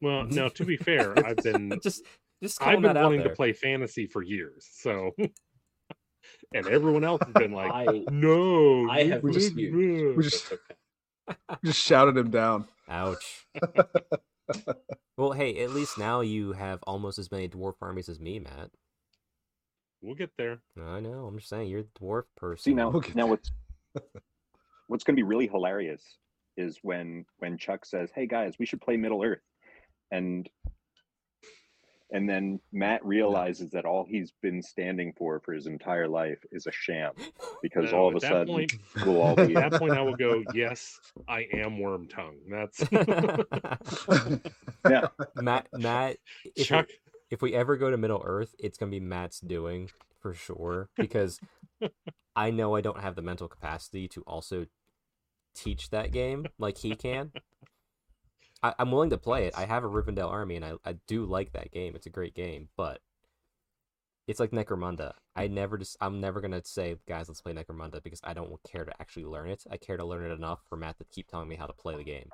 Well, 0.00 0.24
now 0.30 0.48
to 0.48 0.64
be 0.64 0.76
fair, 0.76 1.16
I've 1.24 1.36
been 1.36 1.78
just 1.82 2.02
just 2.42 2.60
I've 2.62 2.74
been 2.76 2.82
that 2.82 2.96
out 2.96 3.04
wanting 3.04 3.20
there. 3.20 3.28
to 3.30 3.34
play 3.34 3.52
fantasy 3.52 4.06
for 4.06 4.22
years, 4.22 4.68
so 4.72 5.12
and 6.54 6.66
everyone 6.66 7.04
else 7.04 7.20
has 7.24 7.32
been 7.34 7.52
like, 7.52 7.70
I 7.72 8.04
"No, 8.10 8.88
I 8.90 9.04
have 9.04 9.22
We 9.22 9.32
just- 9.32 9.54
couldn't." 9.54 10.16
we 10.16 10.22
just- 10.24 10.52
okay. 10.52 10.74
Just 11.64 11.78
shouted 11.84 12.16
him 12.16 12.30
down. 12.30 12.64
Ouch. 12.88 13.44
well, 15.18 15.32
hey, 15.32 15.62
at 15.62 15.70
least 15.72 15.98
now 15.98 16.22
you 16.22 16.52
have 16.52 16.78
almost 16.86 17.18
as 17.18 17.30
many 17.30 17.48
dwarf 17.50 17.74
armies 17.82 18.08
as 18.08 18.18
me, 18.18 18.38
Matt. 18.38 18.70
We'll 20.00 20.14
get 20.14 20.30
there. 20.38 20.60
I 20.82 21.00
know. 21.00 21.26
I'm 21.26 21.36
just 21.36 21.50
saying, 21.50 21.68
you're 21.68 21.82
the 21.82 21.88
dwarf 22.00 22.22
person. 22.36 22.62
See 22.62 22.74
now, 22.74 22.92
Okay. 22.92 23.12
now 23.14 23.26
what's 23.26 23.50
what's 24.86 25.04
going 25.04 25.16
to 25.16 25.20
be 25.20 25.22
really 25.22 25.48
hilarious 25.48 26.02
is 26.56 26.78
when 26.80 27.26
when 27.40 27.58
Chuck 27.58 27.84
says, 27.84 28.10
"Hey 28.14 28.26
guys, 28.26 28.54
we 28.58 28.64
should 28.64 28.80
play 28.80 28.96
Middle 28.96 29.22
Earth," 29.22 29.42
and 30.10 30.48
and 32.10 32.28
then 32.28 32.60
Matt 32.72 33.04
realizes 33.04 33.70
that 33.72 33.84
all 33.84 34.06
he's 34.08 34.32
been 34.42 34.62
standing 34.62 35.12
for 35.16 35.40
for 35.40 35.52
his 35.52 35.66
entire 35.66 36.08
life 36.08 36.38
is 36.50 36.66
a 36.66 36.72
sham 36.72 37.12
because 37.62 37.92
No, 37.92 37.98
all 37.98 38.08
of 38.08 38.16
a 38.16 38.20
sudden 38.20 38.46
point, 38.46 38.74
we'll 39.04 39.20
all 39.20 39.36
be 39.46 39.54
at 39.56 39.70
that 39.70 39.78
point, 39.78 39.92
I 39.92 40.02
will 40.02 40.16
go. 40.16 40.42
Yes, 40.54 40.98
I 41.28 41.46
am 41.52 41.78
worm 41.78 42.08
tongue. 42.08 42.36
That's 42.48 42.84
yeah. 44.90 45.08
Matt, 45.36 45.68
Matt, 45.72 46.16
if, 46.56 46.66
Chuck. 46.66 46.88
we, 46.88 46.94
if 47.30 47.42
we 47.42 47.54
ever 47.54 47.76
go 47.76 47.90
to 47.90 47.96
Middle 47.96 48.22
Earth, 48.24 48.54
it's 48.58 48.78
gonna 48.78 48.90
be 48.90 49.00
Matt's 49.00 49.40
doing 49.40 49.90
for 50.20 50.34
sure 50.34 50.88
because 50.96 51.40
I 52.34 52.50
know 52.50 52.74
I 52.74 52.80
don't 52.80 53.00
have 53.00 53.16
the 53.16 53.22
mental 53.22 53.48
capacity 53.48 54.08
to 54.08 54.22
also 54.22 54.66
teach 55.54 55.90
that 55.90 56.12
game 56.12 56.46
like 56.58 56.78
he 56.78 56.94
can. 56.94 57.32
I, 58.62 58.74
I'm 58.78 58.90
willing 58.90 59.10
to 59.10 59.18
play 59.18 59.46
it. 59.46 59.54
I 59.56 59.66
have 59.66 59.84
a 59.84 59.88
Rivendell 59.88 60.30
army, 60.30 60.56
and 60.56 60.64
I, 60.64 60.72
I 60.84 60.94
do 61.06 61.24
like 61.24 61.52
that 61.52 61.70
game. 61.70 61.94
It's 61.94 62.06
a 62.06 62.10
great 62.10 62.34
game, 62.34 62.68
but 62.76 63.00
it's 64.26 64.40
like 64.40 64.50
Necromunda. 64.50 65.14
I 65.34 65.46
hmm. 65.46 65.54
never 65.54 65.78
just 65.78 65.96
I'm 66.00 66.20
never 66.20 66.40
gonna 66.40 66.62
say, 66.64 66.96
guys, 67.08 67.28
let's 67.28 67.40
play 67.40 67.52
Necromunda 67.52 68.02
because 68.02 68.20
I 68.22 68.34
don't 68.34 68.52
care 68.70 68.84
to 68.84 68.92
actually 69.00 69.24
learn 69.24 69.48
it. 69.48 69.64
I 69.70 69.76
care 69.76 69.96
to 69.96 70.04
learn 70.04 70.30
it 70.30 70.34
enough 70.34 70.60
for 70.68 70.76
Matt 70.76 70.98
to 70.98 71.04
keep 71.04 71.28
telling 71.28 71.48
me 71.48 71.56
how 71.56 71.66
to 71.66 71.72
play 71.72 71.96
the 71.96 72.04
game. 72.04 72.30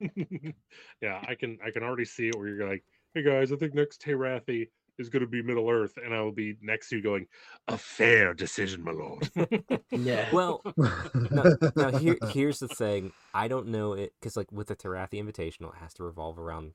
yeah, 1.00 1.22
I 1.26 1.34
can 1.34 1.58
I 1.64 1.70
can 1.70 1.82
already 1.82 2.04
see 2.04 2.28
it 2.28 2.36
where 2.36 2.48
you're 2.48 2.68
like, 2.68 2.84
hey 3.14 3.22
guys, 3.22 3.50
I 3.50 3.56
think 3.56 3.74
next 3.74 4.02
Terathi 4.02 4.68
is 4.98 5.08
going 5.08 5.22
to 5.22 5.28
be 5.28 5.42
Middle 5.42 5.68
Earth, 5.68 5.98
and 6.02 6.14
I 6.14 6.20
will 6.22 6.32
be 6.32 6.56
next 6.60 6.88
to 6.90 6.96
you 6.96 7.02
going, 7.02 7.26
a 7.68 7.78
fair 7.78 8.34
decision, 8.34 8.82
my 8.82 8.92
lord. 8.92 9.30
Yeah. 9.90 10.26
Well, 10.32 10.62
now, 11.30 11.44
now 11.74 11.98
here 11.98 12.16
here's 12.30 12.58
the 12.58 12.68
thing. 12.68 13.12
I 13.32 13.48
don't 13.48 13.68
know 13.68 13.92
it 13.94 14.12
because 14.20 14.36
like 14.36 14.50
with 14.52 14.68
the 14.68 14.76
Terathi 14.76 15.14
Invitational, 15.14 15.74
it 15.74 15.78
has 15.80 15.94
to 15.94 16.04
revolve 16.04 16.38
around 16.38 16.72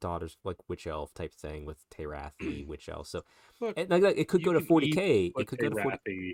daughters 0.00 0.36
like 0.44 0.56
witch 0.68 0.86
elf 0.86 1.12
type 1.14 1.34
thing 1.34 1.64
with 1.64 1.78
Terathi 1.90 2.66
witch 2.66 2.88
elf. 2.88 3.08
So 3.08 3.22
Look, 3.60 3.76
and, 3.76 3.90
like, 3.90 4.16
it 4.16 4.28
could 4.28 4.44
go 4.44 4.52
to 4.52 4.60
forty 4.60 4.90
k. 4.90 5.32
It 5.36 5.46
could 5.46 5.58
go 5.58 5.68
to 5.68 5.82
forty. 5.82 5.98
Terathi, 6.08 6.32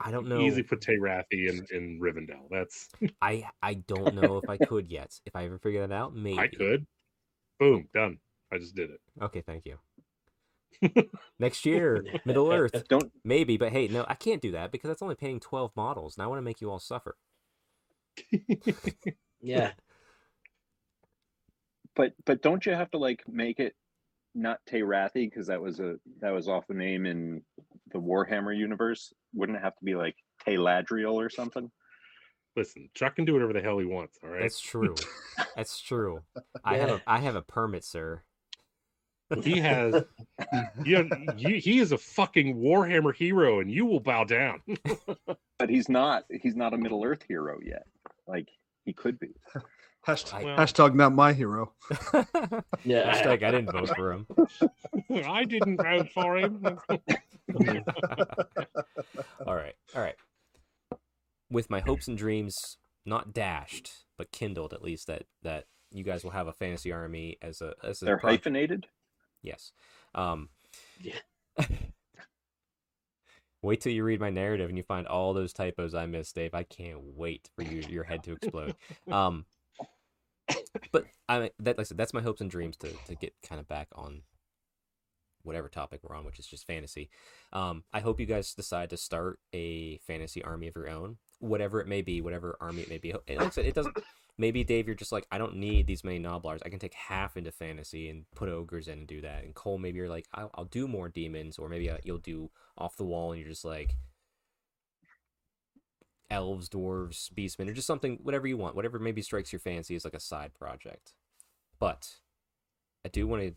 I 0.00 0.10
don't 0.10 0.28
know. 0.28 0.40
easy 0.40 0.62
put 0.62 0.80
Terathi 0.80 1.48
in 1.48 1.66
in 1.70 2.00
Rivendell. 2.00 2.48
That's 2.50 2.88
I 3.22 3.44
I 3.62 3.74
don't 3.74 4.14
know 4.14 4.38
if 4.38 4.48
I 4.48 4.56
could 4.58 4.90
yet. 4.90 5.18
If 5.24 5.34
I 5.36 5.44
ever 5.44 5.58
figure 5.58 5.86
that 5.86 5.94
out, 5.94 6.14
maybe 6.14 6.38
I 6.38 6.48
could. 6.48 6.86
Boom, 7.58 7.88
done. 7.94 8.18
I 8.52 8.58
just 8.58 8.74
did 8.74 8.90
it. 8.90 9.00
Okay, 9.22 9.42
thank 9.42 9.66
you. 9.66 9.78
Next 11.38 11.66
year, 11.66 12.04
Middle 12.24 12.52
Earth, 12.52 12.84
don't 12.88 13.10
maybe. 13.24 13.56
But 13.56 13.72
hey, 13.72 13.88
no, 13.88 14.04
I 14.08 14.14
can't 14.14 14.42
do 14.42 14.52
that 14.52 14.70
because 14.72 14.88
that's 14.88 15.02
only 15.02 15.14
paying 15.14 15.40
twelve 15.40 15.72
models, 15.76 16.16
and 16.16 16.24
I 16.24 16.26
want 16.26 16.38
to 16.38 16.42
make 16.42 16.60
you 16.60 16.70
all 16.70 16.78
suffer. 16.78 17.16
yeah. 19.40 19.72
but 21.94 22.12
but 22.24 22.42
don't 22.42 22.66
you 22.66 22.72
have 22.72 22.90
to 22.90 22.98
like 22.98 23.22
make 23.28 23.60
it 23.60 23.74
not 24.34 24.58
Terathi 24.70 25.28
because 25.30 25.46
that 25.48 25.60
was 25.60 25.80
a 25.80 25.96
that 26.20 26.30
was 26.30 26.48
off 26.48 26.66
the 26.66 26.74
name 26.74 27.06
in 27.06 27.42
the 27.92 27.98
Warhammer 27.98 28.56
universe? 28.56 29.12
Wouldn't 29.34 29.58
it 29.58 29.62
have 29.62 29.76
to 29.76 29.84
be 29.84 29.94
like 29.94 30.16
Teladriel 30.46 31.14
or 31.14 31.30
something? 31.30 31.70
Listen, 32.56 32.88
Chuck 32.94 33.16
can 33.16 33.24
do 33.24 33.34
whatever 33.34 33.52
the 33.52 33.60
hell 33.60 33.78
he 33.78 33.84
wants. 33.84 34.18
All 34.22 34.30
right. 34.30 34.42
That's 34.42 34.60
true. 34.60 34.94
That's 35.56 35.80
true. 35.80 36.22
I 36.64 36.76
have 36.76 36.90
a 36.90 37.02
I 37.06 37.18
have 37.18 37.36
a 37.36 37.42
permit, 37.42 37.84
sir. 37.84 38.22
He 39.42 39.58
has. 39.60 40.04
Yeah, 40.84 41.02
he, 41.36 41.58
he 41.58 41.78
is 41.80 41.92
a 41.92 41.98
fucking 41.98 42.56
Warhammer 42.56 43.14
hero, 43.14 43.60
and 43.60 43.70
you 43.70 43.84
will 43.86 44.00
bow 44.00 44.24
down. 44.24 44.62
But 45.58 45.68
he's 45.70 45.88
not. 45.88 46.24
He's 46.40 46.54
not 46.54 46.72
a 46.72 46.78
Middle 46.78 47.04
Earth 47.04 47.24
hero 47.26 47.58
yet. 47.64 47.84
Like 48.28 48.48
he 48.84 48.92
could 48.92 49.18
be. 49.18 49.30
Hashtag, 50.06 50.44
Well- 50.44 50.56
hashtag 50.56 50.94
not 50.94 51.12
my 51.12 51.32
hero. 51.32 51.72
Yeah. 52.84 53.12
Hashtag 53.12 53.42
I 53.42 53.50
didn't 53.50 53.72
vote 53.72 53.90
for 53.96 54.12
him. 54.12 54.26
I 55.26 55.44
didn't 55.44 55.76
vote 55.78 56.08
for 56.14 56.36
him. 56.38 56.64
all 59.46 59.54
right, 59.56 59.74
all 59.94 60.02
right. 60.02 60.14
With 61.50 61.70
my 61.70 61.80
hopes 61.80 62.08
and 62.08 62.16
dreams 62.16 62.76
not 63.06 63.32
dashed, 63.32 64.04
but 64.16 64.30
kindled 64.32 64.72
at 64.72 64.82
least 64.82 65.06
that 65.08 65.24
that 65.42 65.64
you 65.90 66.04
guys 66.04 66.22
will 66.22 66.30
have 66.32 66.46
a 66.46 66.52
fantasy 66.52 66.92
army 66.92 67.36
as 67.42 67.60
a 67.62 67.74
as 67.82 68.02
a 68.02 68.04
They're 68.04 68.18
project. 68.18 68.44
hyphenated. 68.44 68.86
Yes. 69.42 69.72
Um, 70.14 70.48
Yeah. 71.00 71.14
wait 73.62 73.80
till 73.80 73.92
you 73.92 74.04
read 74.04 74.20
my 74.20 74.30
narrative 74.30 74.68
and 74.68 74.78
you 74.78 74.84
find 74.84 75.06
all 75.06 75.32
those 75.34 75.52
typos 75.52 75.94
I 75.94 76.06
missed, 76.06 76.34
Dave. 76.34 76.54
I 76.54 76.62
can't 76.62 77.00
wait 77.16 77.48
for 77.54 77.62
you 77.62 77.82
your 77.88 78.04
head 78.04 78.22
to 78.24 78.32
explode. 78.32 78.74
Um, 79.10 79.46
but 80.92 81.06
I 81.28 81.50
that 81.58 81.78
like 81.78 81.80
I 81.80 81.82
said, 81.84 81.98
that's 81.98 82.14
my 82.14 82.22
hopes 82.22 82.40
and 82.40 82.50
dreams 82.50 82.76
to 82.78 82.90
to 83.06 83.14
get 83.14 83.34
kind 83.46 83.60
of 83.60 83.68
back 83.68 83.88
on 83.94 84.22
whatever 85.42 85.68
topic 85.68 86.00
we're 86.02 86.16
on, 86.16 86.24
which 86.24 86.38
is 86.38 86.46
just 86.46 86.66
fantasy. 86.66 87.08
Um, 87.52 87.84
I 87.92 88.00
hope 88.00 88.20
you 88.20 88.26
guys 88.26 88.54
decide 88.54 88.90
to 88.90 88.96
start 88.96 89.38
a 89.54 89.98
fantasy 89.98 90.42
army 90.42 90.68
of 90.68 90.76
your 90.76 90.88
own, 90.88 91.16
whatever 91.38 91.80
it 91.80 91.86
may 91.88 92.02
be, 92.02 92.20
whatever 92.20 92.56
army 92.60 92.82
it 92.82 92.90
may 92.90 92.98
be. 92.98 93.12
And 93.26 93.38
like 93.38 93.46
I 93.46 93.50
said, 93.50 93.66
it 93.66 93.74
doesn't. 93.74 93.96
Maybe 94.40 94.62
Dave, 94.62 94.86
you're 94.86 94.94
just 94.94 95.10
like, 95.10 95.26
I 95.32 95.38
don't 95.38 95.56
need 95.56 95.88
these 95.88 96.04
many 96.04 96.20
Gnoblars. 96.20 96.60
I 96.64 96.68
can 96.68 96.78
take 96.78 96.94
half 96.94 97.36
into 97.36 97.50
fantasy 97.50 98.08
and 98.08 98.24
put 98.36 98.48
ogres 98.48 98.86
in 98.86 99.00
and 99.00 99.06
do 99.06 99.20
that. 99.20 99.42
And 99.42 99.52
Cole, 99.52 99.78
maybe 99.78 99.98
you're 99.98 100.08
like, 100.08 100.26
I'll, 100.32 100.50
I'll 100.54 100.64
do 100.64 100.86
more 100.86 101.08
demons, 101.08 101.58
or 101.58 101.68
maybe 101.68 101.90
uh, 101.90 101.98
you'll 102.04 102.18
do 102.18 102.50
off 102.76 102.96
the 102.96 103.04
wall, 103.04 103.32
and 103.32 103.40
you're 103.40 103.50
just 103.50 103.64
like 103.64 103.96
elves, 106.30 106.68
dwarves, 106.68 107.32
beastmen, 107.32 107.68
or 107.68 107.72
just 107.72 107.86
something, 107.86 108.20
whatever 108.22 108.46
you 108.46 108.56
want, 108.56 108.76
whatever 108.76 109.00
maybe 109.00 109.22
strikes 109.22 109.52
your 109.52 109.60
fancy 109.60 109.96
is 109.96 110.04
like 110.04 110.14
a 110.14 110.20
side 110.20 110.54
project. 110.54 111.14
But 111.80 112.16
I 113.04 113.08
do 113.08 113.26
want 113.26 113.42
to 113.42 113.54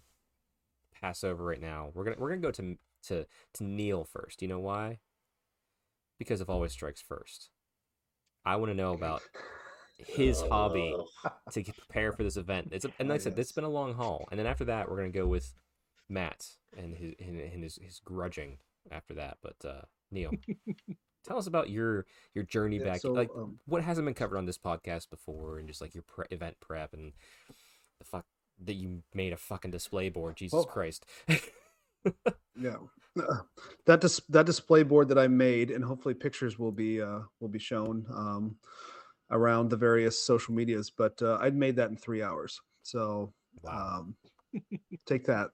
pass 1.00 1.24
over 1.24 1.44
right 1.44 1.62
now. 1.62 1.92
We're 1.94 2.04
gonna 2.04 2.16
we're 2.20 2.30
gonna 2.30 2.42
go 2.42 2.52
to 2.52 2.78
to 3.08 3.26
to 3.54 3.64
Neil 3.64 4.04
first. 4.04 4.42
You 4.42 4.48
know 4.48 4.60
why? 4.60 5.00
Because 6.18 6.42
of 6.42 6.50
always 6.50 6.72
strikes 6.72 7.02
first. 7.02 7.50
I 8.46 8.56
want 8.56 8.72
to 8.72 8.76
know 8.76 8.94
about 8.94 9.22
his 10.08 10.42
hobby 10.42 10.96
to 11.52 11.64
prepare 11.74 12.12
for 12.12 12.24
this 12.24 12.38
event. 12.38 12.70
It's 12.72 12.86
a, 12.86 12.92
and 13.00 13.10
like 13.10 13.22
I 13.22 13.24
said, 13.24 13.36
this 13.36 13.48
has 13.48 13.52
been 13.54 13.64
a 13.64 13.70
long 13.70 13.94
haul. 13.94 14.28
And 14.32 14.40
then 14.40 14.48
after 14.48 14.66
that, 14.66 14.90
we're 14.90 14.98
gonna 14.98 15.10
go 15.10 15.28
with 15.28 15.54
Matt 16.10 16.46
and 16.78 16.96
his 16.96 17.14
and 17.20 17.40
and 17.40 17.64
his, 17.64 17.76
his 17.82 18.00
grudging 18.04 18.58
after 18.92 19.14
that. 19.16 19.38
But 19.42 19.56
uh, 19.68 19.82
Neil, 20.12 20.32
tell 21.26 21.38
us 21.38 21.48
about 21.48 21.70
your 21.70 22.06
your 22.34 22.44
journey 22.44 22.78
Yeah, 22.80 22.86
back. 22.86 23.02
so, 23.02 23.12
like 23.14 23.30
um, 23.36 23.60
what 23.66 23.84
hasn't 23.84 24.06
been 24.06 24.14
covered 24.14 24.38
on 24.38 24.46
this 24.46 24.58
podcast 24.58 25.10
before, 25.10 25.58
and 25.60 25.68
just 25.68 25.82
like 25.82 25.94
your 25.94 26.04
pre- 26.04 26.26
event 26.32 26.58
prep 26.60 26.94
and 26.94 27.14
the 28.00 28.06
fuck 28.06 28.26
that 28.64 28.74
you 28.74 29.02
made 29.14 29.34
a 29.34 29.38
fucking 29.38 29.72
display 29.72 30.10
board. 30.10 30.36
Jesus 30.38 30.54
Well- 30.54 30.66
Christ. 30.66 31.06
Yeah, 32.60 32.76
that 33.86 34.02
dis- 34.02 34.22
that 34.30 34.46
display 34.46 34.84
board 34.84 35.08
that 35.10 35.18
I 35.18 35.28
made, 35.28 35.72
and 35.72 35.84
hopefully 35.84 36.14
pictures 36.14 36.60
will 36.60 36.72
be 36.72 37.02
uh, 37.02 37.20
will 37.40 37.48
be 37.48 37.60
shown 37.60 38.06
um, 38.14 38.56
around 39.32 39.70
the 39.70 39.78
various 39.78 40.22
social 40.22 40.54
medias. 40.54 40.90
But 40.90 41.22
uh, 41.22 41.38
I'd 41.42 41.56
made 41.56 41.76
that 41.78 41.90
in 41.90 41.98
three 41.98 42.22
hours. 42.22 42.62
So 42.84 43.34
wow. 43.64 44.00
um, 44.00 44.16
take 45.06 45.26
that. 45.26 45.50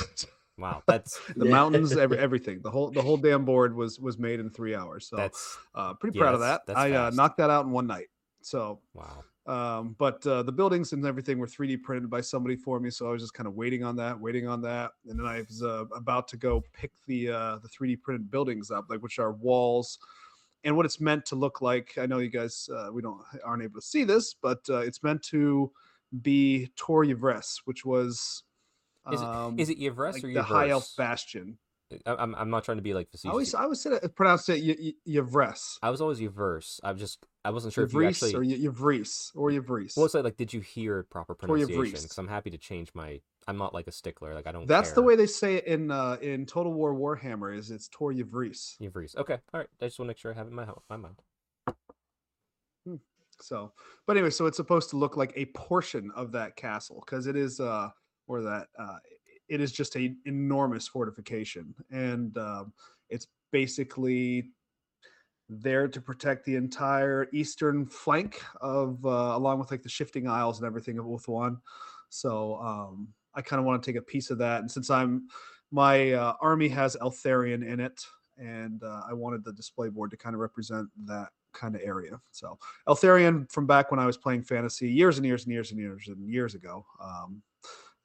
wow. 0.58 0.82
That's 0.86 1.20
the 1.36 1.46
mountains, 1.46 1.96
every, 1.96 2.18
everything. 2.28 2.60
The 2.62 2.70
whole 2.70 2.90
the 2.90 3.02
whole 3.02 3.16
damn 3.16 3.44
board 3.44 3.74
was 3.74 3.98
was 3.98 4.18
made 4.18 4.40
in 4.40 4.50
three 4.50 4.74
hours. 4.74 5.06
So 5.08 5.16
that's 5.16 5.58
uh, 5.74 5.94
pretty 5.94 6.18
yeah, 6.18 6.22
proud 6.22 6.34
of 6.34 6.40
that. 6.40 6.62
I 6.74 6.92
uh, 6.92 7.10
knocked 7.10 7.38
that 7.38 7.50
out 7.50 7.64
in 7.64 7.70
one 7.70 7.86
night. 7.86 8.08
So 8.44 8.80
wow. 8.92 9.22
um, 9.46 9.94
but 9.98 10.26
uh, 10.26 10.42
the 10.42 10.50
buildings 10.50 10.92
and 10.92 11.06
everything 11.06 11.38
were 11.38 11.46
3D 11.46 11.82
printed 11.82 12.10
by 12.10 12.20
somebody 12.20 12.56
for 12.56 12.80
me, 12.80 12.90
so 12.90 13.06
I 13.08 13.12
was 13.12 13.22
just 13.22 13.34
kind 13.34 13.46
of 13.46 13.54
waiting 13.54 13.84
on 13.84 13.94
that, 13.96 14.18
waiting 14.18 14.48
on 14.48 14.60
that, 14.62 14.90
and 15.06 15.16
then 15.16 15.26
I 15.26 15.42
was 15.42 15.62
uh, 15.62 15.84
about 15.94 16.26
to 16.28 16.36
go 16.36 16.64
pick 16.72 16.90
the 17.06 17.28
uh, 17.28 17.58
the 17.58 17.68
3D 17.68 18.02
printed 18.02 18.32
buildings 18.32 18.72
up, 18.72 18.86
like 18.88 19.00
which 19.00 19.20
are 19.20 19.32
walls 19.32 19.98
and 20.64 20.76
what 20.76 20.86
it's 20.86 21.00
meant 21.00 21.26
to 21.26 21.36
look 21.36 21.60
like. 21.60 21.98
I 21.98 22.06
know 22.06 22.18
you 22.18 22.28
guys 22.30 22.68
uh, 22.74 22.88
we 22.92 23.02
don't 23.02 23.20
aren't 23.44 23.62
able 23.62 23.80
to 23.80 23.86
see 23.86 24.04
this, 24.04 24.34
but 24.34 24.60
uh, 24.68 24.78
it's 24.78 25.02
meant 25.02 25.22
to 25.24 25.70
be 26.20 26.70
Tor 26.76 27.04
Yvres, 27.04 27.60
which 27.64 27.84
was 27.84 28.42
Is 29.10 29.20
it, 29.20 29.26
um, 29.26 29.58
is 29.58 29.70
it 29.70 29.78
Yvres 29.78 30.14
like 30.14 30.24
or 30.24 30.32
the 30.32 30.42
High 30.42 30.68
Elf 30.68 30.88
bastion. 30.96 31.58
I- 32.06 32.14
I'm, 32.14 32.34
I'm 32.34 32.48
not 32.48 32.64
trying 32.64 32.78
to 32.78 32.82
be 32.82 32.94
like 32.94 33.08
I 33.08 33.10
facetious. 33.10 33.30
always 33.32 33.54
I 33.54 33.62
always 33.64 33.80
said 33.80 33.92
it 33.92 34.16
pronounced 34.16 34.48
it 34.48 34.62
y- 34.64 34.94
y- 35.06 35.20
Yvres. 35.20 35.78
I 35.82 35.90
was 35.90 36.00
always 36.00 36.20
Yvers. 36.20 36.80
I 36.82 36.92
was 36.92 37.00
just 37.00 37.26
I 37.44 37.50
wasn't 37.50 37.74
sure 37.74 37.84
if 37.84 37.92
you 37.92 38.04
actually. 38.04 38.34
or 38.34 38.40
y- 38.40 38.46
Yvres 38.60 39.30
or 39.34 39.50
Yvres. 39.50 39.96
Well, 39.96 40.06
it's 40.06 40.14
like, 40.14 40.24
like, 40.24 40.36
did 40.36 40.52
you 40.54 40.60
hear 40.60 41.02
proper 41.02 41.34
pronunciation? 41.34 42.00
Because 42.02 42.16
I'm 42.18 42.28
happy 42.28 42.50
to 42.50 42.58
change 42.58 42.90
my. 42.94 43.20
I'm 43.48 43.58
not 43.58 43.74
like 43.74 43.86
a 43.86 43.92
stickler. 43.92 44.34
Like 44.34 44.46
I 44.46 44.52
don't. 44.52 44.66
That's 44.66 44.92
the 44.92 45.02
way 45.02 45.16
they 45.16 45.26
say 45.26 45.56
it 45.56 45.66
in 45.66 45.90
uh, 45.90 46.16
in 46.22 46.46
Total 46.46 46.72
War 46.72 46.94
Warhammer. 46.94 47.56
Is 47.56 47.70
it's 47.70 47.88
Tor 47.88 48.12
Yvres. 48.12 48.76
Yvres. 48.80 49.16
Okay. 49.16 49.38
All 49.52 49.60
right. 49.60 49.68
I 49.80 49.86
just 49.86 49.98
want 49.98 50.06
to 50.06 50.10
make 50.10 50.18
sure 50.18 50.32
I 50.32 50.36
have 50.36 50.46
it 50.46 50.50
in 50.50 50.56
my 50.56 50.66
my 50.88 50.96
mind. 50.96 51.16
So, 53.42 53.72
but 54.06 54.16
anyway, 54.16 54.30
so 54.30 54.46
it's 54.46 54.56
supposed 54.56 54.90
to 54.90 54.96
look 54.96 55.16
like 55.16 55.32
a 55.34 55.46
portion 55.46 56.10
of 56.14 56.32
that 56.32 56.54
castle 56.56 57.02
because 57.04 57.26
it 57.26 57.36
is, 57.36 57.58
uh, 57.58 57.88
or 58.28 58.40
that 58.42 58.68
uh, 58.78 58.96
it 59.48 59.60
is 59.60 59.72
just 59.72 59.96
a 59.96 60.14
enormous 60.26 60.86
fortification, 60.86 61.74
and 61.90 62.36
um, 62.38 62.72
it's 63.10 63.26
basically 63.50 64.50
there 65.48 65.88
to 65.88 66.00
protect 66.00 66.44
the 66.44 66.54
entire 66.54 67.28
eastern 67.32 67.84
flank 67.84 68.40
of, 68.60 69.04
uh, 69.04 69.36
along 69.36 69.58
with 69.58 69.70
like 69.70 69.82
the 69.82 69.88
shifting 69.88 70.28
isles 70.28 70.58
and 70.58 70.66
everything 70.66 70.98
of 70.98 71.04
Ulthuan. 71.04 71.56
So, 72.08 72.56
um, 72.56 73.08
I 73.34 73.42
kind 73.42 73.60
of 73.60 73.66
want 73.66 73.82
to 73.82 73.86
take 73.90 73.98
a 73.98 74.04
piece 74.04 74.30
of 74.30 74.38
that, 74.38 74.60
and 74.60 74.70
since 74.70 74.90
I'm 74.90 75.28
my 75.70 76.12
uh, 76.12 76.34
army 76.40 76.68
has 76.68 76.96
Eltharion 77.00 77.66
in 77.66 77.80
it, 77.80 78.04
and 78.38 78.82
uh, 78.82 79.02
I 79.08 79.14
wanted 79.14 79.44
the 79.44 79.52
display 79.52 79.88
board 79.88 80.10
to 80.10 80.16
kind 80.16 80.34
of 80.34 80.40
represent 80.40 80.88
that 81.06 81.28
kind 81.52 81.74
of 81.74 81.82
area. 81.82 82.20
So 82.30 82.58
Eltharion 82.88 83.50
from 83.50 83.66
back 83.66 83.90
when 83.90 84.00
I 84.00 84.06
was 84.06 84.16
playing 84.16 84.42
fantasy 84.42 84.90
years 84.90 85.18
and 85.18 85.26
years 85.26 85.44
and 85.44 85.52
years 85.52 85.70
and 85.70 85.80
years 85.80 86.08
and 86.08 86.28
years 86.28 86.54
ago. 86.54 86.84
Um, 87.02 87.42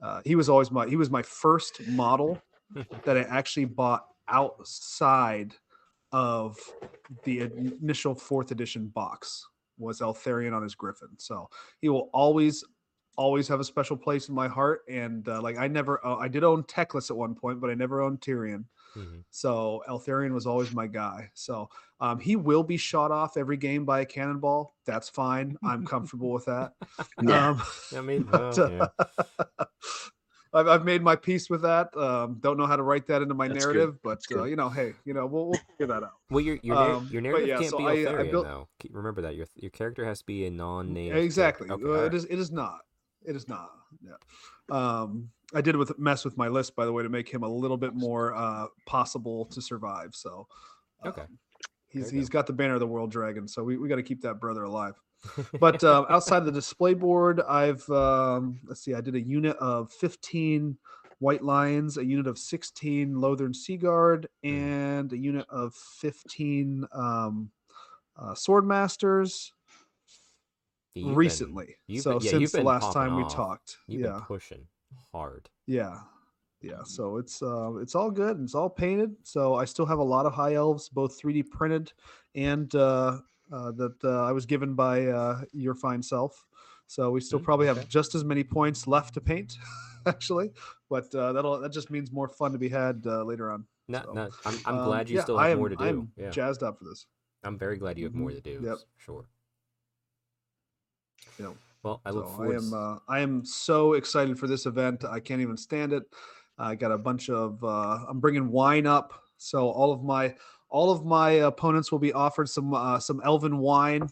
uh, 0.02 0.22
he 0.26 0.36
was 0.36 0.48
always 0.48 0.72
my 0.72 0.88
he 0.88 0.96
was 0.96 1.10
my 1.10 1.24
first 1.24 1.86
model 1.88 2.42
that 3.04 3.18
I 3.18 3.22
actually 3.22 3.66
bought 3.66 4.06
outside 4.28 5.54
of 6.12 6.58
the 7.24 7.42
initial 7.82 8.16
fourth 8.16 8.52
edition 8.52 8.88
box 8.88 9.46
was 9.78 10.00
Eltharion 10.00 10.56
on 10.56 10.64
his 10.64 10.76
Griffin. 10.76 11.10
So 11.18 11.50
he 11.82 11.90
will 11.90 12.10
always 12.14 12.64
always 13.18 13.48
have 13.50 13.60
a 13.60 13.64
special 13.66 13.98
place 13.98 14.30
in 14.30 14.36
my 14.36 14.48
heart. 14.48 14.84
And 14.90 15.28
uh, 15.28 15.42
like 15.42 15.58
I 15.58 15.68
never 15.68 16.06
uh, 16.06 16.16
I 16.16 16.28
did 16.30 16.44
own 16.46 16.64
Teclis 16.64 17.10
at 17.12 17.18
one 17.18 17.36
point, 17.36 17.60
but 17.60 17.70
I 17.70 17.74
never 17.74 18.02
owned 18.02 18.22
Tyrion. 18.22 18.64
Mhm. 18.96 19.24
So 19.32 19.84
Eltharion 19.90 20.34
was 20.34 20.48
always 20.48 20.72
my 20.74 20.88
guy. 20.88 21.30
So 21.34 21.70
um, 22.00 22.20
he 22.20 22.36
will 22.36 22.64
be 22.64 22.78
shot 22.78 23.12
off 23.12 23.38
every 23.38 23.58
game 23.58 23.86
by 23.86 24.00
a 24.02 24.06
cannonball. 24.06 24.74
That's 24.86 25.10
fine. 25.10 25.58
I'm 25.64 25.86
comfortable 25.86 26.32
with 26.32 26.46
that. 26.46 26.74
Yeah. 27.22 27.50
Um, 27.50 27.62
I 27.96 28.02
mean, 28.02 28.24
but, 28.32 28.58
well, 28.58 28.72
yeah. 28.72 28.88
uh, 29.60 29.66
I've, 30.54 30.68
I've 30.68 30.86
made 30.86 31.04
my 31.04 31.16
peace 31.16 31.50
with 31.50 31.62
that. 31.64 31.96
Um, 31.98 32.38
don't 32.40 32.58
know 32.58 32.66
how 32.66 32.78
to 32.78 32.82
write 32.82 33.06
that 33.08 33.22
into 33.22 33.34
my 33.36 33.48
That's 33.50 33.66
good. 33.66 33.76
narrative, 33.76 33.98
but 34.02 34.20
uh, 34.32 34.44
you 34.46 34.56
know, 34.56 34.70
hey, 34.70 34.94
you 35.06 35.14
know, 35.14 35.26
we'll, 35.26 35.48
we'll 35.50 35.60
figure 35.78 35.88
that 35.94 36.04
out. 36.04 36.14
Well, 36.32 36.40
your 36.40 36.58
your, 36.64 36.76
nar- 36.76 36.92
Um, 36.94 37.10
your 37.12 37.22
narrative 37.22 37.48
yeah, 37.50 37.58
can't 37.58 37.70
so 37.70 37.78
be 37.80 37.86
I- 38.08 38.20
I 38.22 38.32
built- 38.32 38.46
though. 38.46 38.68
Remember 38.92 39.22
that 39.22 39.36
your 39.36 39.46
your 39.56 39.72
character 39.72 40.06
has 40.06 40.20
to 40.20 40.26
be 40.26 40.46
a 40.46 40.50
non-named. 40.50 41.18
exactly. 41.18 41.68
character. 41.68 41.88
Uh, 41.88 41.98
Okay, 41.98 42.06
It 42.08 42.14
is. 42.14 42.26
It 42.26 42.40
is 42.40 42.52
not. 42.52 42.80
It 43.28 43.36
is 43.36 43.48
not. 43.50 43.72
Yeah. 44.02 44.14
Um, 44.70 45.30
I 45.54 45.62
did 45.62 45.76
with 45.76 46.00
mess 46.00 46.24
with 46.24 46.38
my 46.38 46.48
list 46.48 46.76
by 46.76 46.86
the 46.86 46.94
way 46.94 47.04
to 47.04 47.10
make 47.10 47.30
him 47.30 47.44
a 47.44 47.48
little 47.48 47.78
bit 47.78 47.94
more 47.94 48.34
uh, 48.34 48.68
possible 48.86 49.46
to 49.46 49.62
survive. 49.62 50.16
So 50.16 50.48
Okay. 51.06 51.22
um, 51.22 51.38
he's 51.90 52.06
There 52.06 52.14
you 52.14 52.20
he's 52.20 52.30
got 52.30 52.48
the 52.48 52.54
banner 52.54 52.74
of 52.74 52.80
the 52.80 52.88
world 52.88 53.12
dragon. 53.12 53.48
So 53.48 53.64
we, 53.64 53.78
we 53.78 53.90
got 53.90 53.98
to 53.98 54.04
keep 54.04 54.22
that 54.22 54.40
brother 54.40 54.64
alive. 54.64 54.96
but 55.60 55.84
uh, 55.84 56.06
outside 56.10 56.38
of 56.38 56.46
the 56.46 56.52
display 56.52 56.94
board, 56.94 57.42
I've 57.42 57.88
um, 57.90 58.60
let's 58.66 58.82
see, 58.82 58.94
I 58.94 59.02
did 59.02 59.16
a 59.16 59.22
unit 59.22 59.58
of 59.58 59.92
15 59.92 60.78
White 61.20 61.44
Lions, 61.44 61.98
a 61.98 62.06
unit 62.06 62.28
of 62.28 62.38
16 62.38 63.16
Lothern 63.16 63.54
Sea 63.54 63.78
Guard, 63.78 64.28
and 64.44 65.12
a 65.12 65.18
unit 65.18 65.46
of 65.50 65.74
15 65.74 66.86
um, 66.94 67.52
uh, 68.16 68.36
Sword 68.36 68.66
Masters 68.66 69.52
You've 70.96 71.06
been- 71.06 71.16
recently. 71.16 71.76
you've 71.88 72.04
so 72.04 72.14
been- 72.14 72.22
yeah, 72.22 72.32
since 72.32 72.52
the 72.54 72.62
last 72.64 72.94
time 72.94 73.16
we 73.16 73.24
talked, 73.24 73.78
You've 73.88 74.02
yeah, 74.02 74.12
been 74.14 74.22
pushing 74.22 74.68
hard. 75.12 75.50
yeah, 75.68 76.00
yeah. 76.62 76.82
So 76.84 77.18
it's 77.18 77.42
uh, 77.42 77.76
it's 77.78 77.94
all 77.96 78.10
good. 78.12 78.38
and 78.38 78.46
It's 78.46 78.56
all 78.56 78.70
painted. 78.70 79.16
So 79.24 79.56
I 79.56 79.66
still 79.66 79.86
have 79.86 80.00
a 80.00 80.04
lot 80.04 80.26
of 80.26 80.34
high 80.34 80.56
elves, 80.56 80.90
both 80.90 81.20
3D 81.22 81.44
printed 81.50 81.94
and 82.36 82.74
uh, 82.76 83.20
uh, 83.52 83.72
that 83.74 83.96
uh, 84.04 84.24
I 84.24 84.32
was 84.32 84.46
given 84.46 84.74
by 84.76 85.06
uh, 85.08 85.44
your 85.54 85.76
fine 85.76 86.02
self. 86.02 86.46
So 86.88 87.12
we 87.12 87.20
still 87.22 87.40
Mm, 87.40 87.44
probably 87.44 87.70
okay. 87.70 87.80
have 87.80 87.90
just 87.90 88.16
as 88.16 88.24
many 88.24 88.44
points 88.44 88.88
left 88.88 89.14
to 89.16 89.22
paint, 89.22 89.58
actually. 90.06 90.52
But 90.90 91.14
uh, 91.14 91.34
that'll 91.34 91.60
that 91.60 91.72
just 91.74 91.92
means 91.92 92.12
more 92.12 92.28
fun 92.30 92.54
to 92.54 92.58
be 92.58 92.70
had 92.70 93.04
uh, 93.06 93.24
later 93.24 93.52
on. 93.52 93.66
No, 93.90 94.02
So, 94.04 94.14
no, 94.14 94.30
I'm, 94.46 94.60
I'm 94.66 94.76
Um, 94.80 94.84
glad 94.86 95.10
you 95.10 95.18
yeah, 95.18 95.24
still 95.24 95.38
I 95.38 95.44
have 95.44 95.52
am, 95.54 95.60
more 95.60 95.70
to 95.70 95.76
do. 95.76 95.84
I'm 95.84 96.12
yeah, 96.18 96.30
jazzed 96.30 96.64
up 96.64 96.78
for 96.80 96.86
this. 96.86 97.06
I'm 97.44 97.58
very 97.58 97.78
glad 97.78 97.98
you 97.98 98.06
have 98.06 98.16
more 98.16 98.32
Mhm. 98.32 98.36
to 98.36 98.42
do. 98.42 98.62
Yep. 98.64 98.78
Sure. 98.98 99.26
Yep. 101.40 101.56
Well, 101.84 102.02
I 102.06 102.10
look 102.12 102.26
So 102.28 102.32
I 102.34 102.36
forward. 102.36 102.56
am 102.58 102.74
uh, 102.74 102.98
I 103.08 103.20
am 103.20 103.46
so 103.46 103.94
excited 103.94 104.38
for 104.40 104.48
this 104.48 104.66
event. 104.66 105.06
I 105.06 105.20
can't 105.20 105.42
even 105.42 105.58
stand 105.58 105.94
it. 105.94 106.04
I 106.58 106.76
got 106.76 106.92
a 106.92 106.98
bunch 106.98 107.30
of 107.30 107.64
uh, 107.64 108.06
I'm 108.10 108.20
bringing 108.20 108.50
wine 108.50 108.88
up, 108.88 109.14
so 109.38 109.70
all 109.70 109.92
of 109.92 110.04
my 110.04 110.36
all 110.70 110.92
of 110.92 111.06
my 111.06 111.32
opponents 111.32 111.92
will 111.92 112.00
be 112.00 112.12
offered 112.14 112.50
some 112.50 112.74
uh, 112.74 113.00
some 113.00 113.22
elven 113.24 113.58
wine 113.60 114.10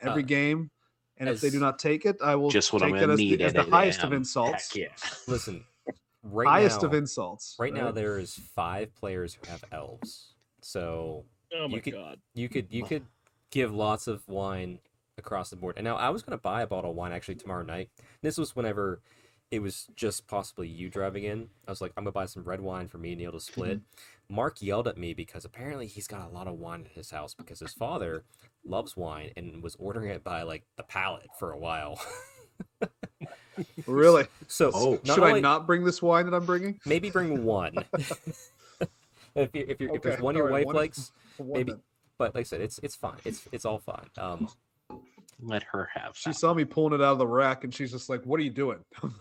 every 0.00 0.22
Uh, 0.22 0.26
game, 0.26 0.70
and 1.18 1.28
if 1.28 1.40
they 1.40 1.50
do 1.50 1.58
not 1.58 1.78
take 1.78 2.06
it, 2.06 2.16
I 2.22 2.34
will 2.36 2.50
Just 2.50 2.72
what 2.72 2.82
I'm 2.82 2.92
take 2.92 3.00
gonna 3.00 3.12
as 3.14 3.18
need 3.18 3.40
the, 3.40 3.44
as 3.46 3.52
the 3.52 3.64
highest 3.64 4.02
of 4.04 4.12
insults. 4.12 4.72
Heck 4.72 4.76
yeah. 4.76 4.88
Listen, 5.26 5.64
right 6.22 6.46
highest 6.46 6.82
now, 6.82 6.88
of 6.88 6.94
insults. 6.94 7.56
right 7.58 7.74
now 7.74 7.90
there 7.90 8.18
is 8.18 8.34
five 8.54 8.94
players 8.94 9.34
who 9.34 9.50
have 9.50 9.64
elves. 9.72 10.34
So 10.62 11.24
Oh 11.52 11.66
You 11.66 11.80
could- 11.80 11.94
god. 11.94 12.20
you 12.34 12.48
could 12.48 12.66
you 12.70 12.84
could 12.84 13.04
give 13.50 13.74
lots 13.74 14.06
of 14.06 14.26
wine 14.28 14.78
across 15.18 15.50
the 15.50 15.56
board. 15.56 15.74
And 15.76 15.84
now 15.84 15.96
I 15.96 16.08
was 16.10 16.22
gonna 16.22 16.38
buy 16.38 16.62
a 16.62 16.66
bottle 16.66 16.90
of 16.90 16.96
wine 16.96 17.12
actually 17.12 17.34
tomorrow 17.36 17.64
night. 17.64 17.90
This 18.22 18.38
was 18.38 18.54
whenever 18.56 19.00
it 19.50 19.60
was 19.60 19.86
just 19.96 20.26
possibly 20.26 20.68
you 20.68 20.90
driving 20.90 21.24
in. 21.24 21.48
I 21.66 21.70
was 21.70 21.80
like, 21.80 21.92
I'm 21.96 22.04
gonna 22.04 22.12
buy 22.12 22.26
some 22.26 22.44
red 22.44 22.60
wine 22.60 22.88
for 22.88 22.98
me 22.98 23.12
and 23.12 23.20
Neil 23.20 23.32
to 23.32 23.40
split. 23.40 23.80
Mark 24.28 24.60
yelled 24.60 24.86
at 24.86 24.98
me 24.98 25.14
because 25.14 25.44
apparently 25.46 25.86
he's 25.86 26.06
got 26.06 26.26
a 26.30 26.34
lot 26.34 26.46
of 26.46 26.54
wine 26.58 26.82
at 26.84 26.92
his 26.92 27.10
house 27.10 27.32
because 27.34 27.60
his 27.60 27.72
father 27.72 28.24
loves 28.64 28.94
wine 28.96 29.30
and 29.36 29.62
was 29.62 29.74
ordering 29.76 30.10
it 30.10 30.22
by 30.22 30.42
like 30.42 30.64
the 30.76 30.82
pallet 30.82 31.26
for 31.38 31.50
a 31.52 31.58
while. 31.58 31.98
Really? 33.86 34.26
so 34.48 34.70
Oh. 34.74 35.00
Should 35.04 35.22
I 35.24 35.40
not 35.40 35.66
bring 35.66 35.84
this 35.84 36.00
wine 36.02 36.26
that 36.26 36.34
I'm 36.34 36.46
bringing? 36.46 36.78
maybe 36.86 37.10
bring 37.10 37.44
one. 37.44 37.74
if 39.34 39.50
you, 39.54 39.64
if, 39.68 39.80
you 39.80 39.94
if 39.94 40.02
there's 40.02 40.14
Okay, 40.16 40.22
one 40.22 40.34
your 40.36 40.44
all 40.46 40.50
right, 40.52 40.58
wife 40.60 40.66
one- 40.66 40.76
likes, 40.76 41.12
One 41.38 41.58
maybe. 41.58 41.72
then. 41.72 41.80
But 42.18 42.34
like 42.34 42.40
I 42.42 42.44
said, 42.44 42.60
it's 42.60 42.78
it's 42.82 42.96
fine. 42.96 43.18
It's 43.24 43.46
it's 43.52 43.64
all 43.64 43.78
fine. 43.78 44.06
Um, 44.18 44.48
Let 45.40 45.62
her 45.64 45.88
have. 45.94 46.16
She 46.16 46.30
that. 46.30 46.34
saw 46.36 46.52
me 46.54 46.64
pulling 46.64 46.94
it 46.94 47.02
out 47.02 47.12
of 47.12 47.18
the 47.18 47.26
rack, 47.26 47.64
and 47.64 47.72
she's 47.74 47.92
just 47.92 48.08
like, 48.08 48.24
"What 48.24 48.40
are 48.40 48.42
you 48.44 48.50
doing?" 48.50 48.78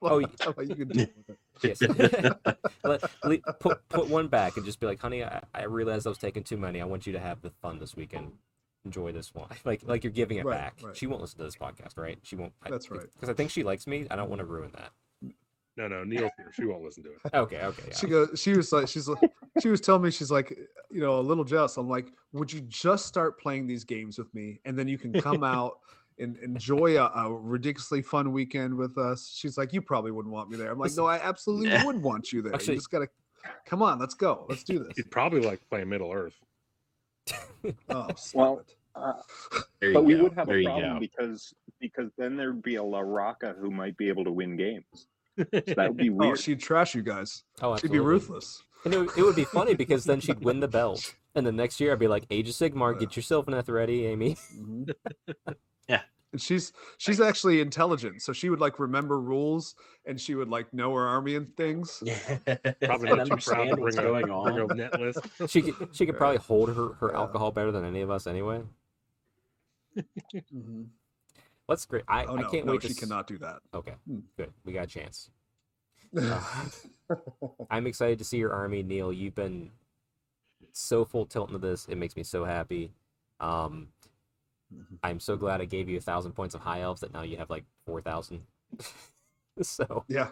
Oh, 0.00 0.18
y- 0.20 0.24
I'm 0.46 0.54
like, 0.56 0.68
you 0.70 0.76
can 0.76 0.88
deal 0.88 1.06
with 1.14 1.28
it. 1.28 1.38
Yes. 1.62 1.80
Let, 2.84 3.02
le- 3.22 3.52
put 3.60 3.86
put 3.90 4.08
one 4.08 4.28
back 4.28 4.56
and 4.56 4.64
just 4.64 4.80
be 4.80 4.86
like, 4.86 4.98
honey, 4.98 5.22
I, 5.22 5.42
I 5.54 5.64
realized 5.64 6.06
I 6.06 6.08
was 6.10 6.16
taking 6.18 6.42
too 6.42 6.56
many. 6.56 6.80
I 6.80 6.86
want 6.86 7.06
you 7.06 7.12
to 7.12 7.20
have 7.20 7.42
the 7.42 7.50
fun 7.50 7.78
this 7.78 7.94
weekend. 7.94 8.32
Enjoy 8.86 9.12
this 9.12 9.34
one. 9.34 9.48
Like 9.66 9.82
like 9.84 10.02
you're 10.02 10.10
giving 10.10 10.38
it 10.38 10.46
Right, 10.46 10.56
back. 10.58 10.74
right. 10.82 10.96
She 10.96 11.06
won't 11.06 11.20
listen 11.20 11.36
to 11.38 11.44
this 11.44 11.56
podcast, 11.56 11.98
right? 11.98 12.18
She 12.22 12.34
won't. 12.34 12.54
That's 12.68 12.90
right. 12.90 13.06
Because 13.12 13.28
I 13.28 13.34
think 13.34 13.50
she 13.50 13.62
likes 13.62 13.86
me. 13.86 14.06
I 14.10 14.16
don't 14.16 14.30
want 14.30 14.40
to 14.40 14.46
ruin 14.46 14.70
that. 14.74 14.90
No, 15.76 15.88
no, 15.88 16.04
Neil's 16.04 16.30
here. 16.36 16.52
She 16.52 16.64
won't 16.66 16.82
listen 16.84 17.02
to 17.02 17.10
it. 17.10 17.34
Okay, 17.34 17.60
okay. 17.62 17.82
Yeah. 17.88 17.96
She 17.96 18.06
goes. 18.06 18.40
She 18.40 18.52
was 18.56 18.72
like, 18.72 18.86
she's 18.88 19.08
like, 19.08 19.30
she 19.60 19.68
was 19.68 19.80
telling 19.80 20.02
me, 20.02 20.10
she's 20.12 20.30
like, 20.30 20.56
you 20.90 21.00
know, 21.00 21.18
a 21.18 21.20
little 21.20 21.42
jealous. 21.44 21.76
I'm 21.76 21.88
like, 21.88 22.12
would 22.32 22.52
you 22.52 22.60
just 22.62 23.06
start 23.06 23.40
playing 23.40 23.66
these 23.66 23.82
games 23.84 24.16
with 24.18 24.32
me, 24.34 24.60
and 24.64 24.78
then 24.78 24.86
you 24.86 24.98
can 24.98 25.12
come 25.12 25.42
out 25.44 25.78
and 26.20 26.36
enjoy 26.38 26.96
a, 26.96 27.06
a 27.06 27.32
ridiculously 27.32 28.02
fun 28.02 28.30
weekend 28.30 28.72
with 28.72 28.96
us? 28.98 29.32
She's 29.36 29.58
like, 29.58 29.72
you 29.72 29.82
probably 29.82 30.12
wouldn't 30.12 30.32
want 30.32 30.48
me 30.48 30.56
there. 30.56 30.70
I'm 30.70 30.78
like, 30.78 30.92
no, 30.96 31.06
I 31.06 31.16
absolutely 31.16 31.70
Yeah. 31.70 31.84
would 31.86 32.00
want 32.00 32.32
you 32.32 32.40
there. 32.40 32.54
Actually- 32.54 32.74
you 32.74 32.78
just 32.78 32.90
gotta 32.92 33.08
come 33.66 33.82
on. 33.82 33.98
Let's 33.98 34.14
go. 34.14 34.46
Let's 34.48 34.62
do 34.62 34.78
this. 34.78 34.96
You'd 34.96 35.10
probably 35.10 35.40
like 35.40 35.60
playing 35.68 35.88
Middle 35.88 36.12
Earth. 36.12 36.36
Oh, 37.88 38.08
stop 38.16 38.34
Well, 38.34 38.58
it. 38.60 38.76
Uh, 38.96 39.14
but 39.92 40.04
we 40.04 40.14
go. 40.14 40.22
would 40.22 40.34
have 40.34 40.46
there 40.46 40.58
a 40.58 40.60
you 40.62 40.68
problem 40.68 40.98
because 41.00 41.52
because 41.80 42.12
then 42.16 42.36
there'd 42.36 42.62
be 42.62 42.76
a 42.76 42.82
La 42.82 43.00
Rocca 43.00 43.56
who 43.58 43.72
might 43.72 43.96
be 43.96 44.06
able 44.08 44.22
to 44.22 44.30
win 44.30 44.56
games. 44.56 45.08
So 45.36 45.44
that 45.74 45.88
would 45.88 45.96
be 45.96 46.10
Oh, 46.10 46.14
weird. 46.14 46.38
she'd 46.38 46.60
trash 46.60 46.94
you 46.94 47.02
guys. 47.02 47.42
oh, 47.62 47.76
She'd 47.76 47.90
be 47.92 47.98
ruthless. 48.00 48.62
And 48.84 48.92
it, 48.94 48.98
would- 48.98 49.18
it 49.18 49.22
would 49.22 49.36
be 49.36 49.44
funny 49.44 49.74
because 49.84 50.04
then 50.04 50.20
she'd 50.20 50.44
win 50.44 50.60
the 50.60 50.68
belt, 50.68 51.14
and 51.34 51.46
the 51.46 51.52
next 51.52 51.80
year 51.80 51.92
I'd 51.92 51.98
be 51.98 52.06
like, 52.08 52.24
Age 52.30 52.48
of 52.48 52.54
Sigmar, 52.54 52.92
Yeah. 52.94 53.00
get 53.00 53.16
yourself 53.16 53.48
an 53.48 53.54
ready, 53.68 54.06
Amy. 54.06 54.36
Mhm. 54.56 54.92
Yeah. 55.88 56.00
And 56.32 56.40
she's 56.40 56.72
she's 56.98 57.20
actually 57.20 57.60
intelligent, 57.60 58.20
so 58.22 58.32
she 58.32 58.48
would 58.50 58.58
like 58.60 58.78
remember 58.80 59.20
rules, 59.20 59.74
and 60.06 60.20
she 60.20 60.34
would 60.34 60.48
like 60.48 60.72
know 60.74 60.92
her 60.94 61.06
army 61.06 61.36
and 61.36 61.54
things. 61.56 62.02
Yeah. 62.04 62.18
Probably 62.82 63.10
not 63.10 63.26
too 63.26 63.36
proud 63.36 63.60
understand 63.68 63.70
to 63.70 63.76
what's 63.76 63.96
bring 63.96 64.06
a, 64.06 64.10
going 64.10 64.22
bring 64.26 64.60
on. 64.60 64.70
a 64.70 64.74
net 64.74 65.00
list. 65.00 65.18
She 65.48 65.62
could 65.62 65.88
she 65.94 66.06
could 66.06 66.14
Yeah. 66.14 66.18
probably 66.18 66.38
hold 66.38 66.70
her 66.74 66.94
her 66.94 67.10
Yeah. 67.12 67.18
alcohol 67.18 67.52
better 67.52 67.70
than 67.70 67.84
any 67.84 68.00
of 68.00 68.10
us 68.10 68.26
anyway. 68.26 68.62
Mhm. 69.96 70.86
That's 71.68 71.86
great. 71.86 72.04
I, 72.08 72.24
Oh 72.24 72.36
I 72.36 72.42
can't 72.44 72.66
no, 72.66 72.72
wait 72.72 72.82
to. 72.82 72.88
she 72.88 72.94
s- 72.94 73.00
cannot 73.00 73.26
do 73.26 73.38
that. 73.38 73.60
Okay, 73.74 73.94
Hmm. 74.06 74.20
good. 74.36 74.52
We 74.64 74.72
got 74.72 74.84
a 74.84 74.86
chance. 74.86 75.30
I'm 77.70 77.86
excited 77.86 78.18
to 78.18 78.24
see 78.24 78.38
your 78.38 78.52
army, 78.52 78.82
Neil. 78.82 79.12
You've 79.12 79.34
been 79.34 79.70
so 80.72 81.04
full 81.04 81.26
tilt 81.26 81.48
into 81.48 81.58
this. 81.58 81.86
It 81.88 81.96
makes 81.96 82.16
me 82.16 82.22
so 82.22 82.44
happy. 82.44 82.92
Um, 83.40 83.88
Mhm. 84.74 84.98
I'm 85.02 85.20
so 85.20 85.36
glad 85.36 85.60
I 85.60 85.66
gave 85.66 85.88
you 85.88 85.98
a 85.98 86.00
thousand 86.00 86.32
points 86.32 86.54
of 86.54 86.60
high 86.62 86.80
elves 86.80 87.00
that 87.02 87.12
now 87.12 87.22
you 87.22 87.36
have 87.36 87.50
like 87.50 87.64
four 87.86 88.00
thousand. 88.00 88.42
so 89.62 90.04
yeah, 90.08 90.28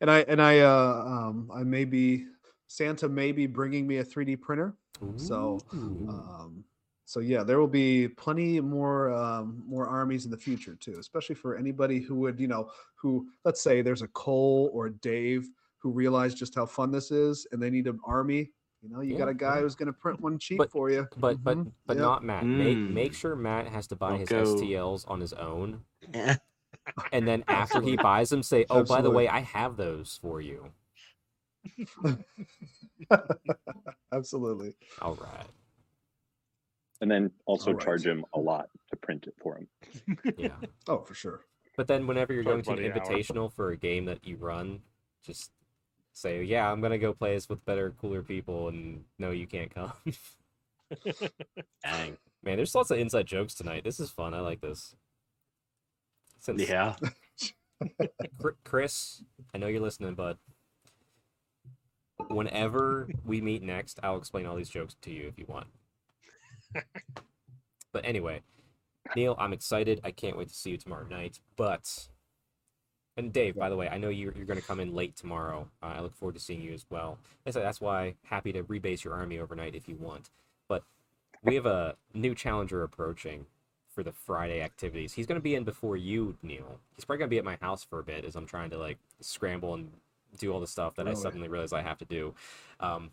and 0.00 0.10
I 0.10 0.20
and 0.20 0.40
I 0.40 0.60
uh 0.60 1.04
um 1.06 1.50
I 1.54 1.62
may 1.64 1.84
be 1.84 2.26
Santa 2.68 3.08
may 3.08 3.32
be 3.32 3.46
bringing 3.46 3.86
me 3.86 3.96
a 3.98 4.04
3D 4.04 4.36
printer. 4.40 4.76
So, 5.16 5.60
Um, 6.08 6.64
so 7.08 7.20
yeah, 7.20 7.42
there 7.42 7.58
will 7.58 7.66
be 7.66 8.06
plenty 8.06 8.60
more 8.60 9.10
um, 9.14 9.62
more 9.66 9.86
armies 9.88 10.26
in 10.26 10.30
the 10.30 10.36
future 10.36 10.74
too, 10.74 10.96
especially 11.00 11.34
for 11.36 11.56
anybody 11.56 12.00
who 12.00 12.14
would 12.16 12.38
you 12.38 12.48
know 12.48 12.70
who 12.96 13.26
let's 13.46 13.62
say 13.62 13.80
there's 13.80 14.02
a 14.02 14.08
Cole 14.08 14.70
or 14.74 14.86
a 14.88 14.92
Dave 14.92 15.48
who 15.78 15.90
realize 15.90 16.34
just 16.34 16.54
how 16.54 16.66
fun 16.66 16.90
this 16.92 17.10
is 17.10 17.46
and 17.50 17.62
they 17.62 17.70
need 17.70 17.86
an 17.86 17.98
army. 18.04 18.50
You 18.82 18.90
know, 18.90 19.00
you 19.00 19.16
got 19.16 19.28
a 19.28 19.32
guy 19.34 19.54
yeah. 19.56 19.62
who's 19.62 19.74
going 19.74 19.86
to 19.86 19.92
print 19.94 20.20
one 20.20 20.38
cheap 20.38 20.58
But- 20.58 20.70
for 20.70 20.90
you. 20.90 21.08
but 21.16 21.42
but 21.42 21.56
Mhm, 21.56 21.72
but 21.86 21.96
yep. 21.96 22.02
not 22.02 22.24
Matt. 22.24 22.44
Make 22.44 22.76
Mm. 22.76 22.92
make 22.92 23.14
sure 23.14 23.34
Matt 23.34 23.68
has 23.68 23.86
to 23.86 23.96
buy 23.96 24.10
Don't 24.10 24.20
his 24.20 24.28
go- 24.28 24.44
STLs 24.44 25.04
on 25.08 25.18
his 25.18 25.32
own, 25.32 25.80
and 26.12 27.26
then 27.26 27.42
after 27.48 27.80
he 27.80 27.96
buys 27.96 28.28
them, 28.28 28.42
say, 28.42 28.66
"Oh, 28.68 28.84
by 28.84 29.00
the 29.00 29.10
way, 29.10 29.28
I 29.28 29.40
have 29.40 29.78
those 29.78 30.18
for 30.20 30.42
you." 30.42 30.72
Absolutely. 34.12 34.74
All 35.00 35.14
right. 35.14 35.46
And 37.00 37.10
then 37.10 37.30
also 37.46 37.70
All 37.70 37.74
right. 37.76 37.84
charge 37.84 38.06
him 38.06 38.24
a 38.34 38.38
lot 38.38 38.68
to 38.90 38.96
print 38.96 39.26
it 39.26 39.34
for 39.40 39.56
him. 39.58 39.68
Yeah. 40.36 40.56
Oh, 40.88 40.98
for 41.00 41.14
sure. 41.14 41.40
But 41.76 41.86
then 41.86 42.06
whenever 42.06 42.32
you're 42.32 42.42
going 42.44 42.62
to 42.62 42.70
an 42.70 42.76
money 42.76 42.88
an 42.88 42.92
hour. 42.92 43.00
invitational 43.00 43.52
for 43.52 43.70
a 43.70 43.76
game 43.76 44.06
that 44.06 44.26
you 44.26 44.36
run, 44.36 44.80
just 45.24 45.52
say, 46.12 46.42
"Yeah, 46.42 46.70
I'm 46.70 46.80
gonna 46.80 46.98
go 46.98 47.12
play 47.12 47.34
this 47.34 47.48
with 47.48 47.64
better, 47.64 47.92
cooler 48.00 48.22
people," 48.22 48.68
and 48.68 49.04
no, 49.18 49.30
you 49.30 49.46
can't 49.46 49.72
come. 49.72 49.92
Dang. 51.84 52.16
Man, 52.42 52.56
there's 52.56 52.74
lots 52.74 52.90
of 52.90 52.98
inside 52.98 53.26
jokes 53.26 53.54
tonight. 53.54 53.84
This 53.84 54.00
is 54.00 54.10
fun. 54.10 54.34
I 54.34 54.40
like 54.40 54.60
this. 54.60 54.96
Since 56.40 56.68
Yeah. 56.68 56.96
Chris, 58.64 59.22
I 59.54 59.58
know 59.58 59.66
you're 59.68 59.80
listening, 59.80 60.14
bud. 60.14 60.38
Whenever 62.28 63.08
we 63.24 63.40
meet 63.40 63.62
next, 63.62 64.00
I'll 64.02 64.16
explain 64.16 64.46
all 64.46 64.56
these 64.56 64.68
jokes 64.68 64.96
to 65.02 65.12
you 65.12 65.28
if 65.28 65.38
you 65.38 65.46
want. 65.48 65.68
But 67.92 68.04
anyway, 68.04 68.42
Neil, 69.16 69.36
I'm 69.38 69.52
excited. 69.52 70.00
I 70.04 70.10
can't 70.10 70.36
wait 70.36 70.48
to 70.48 70.54
see 70.54 70.70
you 70.70 70.76
tomorrow 70.76 71.06
night. 71.06 71.40
But, 71.56 72.08
and 73.16 73.32
Dave, 73.32 73.56
by 73.56 73.68
the 73.68 73.76
way, 73.76 73.88
I 73.88 73.98
know 73.98 74.08
you're, 74.08 74.32
you're 74.34 74.46
going 74.46 74.60
to 74.60 74.66
come 74.66 74.80
in 74.80 74.94
late 74.94 75.16
tomorrow. 75.16 75.68
Uh, 75.82 75.94
I 75.96 76.00
look 76.00 76.14
forward 76.14 76.34
to 76.34 76.40
seeing 76.40 76.62
you 76.62 76.72
as 76.72 76.86
well. 76.90 77.18
That's, 77.44 77.56
that's 77.56 77.80
why 77.80 78.14
happy 78.24 78.52
to 78.52 78.62
rebase 78.62 79.04
your 79.04 79.14
army 79.14 79.38
overnight 79.38 79.74
if 79.74 79.88
you 79.88 79.96
want. 79.96 80.30
But 80.68 80.84
we 81.42 81.54
have 81.54 81.66
a 81.66 81.96
new 82.14 82.34
challenger 82.34 82.82
approaching 82.82 83.46
for 83.88 84.02
the 84.02 84.12
Friday 84.12 84.60
activities. 84.60 85.14
He's 85.14 85.26
going 85.26 85.40
to 85.40 85.42
be 85.42 85.54
in 85.54 85.64
before 85.64 85.96
you, 85.96 86.36
Neil. 86.42 86.78
He's 86.94 87.04
probably 87.04 87.18
going 87.18 87.30
to 87.30 87.34
be 87.34 87.38
at 87.38 87.44
my 87.44 87.58
house 87.60 87.82
for 87.82 87.98
a 87.98 88.04
bit 88.04 88.24
as 88.24 88.36
I'm 88.36 88.46
trying 88.46 88.70
to 88.70 88.78
like 88.78 88.98
scramble 89.20 89.74
and 89.74 89.90
do 90.38 90.52
all 90.52 90.60
the 90.60 90.66
stuff 90.66 90.94
that 90.96 91.08
I 91.08 91.14
suddenly 91.14 91.48
realize 91.48 91.72
I 91.72 91.82
have 91.82 91.98
to 91.98 92.04
do. 92.04 92.34
Um, 92.80 93.10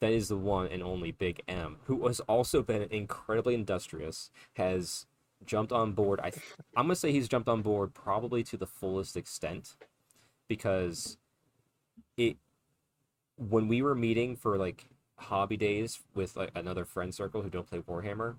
that 0.00 0.12
is 0.12 0.28
the 0.28 0.36
one 0.36 0.68
and 0.68 0.82
only 0.82 1.12
Big 1.12 1.42
M, 1.48 1.76
who 1.84 2.06
has 2.06 2.20
also 2.20 2.62
been 2.62 2.82
incredibly 2.90 3.54
industrious, 3.54 4.30
has 4.54 5.06
jumped 5.46 5.72
on 5.72 5.92
board. 5.92 6.20
I, 6.22 6.32
I'm 6.76 6.86
gonna 6.86 6.96
say 6.96 7.12
he's 7.12 7.28
jumped 7.28 7.48
on 7.48 7.62
board 7.62 7.94
probably 7.94 8.42
to 8.44 8.56
the 8.56 8.66
fullest 8.66 9.16
extent, 9.16 9.76
because 10.48 11.16
it 12.16 12.36
when 13.36 13.68
we 13.68 13.82
were 13.82 13.94
meeting 13.94 14.36
for 14.36 14.56
like 14.56 14.86
hobby 15.16 15.56
days 15.56 16.00
with 16.14 16.36
like 16.36 16.50
another 16.54 16.84
friend 16.84 17.14
circle 17.14 17.42
who 17.42 17.50
don't 17.50 17.66
play 17.66 17.80
Warhammer, 17.80 18.36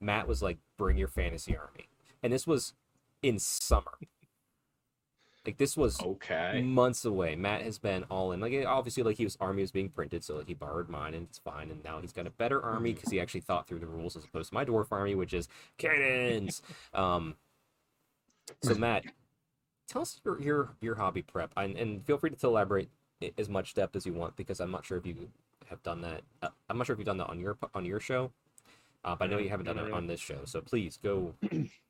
Matt 0.00 0.28
was 0.28 0.42
like, 0.42 0.58
"Bring 0.76 0.96
your 0.98 1.08
fantasy 1.08 1.56
army," 1.56 1.88
and 2.22 2.32
this 2.32 2.46
was 2.46 2.74
in 3.22 3.38
summer. 3.38 3.98
Like 5.46 5.58
this 5.58 5.76
was 5.76 6.00
Okay. 6.02 6.60
months 6.62 7.04
away. 7.04 7.36
Matt 7.36 7.62
has 7.62 7.78
been 7.78 8.02
all 8.04 8.32
in. 8.32 8.40
Like 8.40 8.64
obviously, 8.66 9.04
like 9.04 9.16
he 9.16 9.24
was 9.24 9.36
army 9.40 9.62
was 9.62 9.70
being 9.70 9.88
printed, 9.88 10.24
so 10.24 10.36
like 10.36 10.48
he 10.48 10.54
borrowed 10.54 10.88
mine, 10.88 11.14
and 11.14 11.26
it's 11.28 11.38
fine. 11.38 11.70
And 11.70 11.82
now 11.84 12.00
he's 12.00 12.12
got 12.12 12.26
a 12.26 12.30
better 12.30 12.60
army 12.60 12.92
because 12.92 13.10
he 13.10 13.20
actually 13.20 13.40
thought 13.42 13.68
through 13.68 13.78
the 13.78 13.86
rules 13.86 14.16
as 14.16 14.24
opposed 14.24 14.48
to 14.48 14.54
my 14.54 14.64
dwarf 14.64 14.88
army, 14.90 15.14
which 15.14 15.32
is 15.32 15.48
cannons. 15.78 16.62
um. 16.94 17.36
So 18.62 18.74
Matt, 18.74 19.04
tell 19.86 20.02
us 20.02 20.20
your 20.24 20.40
your 20.40 20.70
your 20.80 20.94
hobby 20.96 21.22
prep, 21.22 21.52
and, 21.56 21.76
and 21.76 22.04
feel 22.04 22.18
free 22.18 22.30
to 22.30 22.46
elaborate 22.46 22.90
as 23.38 23.48
much 23.48 23.74
depth 23.74 23.94
as 23.94 24.04
you 24.04 24.12
want 24.12 24.36
because 24.36 24.60
I'm 24.60 24.70
not 24.70 24.84
sure 24.84 24.98
if 24.98 25.06
you 25.06 25.30
have 25.68 25.82
done 25.84 26.00
that. 26.02 26.22
Uh, 26.42 26.48
I'm 26.68 26.78
not 26.78 26.86
sure 26.86 26.94
if 26.94 26.98
you've 26.98 27.06
done 27.06 27.18
that 27.18 27.28
on 27.28 27.38
your 27.38 27.56
on 27.72 27.84
your 27.84 28.00
show, 28.00 28.32
uh, 29.04 29.14
but 29.14 29.26
I 29.26 29.26
know 29.28 29.38
you 29.38 29.48
haven't 29.48 29.66
done 29.66 29.78
it 29.78 29.92
on 29.92 30.08
this 30.08 30.20
show. 30.20 30.40
So 30.44 30.60
please 30.60 30.98
go. 31.00 31.34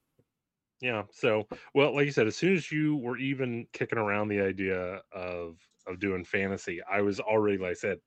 Yeah. 0.80 1.04
So, 1.10 1.48
well, 1.74 1.94
like 1.94 2.06
you 2.06 2.12
said, 2.12 2.26
as 2.26 2.36
soon 2.36 2.54
as 2.54 2.70
you 2.70 2.96
were 2.96 3.16
even 3.16 3.66
kicking 3.72 3.98
around 3.98 4.28
the 4.28 4.40
idea 4.40 5.00
of 5.12 5.58
of 5.86 6.00
doing 6.00 6.24
fantasy, 6.24 6.80
I 6.82 7.00
was 7.00 7.20
already, 7.20 7.58
like 7.58 7.70
I 7.70 7.74
said, 7.74 7.98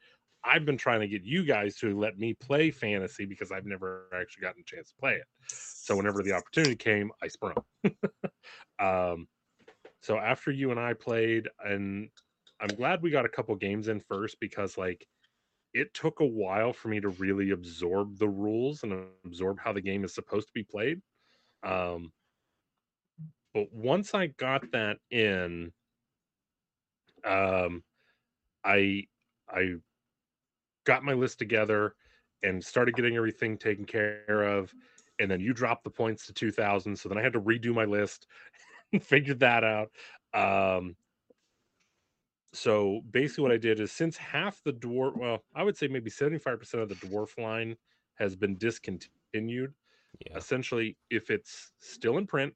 I've 0.43 0.65
been 0.65 0.77
trying 0.77 0.99
to 1.01 1.07
get 1.07 1.23
you 1.23 1.45
guys 1.45 1.77
to 1.77 1.97
let 1.97 2.17
me 2.17 2.33
play 2.33 2.71
fantasy 2.71 3.25
because 3.25 3.51
I've 3.51 3.65
never 3.65 4.07
actually 4.13 4.41
gotten 4.41 4.61
a 4.61 4.63
chance 4.63 4.89
to 4.89 4.95
play 4.95 5.15
it. 5.15 5.27
So 5.47 5.95
whenever 5.95 6.21
the 6.21 6.33
opportunity 6.33 6.75
came, 6.75 7.11
I 7.21 7.27
sprung. 7.27 7.55
um, 8.79 9.27
so 10.01 10.17
after 10.17 10.51
you 10.51 10.71
and 10.71 10.79
I 10.79 10.93
played, 10.93 11.49
and 11.63 12.09
I'm 12.59 12.75
glad 12.75 13.01
we 13.01 13.09
got 13.09 13.25
a 13.25 13.29
couple 13.29 13.55
games 13.55 13.87
in 13.87 13.99
first 14.01 14.39
because 14.39 14.77
like 14.77 15.05
it 15.73 15.93
took 15.93 16.19
a 16.19 16.25
while 16.25 16.73
for 16.73 16.87
me 16.89 16.99
to 16.99 17.09
really 17.09 17.51
absorb 17.51 18.17
the 18.17 18.29
rules 18.29 18.83
and 18.83 19.07
absorb 19.25 19.59
how 19.59 19.73
the 19.73 19.81
game 19.81 20.03
is 20.03 20.13
supposed 20.13 20.47
to 20.47 20.53
be 20.53 20.63
played. 20.63 21.01
Um, 21.63 22.11
but 23.53 23.71
once 23.71 24.13
I 24.13 24.27
got 24.27 24.71
that 24.71 24.97
in, 25.11 25.71
um, 27.25 27.83
I 28.63 29.07
I 29.49 29.75
got 30.85 31.03
my 31.03 31.13
list 31.13 31.39
together 31.39 31.95
and 32.43 32.63
started 32.63 32.95
getting 32.95 33.15
everything 33.15 33.57
taken 33.57 33.85
care 33.85 34.43
of. 34.43 34.73
And 35.19 35.29
then 35.29 35.41
you 35.41 35.53
dropped 35.53 35.83
the 35.83 35.89
points 35.89 36.25
to 36.27 36.33
2000. 36.33 36.95
So 36.95 37.09
then 37.09 37.17
I 37.17 37.21
had 37.21 37.33
to 37.33 37.41
redo 37.41 37.73
my 37.73 37.85
list 37.85 38.27
and 38.93 39.03
figured 39.03 39.39
that 39.39 39.63
out. 39.63 39.91
Um, 40.33 40.95
so 42.53 43.01
basically, 43.11 43.43
what 43.43 43.51
I 43.51 43.57
did 43.57 43.79
is 43.79 43.91
since 43.91 44.17
half 44.17 44.61
the 44.63 44.73
dwarf, 44.73 45.17
well, 45.17 45.43
I 45.53 45.63
would 45.63 45.77
say 45.77 45.87
maybe 45.87 46.09
75% 46.09 46.81
of 46.81 46.89
the 46.89 46.95
dwarf 46.95 47.37
line 47.37 47.75
has 48.15 48.35
been 48.35 48.57
discontinued. 48.57 49.73
Yeah. 50.25 50.37
Essentially, 50.37 50.97
if 51.09 51.29
it's 51.29 51.71
still 51.79 52.17
in 52.17 52.25
print, 52.25 52.53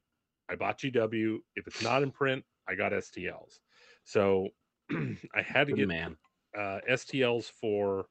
I 0.50 0.56
bought 0.56 0.78
GW. 0.78 1.38
If 1.56 1.66
it's 1.66 1.82
not 1.82 2.02
in 2.02 2.10
print, 2.10 2.44
I 2.68 2.74
got 2.74 2.92
STLs. 2.92 3.58
So 4.04 4.48
I 4.90 5.42
had 5.42 5.66
to 5.68 5.72
Good 5.72 5.76
get 5.76 5.88
man. 5.88 6.16
uh, 6.56 6.78
STLs 6.90 7.50
for 7.50 8.06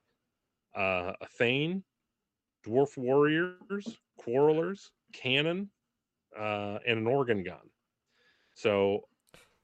uh, 0.75 1.13
a 1.21 1.27
Thane, 1.37 1.83
Dwarf 2.65 2.97
Warriors, 2.97 3.99
Quarrelers, 4.19 4.89
Cannon, 5.13 5.69
uh, 6.37 6.79
and 6.87 6.99
an 6.99 7.07
organ 7.07 7.43
gun. 7.43 7.69
So, 8.55 9.07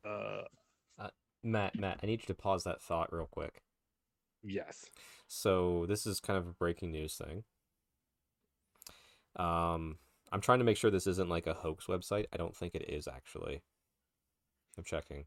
uh, 0.05 0.43
Matt, 1.43 1.77
Matt, 1.79 1.99
I 2.03 2.05
need 2.07 2.21
you 2.21 2.27
to 2.27 2.33
pause 2.35 2.63
that 2.65 2.81
thought 2.81 3.13
real 3.13 3.27
quick. 3.31 3.63
yes. 4.43 4.85
So 5.27 5.85
this 5.87 6.05
is 6.05 6.19
kind 6.19 6.37
of 6.37 6.47
a 6.47 6.53
breaking 6.53 6.91
news 6.91 7.15
thing. 7.15 7.43
Um, 9.35 9.97
I'm 10.31 10.41
trying 10.41 10.59
to 10.59 10.65
make 10.65 10.77
sure 10.77 10.91
this 10.91 11.07
isn't 11.07 11.29
like 11.29 11.47
a 11.47 11.53
hoax 11.53 11.85
website. 11.87 12.25
I 12.33 12.37
don't 12.37 12.55
think 12.55 12.75
it 12.75 12.89
is 12.89 13.07
actually. 13.07 13.61
I'm 14.77 14.83
checking. 14.83 15.25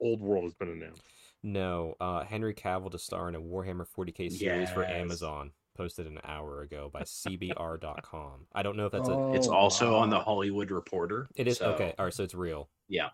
Old 0.00 0.20
World 0.20 0.44
has 0.44 0.54
been 0.54 0.70
announced. 0.70 1.02
No, 1.42 1.94
uh, 2.00 2.24
Henry 2.24 2.54
Cavill 2.54 2.90
to 2.90 2.98
star 2.98 3.28
in 3.28 3.34
a 3.34 3.40
Warhammer 3.40 3.86
40k 3.96 4.32
series 4.32 4.70
for 4.70 4.84
Amazon. 4.84 5.52
Posted 5.76 6.06
an 6.06 6.18
hour 6.24 6.62
ago 6.62 6.90
by 6.92 7.02
CBR.com. 7.02 8.46
I 8.52 8.62
don't 8.62 8.76
know 8.76 8.86
if 8.86 8.92
that's 8.92 9.08
a. 9.08 9.12
Oh, 9.12 9.32
It's 9.32 9.46
also 9.46 9.96
on 9.96 10.10
the. 10.10 10.18
Hollywood 10.18 10.70
Reporter. 10.70 11.28
It 11.36 11.48
is 11.48 11.58
so, 11.58 11.72
okay. 11.72 11.94
All 11.98 12.06
right, 12.06 12.14
so 12.14 12.24
it's 12.24 12.34
real. 12.34 12.68
Yeah. 12.88 13.10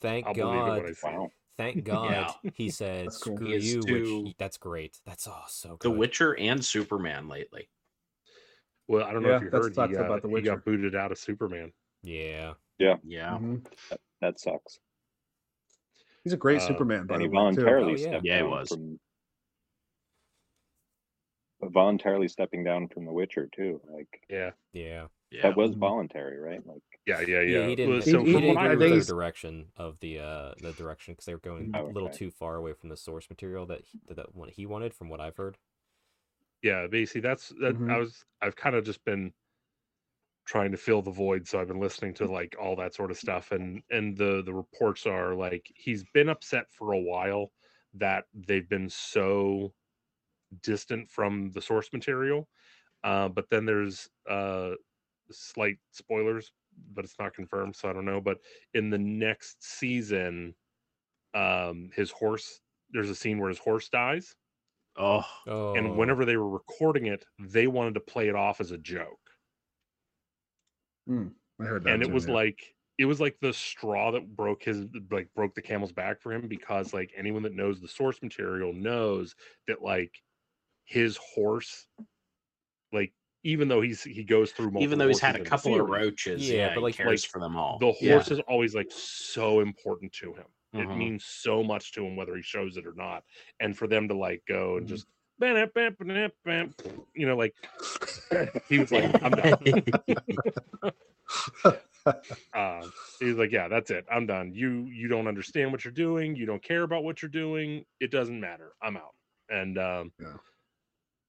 Thank 0.00 0.26
I'll 0.26 0.34
God. 0.34 0.82
when 0.82 0.86
it. 0.92 1.30
Thank 1.56 1.84
God 1.84 2.34
he 2.54 2.70
said 2.70 3.06
That's 3.06 3.18
cool. 3.18 3.36
screw 3.36 3.46
He 3.48 3.54
is 3.54 3.74
you. 3.74 3.80
Which 4.24 4.36
that's 4.38 4.58
great. 4.58 4.98
That's 5.06 5.26
oh 5.26 5.44
so 5.48 5.78
The. 5.80 5.90
Witcher 5.90 6.38
and 6.38 6.64
Superman 6.64 7.28
lately. 7.28 7.68
Well, 8.88 9.04
I 9.04 9.12
don't 9.12 9.22
know 9.22 9.30
Yeah, 9.30 9.36
if 9.36 9.42
you 9.42 9.50
heard 9.50 9.74
sucks 9.74 9.90
he, 9.90 9.96
got, 9.96 10.06
about 10.06 10.22
The 10.22 10.28
he 10.28 10.34
Witcher. 10.34 10.54
got 10.56 10.64
booted 10.64 10.94
out 10.94 11.10
of 11.12 11.18
Superman. 11.18 11.72
Yeah. 12.02 12.54
Yeah. 12.78 12.96
Mhm. 13.04 13.66
That 14.20 14.38
sucks. 14.38 14.78
He's 16.22 16.32
a 16.32 16.36
great 16.36 16.58
Uh, 16.58 16.66
Superman, 16.68 17.06
by 17.06 17.14
and 17.14 17.22
the 17.22 17.24
he 17.26 17.28
way. 17.28 17.34
voluntarily 17.34 18.06
Oh, 18.06 18.10
yeah. 18.10 18.20
Yeah, 18.22 18.36
he 18.38 18.42
was. 18.44 18.68
from 18.68 19.00
voluntarily 21.62 22.28
stepping 22.28 22.62
down 22.62 22.86
from 22.88 23.04
The 23.06 23.12
Witcher 23.12 23.48
too. 23.52 23.80
Like 23.88 24.24
Yeah, 24.28 24.52
Yeah. 24.72 25.08
Yeah. 25.30 25.42
that 25.42 25.56
was 25.56 25.72
Mhm. 25.72 25.78
voluntary, 25.78 26.38
right? 26.38 26.64
Like 26.66 26.82
yeah, 27.06 27.20
yeah, 27.22 27.40
yeah. 27.40 27.58
Yeah, 27.60 27.66
he 27.68 27.74
didn't. 27.76 27.90
Well, 27.94 28.02
He- 28.02 28.10
so 28.12 28.22
he, 28.24 28.32
from 28.32 28.42
he- 28.42 28.46
didn't 28.48 28.58
I 28.58 28.62
I 28.68 28.72
agree 28.72 28.84
with 28.86 28.92
he's- 28.94 29.06
the 29.06 29.12
direction 29.14 29.72
of 29.76 29.98
the 30.00 30.18
uh 30.20 30.54
the 30.60 30.72
direction 30.74 31.14
because 31.14 31.24
they 31.24 31.34
were 31.34 31.40
going 31.40 31.72
Oh, 31.74 31.86
a 31.86 31.90
little 31.90 32.08
okay. 32.10 32.18
too 32.18 32.30
far 32.30 32.56
away 32.56 32.72
from 32.74 32.88
the 32.90 32.96
source 32.96 33.28
material 33.30 33.66
that 33.66 33.82
he, 33.82 34.00
that 34.08 34.34
what 34.34 34.50
he 34.50 34.66
wanted, 34.66 34.94
from 34.94 35.08
what 35.08 35.20
I've 35.20 35.36
heard. 35.36 35.58
Yeah 36.66 36.86
basically 36.86 37.20
that's 37.20 37.48
that 37.60 37.76
Mhm. 37.76 37.88
i 37.88 37.98
was 37.98 38.24
i've 38.42 38.56
kind 38.56 38.76
of 38.76 38.84
just 38.84 39.04
been 39.04 39.32
trying 40.44 40.70
to 40.70 40.76
fill 40.76 41.02
the 41.02 41.10
void 41.10 41.46
so 41.46 41.60
i've 41.60 41.66
been 41.66 41.80
listening 41.80 42.14
to 42.14 42.26
like 42.26 42.54
all 42.60 42.76
that 42.76 42.94
sort 42.94 43.10
of 43.10 43.18
stuff 43.18 43.50
and 43.52 43.82
and 43.90 44.16
the 44.16 44.42
the 44.44 44.54
reports 44.54 45.06
are 45.06 45.34
like 45.34 45.70
he's 45.74 46.04
been 46.14 46.28
upset 46.28 46.70
for 46.70 46.92
a 46.92 46.98
while 47.00 47.52
that 47.94 48.26
they've 48.32 48.68
been 48.68 48.88
so 48.88 49.74
distant 50.62 51.10
from 51.10 51.52
the 51.52 51.62
source 51.62 51.92
material 51.92 52.48
uh, 53.04 53.28
but 53.28 53.50
then 53.50 53.66
there's 53.66 54.10
uh 54.28 54.72
slight 55.30 55.78
spoilers 55.92 56.52
but 56.92 57.04
it's 57.04 57.18
not 57.18 57.34
confirmed 57.34 57.76
so 57.76 57.90
i 57.90 57.92
don't 57.94 58.04
know 58.06 58.20
but 58.20 58.38
in 58.74 58.90
the 58.90 58.98
next 58.98 59.62
season 59.64 60.54
um 61.34 61.90
his 61.94 62.10
horse 62.10 62.62
there's 62.90 63.10
a 63.10 63.14
scene 63.14 63.38
where 63.38 63.48
his 63.50 63.58
horse 63.58 63.88
dies 63.88 64.36
Oh, 64.98 65.24
Oh, 65.46 65.74
and 65.74 65.96
whenever 65.96 66.24
they 66.24 66.36
were 66.36 66.48
recording 66.48 67.06
it 67.06 67.24
they 67.38 67.66
wanted 67.66 67.94
to 67.94 68.00
play 68.00 68.28
it 68.28 68.34
off 68.34 68.60
as 68.60 68.70
a 68.70 68.78
joke 68.78 69.18
Mm, 71.08 71.32
I 71.60 71.64
heard 71.64 71.84
that. 71.84 71.92
and 71.94 72.02
it 72.02 72.10
was 72.10 72.26
yeah. 72.26 72.34
like 72.34 72.74
it 72.98 73.04
was 73.04 73.20
like 73.20 73.36
the 73.40 73.52
straw 73.52 74.10
that 74.12 74.34
broke 74.34 74.62
his 74.64 74.86
like 75.10 75.28
broke 75.36 75.54
the 75.54 75.62
camel's 75.62 75.92
back 75.92 76.20
for 76.20 76.32
him 76.32 76.48
because 76.48 76.92
like 76.94 77.12
anyone 77.16 77.42
that 77.42 77.54
knows 77.54 77.80
the 77.80 77.86
source 77.88 78.20
material 78.22 78.72
knows 78.72 79.34
that 79.68 79.82
like 79.82 80.12
his 80.84 81.16
horse 81.18 81.86
like 82.92 83.12
even 83.44 83.68
though 83.68 83.80
he's 83.82 84.02
he 84.02 84.24
goes 84.24 84.50
through 84.50 84.66
multiple 84.66 84.82
even 84.82 84.98
though 84.98 85.06
he's 85.08 85.20
had 85.20 85.36
a 85.36 85.44
couple 85.44 85.80
of 85.80 85.88
roaches, 85.88 86.48
Yeah, 86.50 86.56
yeah, 86.56 86.68
but 86.70 86.76
but 86.76 86.82
like- 86.84 86.94
he 86.96 87.02
cares 87.04 87.22
like, 87.22 87.30
for 87.30 87.38
them 87.40 87.56
all. 87.56 87.78
the 87.78 87.92
Yeah. 88.00 88.14
horse 88.14 88.30
is 88.32 88.40
always 88.48 88.74
like 88.74 88.90
so 88.90 89.60
important 89.60 90.12
to 90.14 90.32
him 90.34 90.46
it 90.80 90.88
Mhm. 90.88 90.94
means 90.94 91.24
so 91.26 91.62
much 91.62 91.92
to 91.92 92.04
him 92.04 92.16
whether 92.16 92.34
he 92.36 92.42
shows 92.42 92.76
it 92.76 92.86
or 92.86 92.94
not 92.94 93.24
and 93.60 93.76
for 93.76 93.86
them 93.86 94.08
to 94.08 94.14
like 94.16 94.42
go 94.48 94.76
and 94.76 94.86
Mhm. 94.86 94.88
just 94.88 95.06
bam, 95.38 95.70
bam, 95.74 95.96
bam, 95.98 96.30
bam, 96.44 96.74
you 97.14 97.26
know 97.26 97.36
like 97.36 97.54
he 98.68 98.78
was 98.78 98.92
like 98.92 99.04
i'm 99.22 99.34
done 99.34 99.58
um, 102.54 102.92
he's 103.20 103.36
like, 103.36 103.52
yeah, 103.52 103.68
that's 103.68 103.90
it. 103.90 104.04
I'm 104.10 104.26
done. 104.26 104.52
You 104.54 104.86
you 104.86 105.08
don't 105.08 105.28
understand 105.28 105.72
what 105.72 105.84
you're 105.84 105.92
doing. 105.92 106.36
You 106.36 106.46
don't 106.46 106.62
care 106.62 106.82
about 106.82 107.04
what 107.04 107.22
you're 107.22 107.30
doing. 107.30 107.84
It 108.00 108.10
doesn't 108.10 108.40
matter. 108.40 108.72
I'm 108.82 108.96
out. 108.96 109.14
And 109.48 109.78
um, 109.78 110.12
Yeah. 110.20 110.36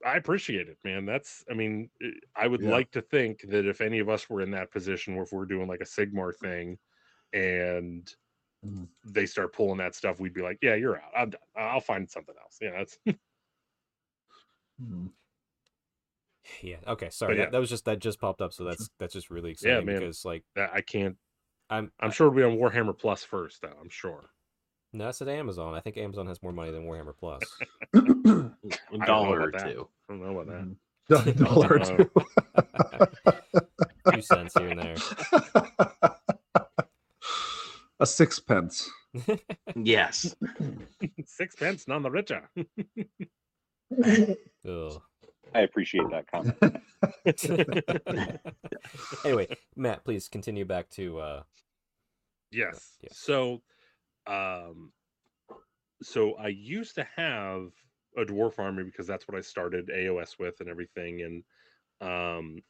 I 0.05 0.17
appreciate 0.17 0.69
it, 0.69 0.77
man. 0.83 1.05
That's 1.05 1.43
I 1.49 1.53
mean, 1.53 1.89
eh, 2.03 2.11
I 2.35 2.47
would 2.47 2.61
Yeah. 2.61 2.65
like 2.65 2.91
to 2.91 3.01
think 3.01 3.41
that 3.49 3.65
if 3.65 3.81
any 3.81 3.99
of 3.99 4.09
us 4.09 4.29
were 4.29 4.41
in 4.41 4.51
that 4.51 4.71
position, 4.71 5.15
where 5.15 5.23
if 5.23 5.31
we're 5.31 5.45
doing 5.45 5.67
like 5.67 5.81
a 5.81 5.85
Sigmar 5.85 6.35
thing, 6.35 6.77
and. 7.33 8.13
They 9.05 9.25
start 9.25 9.53
pulling 9.53 9.77
that 9.77 9.95
stuff, 9.95 10.19
we'd 10.19 10.33
be 10.33 10.41
like, 10.41 10.57
yeah, 10.61 10.75
you're 10.75 10.97
out. 10.97 11.11
I'm 11.17 11.29
done. 11.31 11.41
I'll 11.55 11.79
find 11.79 12.09
something 12.09 12.35
else. 12.41 12.57
Yeah, 12.61 12.71
that's 12.77 12.97
Mhm. 14.81 15.09
yeah. 16.61 16.77
Okay, 16.87 17.09
sorry. 17.09 17.37
yeah. 17.37 17.43
That, 17.45 17.51
that 17.53 17.59
was 17.59 17.69
just 17.69 17.85
that 17.85 17.99
just 17.99 18.19
popped 18.19 18.41
up, 18.41 18.53
so 18.53 18.63
that's 18.63 18.89
that's 18.99 19.13
just 19.13 19.29
really 19.29 19.51
exciting 19.51 19.75
Yeah, 19.77 19.81
man. 19.83 19.99
because 19.99 20.23
like 20.25 20.43
I 20.55 20.81
can't. 20.81 21.15
I'm 21.69 21.91
I'm 21.99 22.11
sure 22.11 22.27
it'll 22.27 22.37
be 22.37 22.43
on 22.43 22.57
Warhammer 22.57 22.97
Plus 22.97 23.23
first, 23.23 23.61
though. 23.61 23.73
I'm 23.81 23.89
sure. 23.89 24.29
no, 24.93 25.05
that's 25.05 25.21
at 25.21 25.27
Amazon. 25.27 25.73
I 25.75 25.79
think 25.81 25.97
Amazon 25.97 26.27
has 26.27 26.41
more 26.41 26.53
money 26.53 26.71
than 26.71 26.83
Warhammer 26.85 27.13
Plus. 27.17 27.41
a 27.93 29.05
dollar 29.05 29.41
or 29.41 29.51
that. 29.51 29.63
two. 29.69 29.87
I 30.09 30.13
don't 30.13 30.21
know 30.21 30.39
about 30.39 30.47
that. 30.47 30.63
Mhm. 30.63 30.75
A 31.09 31.31
dollar 31.33 31.73
or 31.73 31.79
two. 31.79 32.09
Two 34.13 34.21
cents 34.21 34.53
here 34.57 34.67
and 34.69 34.79
there. 34.79 34.95
A 37.99 38.05
sixpence. 38.05 38.89
Yes. 39.75 40.35
Sixpence, 41.25 41.87
none 41.87 42.03
the 42.03 42.11
richer. 42.11 42.49
Ugh. 44.05 45.01
I 45.55 45.61
appreciate 45.61 46.03
that 46.11 46.29
comment. 46.29 46.57
anyway, 49.25 49.47
Matt, 49.75 50.03
please 50.03 50.27
continue 50.27 50.65
back 50.65 50.89
to 50.91 51.19
uh 51.19 51.43
Yes. 52.51 52.97
Yeah. 53.01 53.09
So, 53.11 53.61
um, 54.25 54.91
so 56.01 56.35
I 56.35 56.47
used 56.47 56.95
to 56.95 57.07
have 57.15 57.69
a 58.17 58.25
dwarf 58.25 58.59
army 58.59 58.83
because 58.83 59.07
that's 59.07 59.27
what 59.27 59.37
I 59.37 59.41
started 59.41 59.89
AOS 59.89 60.39
with 60.39 60.59
and 60.59 60.69
everything, 60.69 61.21
and 61.21 61.43
um, 62.01 62.61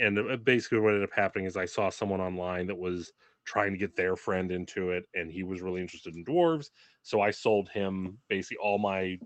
and 0.00 0.18
uh, 0.18 0.36
basically 0.36 0.80
what 0.80 0.94
ended 0.94 1.04
up 1.04 1.14
happening 1.14 1.46
is 1.46 1.56
I 1.56 1.64
saw 1.64 1.90
someone 1.90 2.20
online 2.20 2.66
that 2.66 2.78
was 2.78 3.12
trying 3.44 3.72
to 3.72 3.78
get 3.78 3.96
their 3.96 4.16
friend 4.16 4.50
into 4.50 4.90
it, 4.90 5.04
and 5.14 5.30
he 5.30 5.42
was 5.42 5.60
really 5.60 5.80
interested 5.80 6.14
in 6.14 6.24
dwarves, 6.24 6.70
so 7.02 7.20
I 7.20 7.30
sold 7.30 7.68
him 7.68 8.18
basically 8.28 8.58
all 8.58 8.78
my 8.78 9.18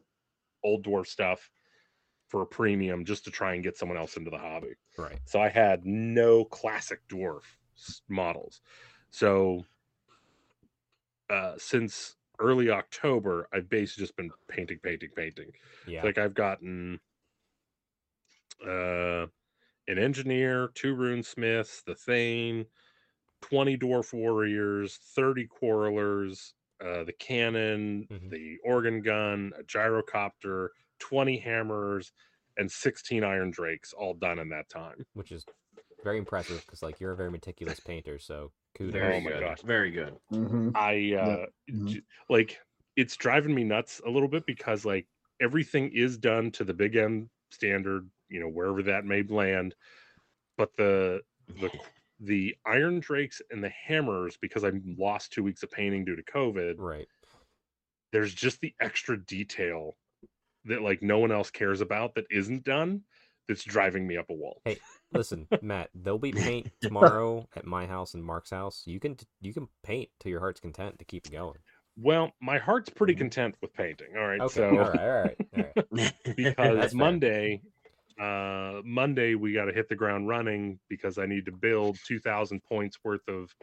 old 0.62 0.84
dwarf 0.84 1.06
stuff 1.06 1.50
for 2.28 2.42
a 2.42 2.46
premium 2.46 3.04
just 3.04 3.24
to 3.24 3.30
try 3.30 3.54
and 3.54 3.62
get 3.62 3.76
someone 3.76 3.98
else 3.98 4.16
into 4.16 4.30
the 4.30 4.38
hobby. 4.38 4.74
Right. 4.98 5.18
So 5.24 5.40
I 5.40 5.48
had 5.48 5.84
no 5.84 6.44
classic 6.44 7.00
dwarf 7.08 7.42
models. 8.08 8.60
So 9.10 9.64
uh, 11.30 11.54
since 11.58 12.16
early 12.38 12.70
October, 12.70 13.48
I've 13.52 13.68
basically 13.68 14.02
just 14.02 14.16
been 14.16 14.30
painting, 14.48 14.78
painting, 14.82 15.10
painting. 15.14 15.52
Yeah. 15.86 16.02
Like 16.02 16.18
I've 16.18 16.34
gotten 16.34 16.98
uh, 18.66 19.26
an 19.86 19.98
engineer, 19.98 20.70
two 20.74 20.94
rune 20.94 21.22
smiths 21.22 21.82
the 21.82 21.94
Thane, 21.94 22.66
20 23.48 23.76
dwarf 23.76 24.12
warriors, 24.12 24.96
30 24.96 25.46
quarrelers, 25.46 26.54
uh, 26.80 27.04
the 27.04 27.12
cannon, 27.12 28.08
Mhm. 28.10 28.30
the 28.30 28.58
organ 28.64 29.02
gun, 29.02 29.52
a 29.58 29.62
gyrocopter, 29.62 30.68
20 30.98 31.36
hammers, 31.38 32.12
and 32.56 32.70
16 32.70 33.22
iron 33.22 33.50
drakes 33.50 33.92
all 33.92 34.14
done 34.14 34.38
in 34.38 34.48
that 34.48 34.68
time. 34.68 35.04
Which 35.12 35.30
is 35.30 35.44
very 36.02 36.18
impressive 36.18 36.60
because 36.64 36.82
like 36.82 37.00
you're 37.00 37.12
a 37.12 37.16
very 37.16 37.30
meticulous 37.30 37.80
painter, 37.80 38.18
so 38.18 38.52
kudos. 38.74 38.94
Very 38.94 39.16
Oh 39.16 39.20
my 39.20 39.30
good. 39.30 39.40
gosh. 39.40 39.60
Very 39.62 39.90
good. 39.90 40.18
Mm-hmm. 40.32 40.70
I 40.74 41.14
uh 41.14 41.46
Mhm. 41.70 41.86
j- 41.88 42.02
like 42.30 42.60
it's 42.96 43.16
driving 43.16 43.54
me 43.54 43.64
nuts 43.64 44.00
a 44.06 44.10
little 44.10 44.28
bit 44.28 44.46
because 44.46 44.84
like 44.84 45.06
everything 45.40 45.90
is 45.92 46.16
done 46.16 46.50
to 46.52 46.64
the 46.64 46.74
big 46.74 46.96
M 46.96 47.30
standard, 47.50 48.08
you 48.28 48.40
know, 48.40 48.48
wherever 48.48 48.82
that 48.84 49.04
may 49.04 49.22
land. 49.22 49.74
But 50.56 50.76
the 50.76 51.22
the 51.48 51.70
the 52.24 52.56
iron 52.66 53.00
drakes 53.00 53.40
and 53.50 53.62
the 53.62 53.70
hammers, 53.70 54.36
because 54.40 54.64
I 54.64 54.72
lost 54.98 55.32
two 55.32 55.42
weeks 55.42 55.62
of 55.62 55.70
painting 55.70 56.04
due 56.04 56.16
to 56.16 56.22
COVID, 56.22 56.74
Right. 56.78 57.08
there's 58.12 58.34
just 58.34 58.60
the 58.60 58.74
extra 58.80 59.16
detail 59.24 59.96
that 60.64 60.82
like 60.82 61.02
no 61.02 61.18
one 61.18 61.32
else 61.32 61.50
cares 61.50 61.80
about 61.80 62.14
that 62.14 62.26
isn't 62.30 62.64
done 62.64 63.02
that's 63.46 63.64
driving 63.64 64.06
me 64.06 64.16
up 64.16 64.30
a 64.30 64.34
wall. 64.34 64.62
Hey, 64.64 64.78
Listen, 65.14 65.46
Matt, 65.62 65.90
there'll 65.94 66.18
be 66.18 66.32
paint 66.32 66.70
tomorrow 66.80 67.48
at 67.56 67.64
my 67.64 67.86
house 67.86 68.14
and 68.14 68.24
Mark's 68.24 68.50
house. 68.50 68.82
You 68.84 69.00
can 69.00 69.16
you 69.40 69.54
can 69.54 69.68
paint 69.82 70.10
to 70.20 70.28
your 70.28 70.40
heart's 70.40 70.60
content 70.60 70.98
to 70.98 71.04
keep 71.04 71.26
it 71.26 71.32
going. 71.32 71.58
Well, 71.96 72.32
my 72.40 72.58
heart's 72.58 72.90
pretty 72.90 73.14
mm-hmm. 73.14 73.22
content 73.22 73.56
with 73.62 73.72
painting. 73.72 74.16
All 74.18 74.26
right. 74.26 74.40
Okay. 74.40 74.54
So 74.54 74.68
All 74.70 74.90
right. 74.90 74.98
All 74.98 75.22
right. 75.22 75.36
All 75.56 75.64
right. 75.92 76.14
because 76.36 76.92
Monday, 76.94 77.62
uh, 78.20 78.80
Monday 78.84 79.34
we 79.34 79.52
got 79.52 79.64
to 79.66 79.72
hit 79.72 79.88
the 79.88 79.96
ground 79.96 80.28
running 80.28 80.78
because 80.88 81.18
I 81.18 81.26
need 81.26 81.46
to 81.46 81.52
build 81.52 81.98
two 82.06 82.18
thousand 82.18 82.62
points 82.62 82.98
worth 83.04 83.26
of 83.28 83.54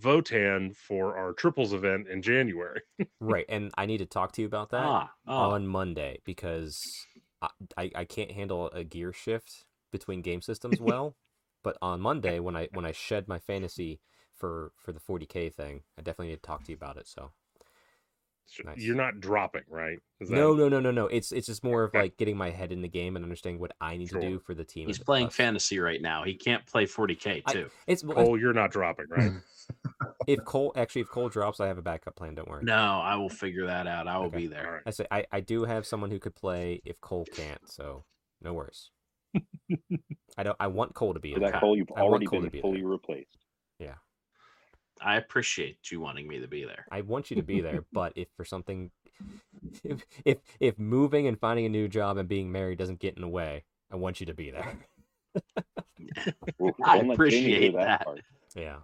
Votann 0.00 0.74
for 0.76 1.16
our 1.16 1.32
triples 1.32 1.72
event 1.72 2.08
in 2.08 2.22
January. 2.22 2.82
Right. 3.22 3.44
And 3.50 3.70
I 3.76 3.84
need 3.84 3.98
to 3.98 4.06
talk 4.06 4.32
to 4.32 4.40
you 4.40 4.46
about 4.46 4.70
that 4.70 4.86
ah, 4.86 5.10
oh, 5.26 5.50
on 5.50 5.66
Monday 5.66 6.20
because 6.24 7.06
I, 7.42 7.48
I 7.76 7.90
I 7.96 8.04
can't 8.04 8.32
handle 8.32 8.68
a 8.70 8.82
gear 8.82 9.12
shift 9.12 9.66
between 9.92 10.22
game 10.22 10.40
systems 10.40 10.80
well. 10.90 11.16
but 11.62 11.76
on 11.82 12.00
Monday 12.00 12.40
when 12.40 12.56
I 12.56 12.68
when 12.72 12.86
I 12.86 12.92
shed 12.92 13.28
my 13.28 13.38
fantasy 13.38 14.00
for 14.34 14.72
for 14.76 14.92
the 14.92 15.00
40k 15.00 15.52
thing, 15.52 15.82
I 15.98 16.02
definitely 16.02 16.28
need 16.28 16.42
to 16.42 16.42
talk 16.42 16.64
to 16.64 16.72
you 16.72 16.76
about 16.76 16.96
it. 16.96 17.06
So 17.06 17.32
Nice. 18.64 18.78
You're 18.78 18.96
not 18.96 19.20
dropping, 19.20 19.62
right? 19.68 19.98
Is 20.20 20.28
that- 20.28 20.34
no, 20.34 20.54
no, 20.54 20.68
no, 20.68 20.80
no, 20.80 20.90
no. 20.90 21.06
It's 21.06 21.32
it's 21.32 21.46
just 21.46 21.62
more 21.64 21.84
of 21.84 21.94
like 21.94 22.16
getting 22.16 22.36
my 22.36 22.50
head 22.50 22.72
in 22.72 22.82
the 22.82 22.88
game 22.88 23.16
and 23.16 23.24
understanding 23.24 23.60
what 23.60 23.72
I 23.80 23.96
need 23.96 24.08
Sure. 24.10 24.20
to 24.20 24.28
do 24.28 24.38
for 24.40 24.54
the 24.54 24.64
team. 24.64 24.86
he's 24.88 24.98
playing 24.98 25.28
us. 25.28 25.34
fantasy 25.36 25.78
right 25.78 26.00
now. 26.02 26.24
He 26.24 26.34
can't 26.34 26.66
play 26.66 26.86
40k 26.86 27.44
too. 27.52 27.70
It's 27.86 28.02
well, 28.04 28.16
Cole, 28.16 28.38
you're 28.38 28.52
not 28.52 28.70
dropping, 28.70 29.06
right? 29.08 29.32
if 30.26 30.44
Cole 30.44 30.72
actually 30.76 31.02
if 31.02 31.08
Cole 31.08 31.28
drops, 31.28 31.60
I 31.60 31.66
have 31.68 31.78
a 31.78 31.82
backup 31.82 32.16
plan. 32.16 32.34
Don't 32.34 32.48
worry. 32.48 32.64
no, 32.64 33.00
I 33.00 33.14
will 33.16 33.28
figure 33.30 33.66
that 33.66 33.86
out. 33.86 34.08
I 34.08 34.18
will 34.18 34.26
Okay. 34.26 34.38
be 34.38 34.46
there. 34.48 34.72
right. 34.74 34.82
I 34.86 34.90
say 34.90 35.06
I, 35.10 35.24
I 35.30 35.40
do 35.40 35.64
have 35.64 35.86
someone 35.86 36.10
who 36.10 36.18
could 36.18 36.34
play 36.34 36.82
if 36.84 37.00
Cole 37.00 37.24
can't, 37.32 37.70
so 37.70 38.04
no 38.42 38.52
worries. 38.54 38.90
I 40.36 40.42
don't. 40.42 40.56
I 40.58 40.66
want 40.68 40.94
Cole 40.94 41.14
to 41.14 41.20
be 41.20 41.32
For 41.34 41.36
in 41.38 41.42
that. 41.52 41.60
Cole, 41.60 41.76
you've 41.76 41.88
I 41.96 42.00
want 42.02 42.10
already 42.10 42.26
Cole 42.26 42.40
to 42.40 42.50
been 42.50 42.50
be 42.50 42.60
fully 42.62 42.82
replaced. 42.82 43.36
I 45.02 45.16
appreciate 45.16 45.90
you 45.90 46.00
wanting 46.00 46.28
me 46.28 46.40
to 46.40 46.48
be 46.48 46.64
there. 46.64 46.86
I 46.90 47.00
want 47.02 47.30
you 47.30 47.36
to 47.36 47.42
be 47.42 47.60
there, 47.60 47.84
but 47.92 48.12
if 48.16 48.28
for 48.36 48.44
something, 48.44 48.90
if, 49.84 50.04
if 50.24 50.38
if 50.58 50.78
moving 50.78 51.26
and 51.26 51.38
finding 51.38 51.66
a 51.66 51.70
new 51.70 51.88
job 51.88 52.16
and 52.16 52.28
being 52.28 52.52
married 52.52 52.78
doesn't 52.78 52.98
get 53.00 53.14
in 53.16 53.22
the 53.22 53.28
way, 53.28 53.64
I 53.90 53.96
want 53.96 54.20
you 54.20 54.26
to 54.26 54.34
be 54.34 54.50
there. 54.50 54.78
I 56.84 56.96
don't 56.96 57.08
let 57.08 57.18
Jamie 57.30 57.48
hear 57.50 57.70
appreciate 57.70 57.72
that. 57.74 58.04
part. 58.04 58.20
Yeah. 58.54 58.76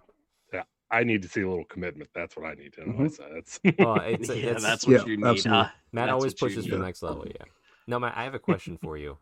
I 0.89 1.03
need 1.03 1.21
to 1.23 1.27
see 1.27 1.41
a 1.41 1.49
little 1.49 1.65
commitment. 1.65 2.09
That's 2.15 2.35
what 2.37 2.45
I 2.45 2.53
need 2.53 2.73
to 2.73 2.87
know. 2.87 2.93
Mhm. 2.93 3.11
So 3.15 3.25
that's 3.33 3.59
Well, 3.77 3.99
it's, 4.07 4.29
yeah, 4.29 4.35
it's 4.35 4.63
that's 4.63 4.85
what 4.85 4.93
Yeah, 4.93 5.05
you 5.05 5.17
need. 5.17 5.45
Huh? 5.45 5.67
Matt 5.91 6.07
That's 6.07 6.13
always 6.13 6.33
pushes 6.33 6.65
for 6.65 6.77
the 6.77 6.83
next 6.83 7.03
level. 7.03 7.25
Yeah. 7.27 7.45
No, 7.87 7.99
Matt, 7.99 8.13
I 8.15 8.23
have 8.23 8.33
a 8.33 8.39
question 8.39 8.77
for 8.77 8.97
you 8.97 9.17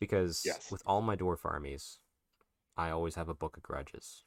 because 0.00 0.42
Yes. 0.44 0.70
with 0.72 0.82
all 0.84 1.02
my 1.02 1.16
dwarf 1.16 1.44
armies, 1.44 1.98
I 2.76 2.90
always 2.90 3.14
have 3.14 3.28
a 3.28 3.34
book 3.34 3.56
of 3.56 3.62
grudges 3.62 4.24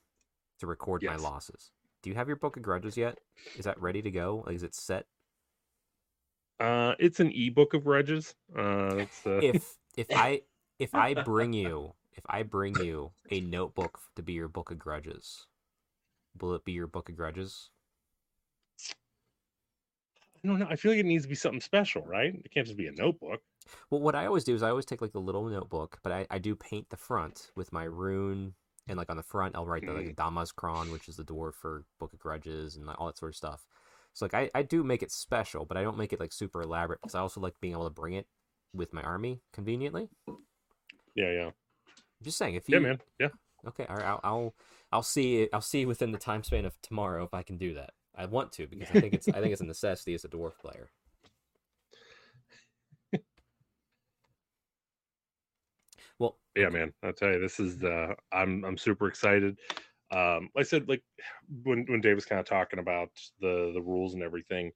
to 0.65 0.69
record 0.69 1.03
my 1.03 1.15
losses. 1.15 1.71
Do 2.01 2.09
you 2.09 2.15
have 2.15 2.27
your 2.27 2.37
book 2.37 2.57
of 2.57 2.63
grudges 2.63 2.97
yet? 2.97 3.19
Is 3.57 3.65
that 3.65 3.81
ready 3.81 4.01
to 4.01 4.11
go? 4.11 4.43
Like, 4.45 4.55
is 4.55 4.63
it 4.63 4.75
set? 4.75 5.05
uh, 6.59 6.93
it's 6.99 7.19
an 7.19 7.31
ebook 7.33 7.73
of 7.73 7.83
grudges. 7.83 8.35
Uh, 8.57 9.05
uh, 9.25 9.39
if 9.41 9.77
if 9.97 10.07
I 10.13 10.41
if 10.79 10.93
I 10.95 11.13
bring 11.13 11.53
you 11.53 11.93
if 12.13 12.23
I 12.27 12.43
bring 12.43 12.75
you 12.81 13.11
a 13.31 13.41
notebook 13.41 13.99
to 14.15 14.23
be 14.23 14.33
your 14.33 14.47
book 14.47 14.71
of 14.71 14.79
grudges, 14.79 15.47
will 16.39 16.53
it 16.53 16.65
be 16.65 16.71
your 16.71 16.87
book 16.87 17.09
of 17.09 17.15
grudges? 17.15 17.69
I 20.43 20.47
don't 20.47 20.59
know. 20.59 20.67
I 20.69 20.75
feel 20.75 20.91
like 20.91 20.99
it 20.99 21.05
needs 21.05 21.23
to 21.23 21.29
be 21.29 21.35
something 21.35 21.61
special, 21.61 22.03
right? 22.03 22.33
It 22.33 22.51
can't 22.53 22.67
just 22.67 22.77
be 22.77 22.87
a 22.87 22.91
notebook. 22.91 23.41
Well, 23.89 24.01
what 24.01 24.13
I 24.13 24.27
always 24.27 24.43
do 24.43 24.53
is 24.53 24.61
I 24.61 24.69
always 24.69 24.85
take 24.85 25.01
like 25.01 25.11
the 25.11 25.19
little 25.19 25.45
notebook, 25.45 25.97
but 26.03 26.11
I, 26.11 26.27
I 26.29 26.37
do 26.37 26.55
paint 26.55 26.89
the 26.89 26.97
front 26.97 27.49
with 27.55 27.73
my 27.73 27.83
rune, 27.83 28.53
and 28.87 28.97
like 28.97 29.09
on 29.09 29.17
the 29.17 29.23
front 29.23 29.55
I'll 29.55 29.65
write 29.65 29.85
the 29.85 29.93
like 29.93 30.15
Dammaz 30.15 30.53
Kron, 30.53 30.91
which 30.91 31.07
is 31.07 31.17
the 31.17 31.23
dwarf 31.23 31.53
for 31.55 31.85
Book 31.99 32.13
of 32.13 32.19
Grudges 32.19 32.75
and 32.75 32.85
like, 32.85 32.99
all 32.99 33.07
that 33.07 33.17
sort 33.17 33.31
of 33.31 33.35
stuff. 33.35 33.65
So 34.13 34.25
like 34.25 34.33
I, 34.33 34.49
I 34.53 34.61
do 34.63 34.83
make 34.83 35.03
it 35.03 35.11
special, 35.11 35.65
but 35.65 35.77
I 35.77 35.83
don't 35.83 35.97
make 35.97 36.13
it 36.13 36.19
like 36.19 36.31
super 36.31 36.61
elaborate 36.61 37.01
because 37.01 37.15
I 37.15 37.19
also 37.19 37.41
like 37.41 37.59
being 37.59 37.73
able 37.73 37.85
to 37.85 37.89
bring 37.89 38.13
it 38.13 38.27
with 38.73 38.93
my 38.93 39.01
army 39.01 39.41
conveniently. 39.53 40.09
Yeah, 41.15 41.31
yeah, 41.31 41.45
I'm 41.47 42.23
just 42.23 42.37
saying 42.37 42.55
if 42.55 42.69
you 42.69 42.75
yeah, 42.75 42.79
man. 42.79 42.99
Yeah, 43.19 43.29
Okay, 43.67 43.85
all 43.89 43.95
right. 43.95 44.05
I'll, 44.05 44.19
I'll 44.23 44.55
I'll 44.91 45.03
see. 45.03 45.49
I'll 45.51 45.61
see 45.61 45.85
within 45.85 46.11
the 46.11 46.17
time 46.17 46.43
span 46.43 46.65
of 46.65 46.79
tomorrow 46.81 47.23
if 47.23 47.33
I 47.33 47.43
can 47.43 47.57
do 47.57 47.73
that. 47.73 47.91
I 48.15 48.25
want 48.25 48.51
to 48.53 48.67
because 48.67 48.89
I 48.91 49.01
think 49.01 49.13
it's 49.13 49.27
I 49.27 49.41
think 49.41 49.51
it's 49.51 49.61
a 49.61 49.65
necessity 49.65 50.13
as 50.13 50.23
a 50.23 50.29
dwarf 50.29 50.57
player. 50.57 50.89
Well, 56.19 56.39
yeah, 56.55 56.69
man. 56.69 56.93
I'll 57.03 57.13
tell 57.13 57.33
you, 57.33 57.39
this 57.39 57.59
is 57.59 57.83
uh, 57.83 58.13
I'm 58.31 58.63
I'm 58.63 58.77
super 58.77 59.07
excited. 59.07 59.59
Um, 60.11 60.49
like 60.55 60.61
I 60.61 60.63
said, 60.63 60.87
like 60.87 61.03
when 61.63 61.85
when 61.87 62.01
Dave 62.01 62.15
was 62.15 62.25
kind 62.25 62.39
of 62.39 62.45
talking 62.45 62.79
about 62.79 63.09
the 63.39 63.71
the 63.73 63.81
rules 63.81 64.13
and 64.13 64.23
everything, 64.23 64.71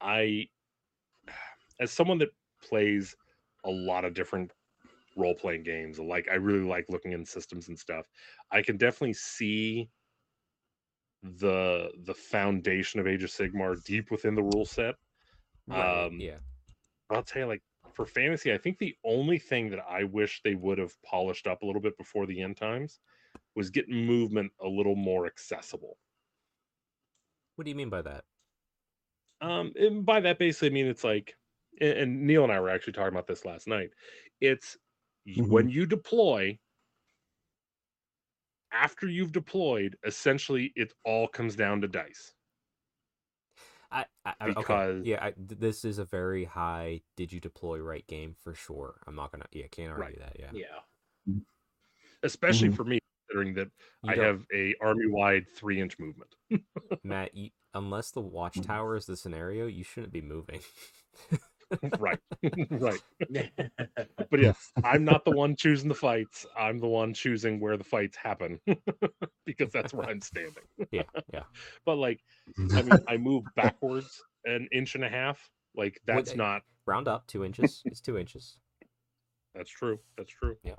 I, 0.00 0.48
as 1.80 1.92
someone 1.92 2.18
that 2.18 2.30
plays 2.62 3.16
a 3.64 3.70
lot 3.70 4.04
of 4.04 4.14
different 4.14 4.52
role 5.16 5.34
playing 5.34 5.64
games, 5.64 5.98
like 6.00 6.28
I 6.30 6.36
really 6.36 6.64
like 6.66 6.86
looking 6.88 7.12
in 7.12 7.24
systems 7.26 7.68
and 7.68 7.78
stuff. 7.78 8.06
I 8.52 8.62
can 8.62 8.76
definitely 8.76 9.14
see 9.14 9.90
the 11.22 11.90
the 12.04 12.14
foundation 12.14 13.00
of 13.00 13.06
Age 13.06 13.24
of 13.24 13.30
Sigmar 13.30 13.82
deep 13.84 14.10
within 14.10 14.34
the 14.34 14.42
rule 14.42 14.64
set. 14.64 14.94
right, 15.66 16.08
Um, 16.08 16.12
yeah, 16.16 16.38
I'll 17.10 17.22
tell 17.24 17.42
you, 17.42 17.48
like 17.48 17.62
for 17.94 18.06
fantasy, 18.06 18.52
I 18.52 18.58
think 18.58 18.78
the 18.78 18.96
only 19.04 19.38
thing 19.38 19.70
that 19.70 19.80
I 19.80 20.04
wish 20.04 20.42
they 20.42 20.54
would 20.54 20.78
have 20.78 21.00
polished 21.02 21.46
up 21.46 21.62
a 21.62 21.66
little 21.66 21.82
bit 21.82 21.96
before 21.98 22.26
the 22.26 22.40
end 22.42 22.56
times 22.56 23.00
was 23.56 23.70
get 23.70 23.88
movement 23.88 24.52
a 24.60 24.68
little 24.68 24.96
more 24.96 25.26
accessible. 25.26 25.98
what 27.56 27.64
do 27.64 27.70
you 27.70 27.74
mean 27.74 27.90
by 27.90 28.02
that? 28.02 28.24
Um, 29.40 29.72
and 29.76 30.04
by 30.04 30.20
that, 30.20 30.38
basically, 30.38 30.68
I 30.68 30.72
mean 30.72 30.86
it's 30.86 31.04
like, 31.04 31.36
and, 31.80 31.98
and 31.98 32.26
Neil 32.26 32.42
and 32.44 32.52
I 32.52 32.60
were 32.60 32.70
actually 32.70 32.92
talking 32.94 33.12
about 33.14 33.26
this 33.26 33.44
last 33.44 33.66
night. 33.68 33.90
It's 34.40 34.76
y- 35.26 35.40
Mhm. 35.40 35.46
when 35.46 35.68
you 35.68 35.86
deploy, 35.86 36.58
after 38.72 39.06
you've 39.08 39.32
deployed, 39.32 39.98
essentially, 40.04 40.72
it 40.74 40.94
all 41.04 41.28
comes 41.28 41.54
down 41.56 41.80
to 41.82 41.88
dice. 41.88 42.34
I, 43.90 44.04
I 44.24 44.34
I- 44.40 44.44
okay, 44.48 44.54
Because- 44.56 45.06
yeah, 45.06 45.24
I, 45.24 45.34
this 45.38 45.84
is 45.84 45.98
a 45.98 46.04
very 46.04 46.44
high. 46.44 47.00
Did 47.16 47.32
you 47.32 47.40
deploy 47.40 47.78
right 47.80 48.06
game 48.06 48.34
for 48.42 48.54
sure? 48.54 49.00
I'm 49.06 49.14
not 49.14 49.32
gonna. 49.32 49.46
Yeah, 49.52 49.66
can't 49.70 49.90
argue 49.90 50.04
Right. 50.04 50.18
that. 50.18 50.36
Yeah, 50.38 50.50
Yeah. 51.26 51.34
especially 52.22 52.68
Mhm. 52.68 52.76
for 52.76 52.84
me 52.84 52.98
considering 53.28 53.54
that 53.54 53.70
You 54.02 54.10
I 54.10 54.14
don't- 54.14 54.24
have 54.24 54.46
a 54.54 54.74
army 54.80 55.06
wide 55.06 55.46
three 55.54 55.80
inch 55.80 55.98
movement. 55.98 56.34
Matt. 57.04 57.34
You, 57.34 57.50
unless 57.74 58.10
the 58.10 58.20
watchtower 58.20 58.96
is 58.96 59.06
the 59.06 59.16
scenario, 59.16 59.66
you 59.66 59.84
shouldn't 59.84 60.12
be 60.12 60.22
moving. 60.22 60.60
right, 61.98 62.18
right. 62.70 63.00
But 64.30 64.40
yes, 64.40 64.72
I'm 64.84 65.04
not 65.04 65.24
the 65.24 65.30
one 65.30 65.56
choosing 65.56 65.88
the 65.88 65.94
fights. 65.94 66.44
I'm 66.56 66.78
the 66.78 66.86
one 66.86 67.14
choosing 67.14 67.60
where 67.60 67.76
the 67.76 67.84
fights 67.84 68.16
happen 68.16 68.60
because 69.46 69.70
that's 69.72 69.94
where 69.94 70.08
I'm 70.08 70.20
standing. 70.20 70.64
yeah, 70.90 71.02
yeah. 71.32 71.44
But 71.86 71.96
like, 71.96 72.20
I 72.74 72.82
mean, 72.82 72.98
I 73.08 73.16
move 73.16 73.44
backwards 73.56 74.22
an 74.44 74.68
inch 74.72 74.94
and 74.94 75.04
a 75.04 75.08
half. 75.08 75.50
Like 75.74 76.00
What- 76.04 76.16
that's 76.16 76.36
not. 76.36 76.62
Round 76.86 77.06
up 77.06 77.26
two 77.26 77.44
inches. 77.44 77.82
It's 77.84 78.00
two 78.00 78.16
inches. 78.16 78.56
That's 79.54 79.70
true. 79.70 79.98
That's 80.16 80.30
true. 80.30 80.56
Yeah. 80.62 80.76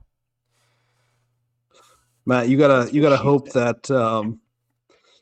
Matt, 2.26 2.50
you 2.50 2.58
gotta 2.58 2.92
you 2.92 3.02
gotta 3.02 3.18
hope 3.18 3.52
that 3.52 3.90
um, 3.92 4.40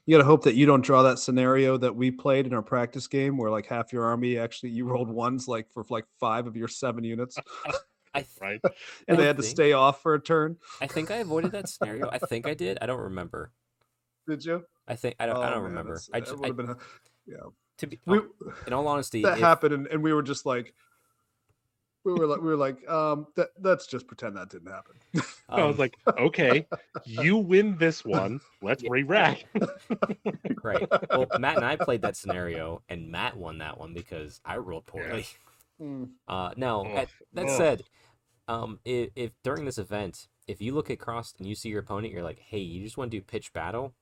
you 0.08 0.16
gotta 0.18 0.26
hope 0.26 0.44
that 0.46 0.56
you 0.56 0.66
don't 0.66 0.84
draw 0.84 1.04
that 1.04 1.20
scenario 1.20 1.78
that 1.78 1.96
we 1.96 2.10
played 2.10 2.48
in 2.48 2.54
our 2.54 2.62
practice 2.64 3.06
game 3.08 3.38
where 3.38 3.52
like 3.52 3.68
half 3.68 3.94
your 3.94 4.06
army 4.06 4.40
actually 4.40 4.70
you 4.72 4.86
rolled 4.86 5.10
ones 5.10 5.48
like 5.48 5.70
for 5.70 5.86
like 5.90 6.06
five 6.20 6.48
of 6.48 6.56
your 6.56 6.68
seven 6.68 7.04
units 7.04 7.38
I 8.16 8.22
th- 8.22 8.28
Right. 8.42 8.60
and 9.08 9.18
I 9.18 9.22
they 9.22 9.28
had 9.28 9.36
to 9.38 9.44
think- 9.44 9.52
stay 9.56 9.74
off 9.74 10.02
for 10.02 10.16
a 10.16 10.20
turn. 10.20 10.58
I 10.82 10.88
think 10.88 11.12
I 11.12 11.18
avoided 11.18 11.52
that 11.52 11.70
scenario. 11.70 12.10
I 12.10 12.18
think 12.18 12.48
I 12.48 12.56
did. 12.56 12.80
I 12.82 12.88
don't 12.88 13.02
remember. 13.02 13.52
Did 14.28 14.44
you? 14.44 14.66
I 14.88 14.96
think 14.96 15.16
I 15.20 15.28
don't. 15.28 15.36
I 15.38 15.40
Oh, 15.40 15.44
don't 15.52 15.64
man, 15.64 15.70
remember. 15.72 16.02
I 16.14 16.20
just 16.22 16.32
I, 16.34 16.36
would've 16.36 16.58
been 16.58 16.70
a- 16.72 16.78
yeah. 17.28 17.36
to 17.80 17.86
be 17.88 18.00
We, 18.08 18.22
in 18.66 18.74
all 18.74 18.88
honesty. 18.88 19.22
that 19.22 19.34
if- 19.34 19.40
happened 19.40 19.74
and, 19.74 19.88
and 19.88 20.02
we 20.02 20.14
were 20.14 20.24
just 20.24 20.46
like 20.48 20.74
we 22.04 22.14
were 22.14 22.26
like 22.28 22.40
we 22.42 22.48
were 22.48 22.56
like 22.58 22.88
um 22.90 23.28
that, 23.36 23.50
let's 23.62 23.88
just 23.88 24.08
pretend 24.08 24.36
that 24.38 24.50
didn't 24.50 24.72
happen. 24.72 24.96
I 25.50 25.64
was 25.64 25.78
like, 25.80 25.96
okay, 26.18 26.68
you 27.06 27.38
win 27.38 27.78
this 27.78 28.04
one. 28.04 28.40
Let's 28.62 28.84
Yeah. 28.84 28.90
re-rack. 28.92 29.46
right. 30.64 30.88
Well, 31.12 31.28
Matt 31.40 31.56
and 31.56 31.66
I 31.66 31.78
played 31.78 32.02
that 32.02 32.18
scenario, 32.18 32.82
and 32.90 33.10
Matt 33.12 33.38
won 33.38 33.60
that 33.60 33.78
one 33.80 33.94
because 33.94 34.42
I 34.46 34.58
rolled 34.58 34.86
poorly. 34.86 35.26
Mm. 35.80 36.10
Uh, 36.28 36.50
now 36.58 36.82
Ugh. 36.82 36.96
that, 36.96 37.10
that 37.34 37.46
Ugh. 37.46 37.58
said, 37.58 37.84
um, 38.48 38.80
if, 38.84 39.12
if 39.16 39.32
during 39.44 39.66
this 39.66 39.78
event, 39.78 40.28
if 40.48 40.60
you 40.60 40.74
look 40.74 40.90
across 40.90 41.36
and 41.38 41.48
you 41.48 41.54
see 41.54 41.70
your 41.70 41.82
opponent, 41.82 42.12
you're 42.12 42.24
like, 42.24 42.40
hey, 42.40 42.58
you 42.58 42.84
just 42.84 42.98
want 42.98 43.12
to 43.12 43.18
do 43.18 43.22
pitch 43.22 43.54
battle, 43.54 43.94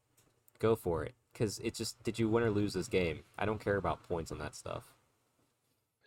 go 0.60 0.78
for 0.78 1.04
it. 1.04 1.16
Because 1.34 1.60
it's 1.60 1.78
just, 1.78 2.02
did 2.04 2.18
you 2.18 2.30
win 2.30 2.46
or 2.46 2.50
lose 2.50 2.74
this 2.74 2.88
game? 2.88 3.24
I 3.38 3.46
don't 3.46 3.60
care 3.60 3.76
about 3.76 4.04
points 4.04 4.32
on 4.32 4.38
that 4.38 4.56
stuff. 4.56 4.95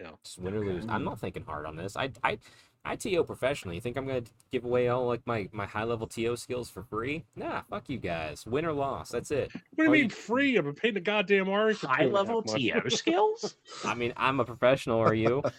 Yeah. 0.01 0.11
Just 0.25 0.39
win 0.39 0.55
or 0.55 0.61
lose. 0.65 0.85
I'm 0.89 1.05
not 1.05 1.19
thinking 1.19 1.45
hard 1.45 1.67
on 1.67 1.75
this. 1.77 1.97
I, 1.97 2.11
I, 2.23 2.39
I 2.85 2.95
TO 2.97 3.25
professionally. 3.25 3.75
You 3.75 3.81
think 3.81 3.97
I'm 3.97 4.07
gonna 4.07 4.23
give 4.53 4.65
away 4.65 4.89
all 4.89 5.07
like 5.07 5.27
my 5.27 5.49
my 5.53 5.67
high 5.67 5.83
level 5.85 6.07
TO 6.07 6.37
skills 6.37 6.71
for 6.71 6.85
free? 6.85 7.25
Nah, 7.35 7.63
fuck 7.69 7.89
you 7.89 7.99
guys. 7.99 8.47
Win 8.47 8.65
or 8.65 8.73
loss. 8.73 9.11
That's 9.11 9.31
it. 9.33 9.51
What 9.53 9.63
do 9.79 9.83
you 9.85 9.89
Oh, 9.89 9.93
mean 9.93 10.05
you- 10.05 10.11
free? 10.11 10.57
I've 10.57 10.65
been 10.65 10.75
paying 10.75 10.95
the 10.95 11.01
goddamn 11.01 11.49
army 11.49 11.75
for 11.75 11.81
two 11.83 11.87
High 11.89 12.03
and 12.05 12.15
a 12.15 12.19
half 12.19 12.27
level. 12.29 12.43
TO 12.43 12.91
skills? 12.91 13.57
I 13.85 13.95
mean, 13.95 14.13
I'm 14.17 14.39
a 14.41 14.45
professional. 14.45 15.01
Are 15.01 15.15
you? 15.15 15.43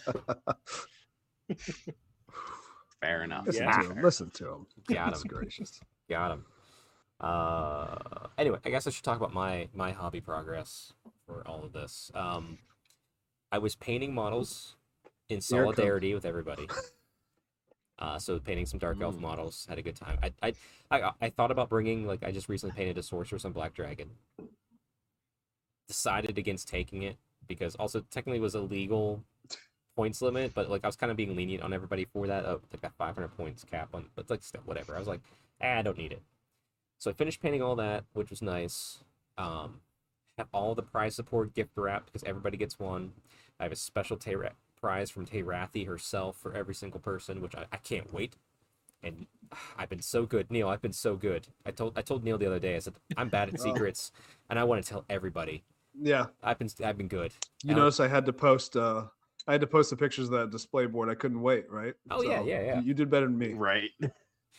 Fair 3.00 3.22
enough. 3.24 3.46
Listen 3.46 3.64
Yeah. 3.64 3.82
to 3.82 3.88
him. 3.92 4.02
Listen 4.02 4.30
to 4.30 4.48
him. 4.52 4.66
Got 4.88 5.14
him. 5.16 5.22
gracious. 5.26 5.80
Got 6.08 6.32
him. 6.32 6.44
Uh, 7.20 7.96
anyway, 8.38 8.58
I 8.64 8.70
guess 8.70 8.86
I 8.86 8.90
should 8.90 9.04
talk 9.04 9.16
about 9.18 9.34
my 9.34 9.68
my 9.74 9.92
hobby 9.92 10.20
progress 10.20 10.92
for 11.26 11.46
all 11.46 11.62
of 11.64 11.72
this. 11.72 12.10
Um, 12.14 12.58
I 13.52 13.58
was 13.58 13.74
painting 13.74 14.14
models 14.14 14.76
in 15.28 15.34
Here 15.34 15.38
it 15.38 15.40
comes. 15.40 15.46
solidarity 15.48 16.14
with 16.14 16.24
everybody. 16.24 16.68
Uh, 17.98 18.18
so 18.18 18.38
painting 18.38 18.64
some 18.66 18.78
dark 18.78 18.96
elf 19.02 19.16
Mm. 19.16 19.20
models 19.20 19.66
had 19.68 19.78
a 19.78 19.82
good 19.82 19.96
time. 19.96 20.18
I, 20.22 20.32
I 20.42 20.54
I 20.90 21.10
I 21.20 21.28
thought 21.30 21.50
about 21.50 21.68
bringing 21.68 22.06
like 22.06 22.22
I 22.24 22.30
just 22.32 22.48
recently 22.48 22.74
painted 22.74 22.96
a 22.96 23.02
sorceress 23.02 23.44
on 23.44 23.52
black 23.52 23.74
dragon. 23.74 24.08
Decided 25.86 26.38
against 26.38 26.68
taking 26.68 27.02
it 27.02 27.16
because 27.48 27.74
also 27.74 28.00
technically 28.10 28.40
was 28.40 28.54
a 28.54 28.60
legal 28.60 29.22
points 29.96 30.22
limit, 30.22 30.54
but 30.54 30.70
like 30.70 30.82
I 30.84 30.86
was 30.88 30.96
kind 30.96 31.10
of 31.10 31.16
being 31.16 31.34
lenient 31.36 31.62
on 31.64 31.72
everybody 31.74 32.04
for 32.04 32.26
that. 32.28 32.44
Oh, 32.46 32.60
like 32.72 32.80
that 32.80 32.94
500 32.94 33.28
points 33.36 33.64
cap 33.64 33.88
on, 33.92 34.06
but 34.14 34.30
like 34.30 34.42
still 34.42 34.62
whatever. 34.64 34.94
I 34.94 34.98
was 34.98 35.08
like, 35.08 35.20
eh, 35.60 35.78
I 35.80 35.82
don't 35.82 35.98
need 35.98 36.12
it. 36.12 36.22
So 36.98 37.10
I 37.10 37.14
finished 37.14 37.42
painting 37.42 37.60
all 37.60 37.76
that, 37.76 38.04
which 38.14 38.30
was 38.30 38.40
nice. 38.40 38.98
Um, 39.36 39.80
have 40.38 40.48
all 40.52 40.74
the 40.74 40.82
prize 40.82 41.14
support 41.16 41.54
gift 41.54 41.70
wrapped 41.76 42.06
because 42.06 42.24
everybody 42.24 42.56
gets 42.56 42.78
one. 42.78 43.12
I 43.58 43.64
have 43.64 43.72
a 43.72 43.76
special 43.76 44.16
Tayra- 44.16 44.52
prize 44.80 45.10
from 45.10 45.26
Tay 45.26 45.42
Terathi 45.42 45.86
herself 45.86 46.36
for 46.38 46.54
every 46.54 46.74
single 46.74 47.00
person, 47.00 47.42
which 47.42 47.54
I, 47.54 47.66
I 47.72 47.76
can't 47.76 48.12
wait. 48.12 48.36
And 49.02 49.26
I've 49.78 49.88
been 49.88 50.02
so 50.02 50.24
good, 50.26 50.50
Neil. 50.50 50.68
I've 50.68 50.82
been 50.82 50.92
so 50.92 51.16
good. 51.16 51.48
I 51.66 51.70
told 51.70 51.96
I 51.98 52.02
told 52.02 52.22
Neil 52.24 52.38
the 52.38 52.46
other 52.46 52.58
day. 52.58 52.76
I 52.76 52.78
said 52.80 52.94
I'm 53.16 53.28
bad 53.28 53.48
at 53.48 53.54
Oh. 53.60 53.62
secrets, 53.62 54.12
and 54.48 54.58
I 54.58 54.64
want 54.64 54.82
to 54.84 54.88
tell 54.90 55.04
everybody. 55.08 55.64
Yeah. 55.98 56.26
I've 56.42 56.58
been 56.58 56.68
I've 56.84 56.96
been 56.98 57.08
good. 57.08 57.32
You 57.64 57.74
Uh, 57.74 57.78
notice 57.78 58.00
I 58.00 58.08
had 58.08 58.26
to 58.26 58.32
post 58.32 58.76
uh 58.76 59.04
I 59.48 59.52
had 59.52 59.60
to 59.62 59.66
post 59.66 59.88
the 59.90 59.96
pictures 59.96 60.26
of 60.26 60.32
that 60.32 60.50
display 60.50 60.84
board. 60.86 61.08
I 61.08 61.14
couldn't 61.14 61.40
wait, 61.40 61.68
right? 61.70 61.94
Oh, 62.10 62.22
yeah, 62.22 62.42
yeah, 62.42 62.60
yeah. 62.60 62.80
You, 62.80 62.88
you 62.88 62.94
did 62.94 63.08
better 63.10 63.24
than 63.26 63.38
me. 63.38 63.54
Right. 63.54 63.88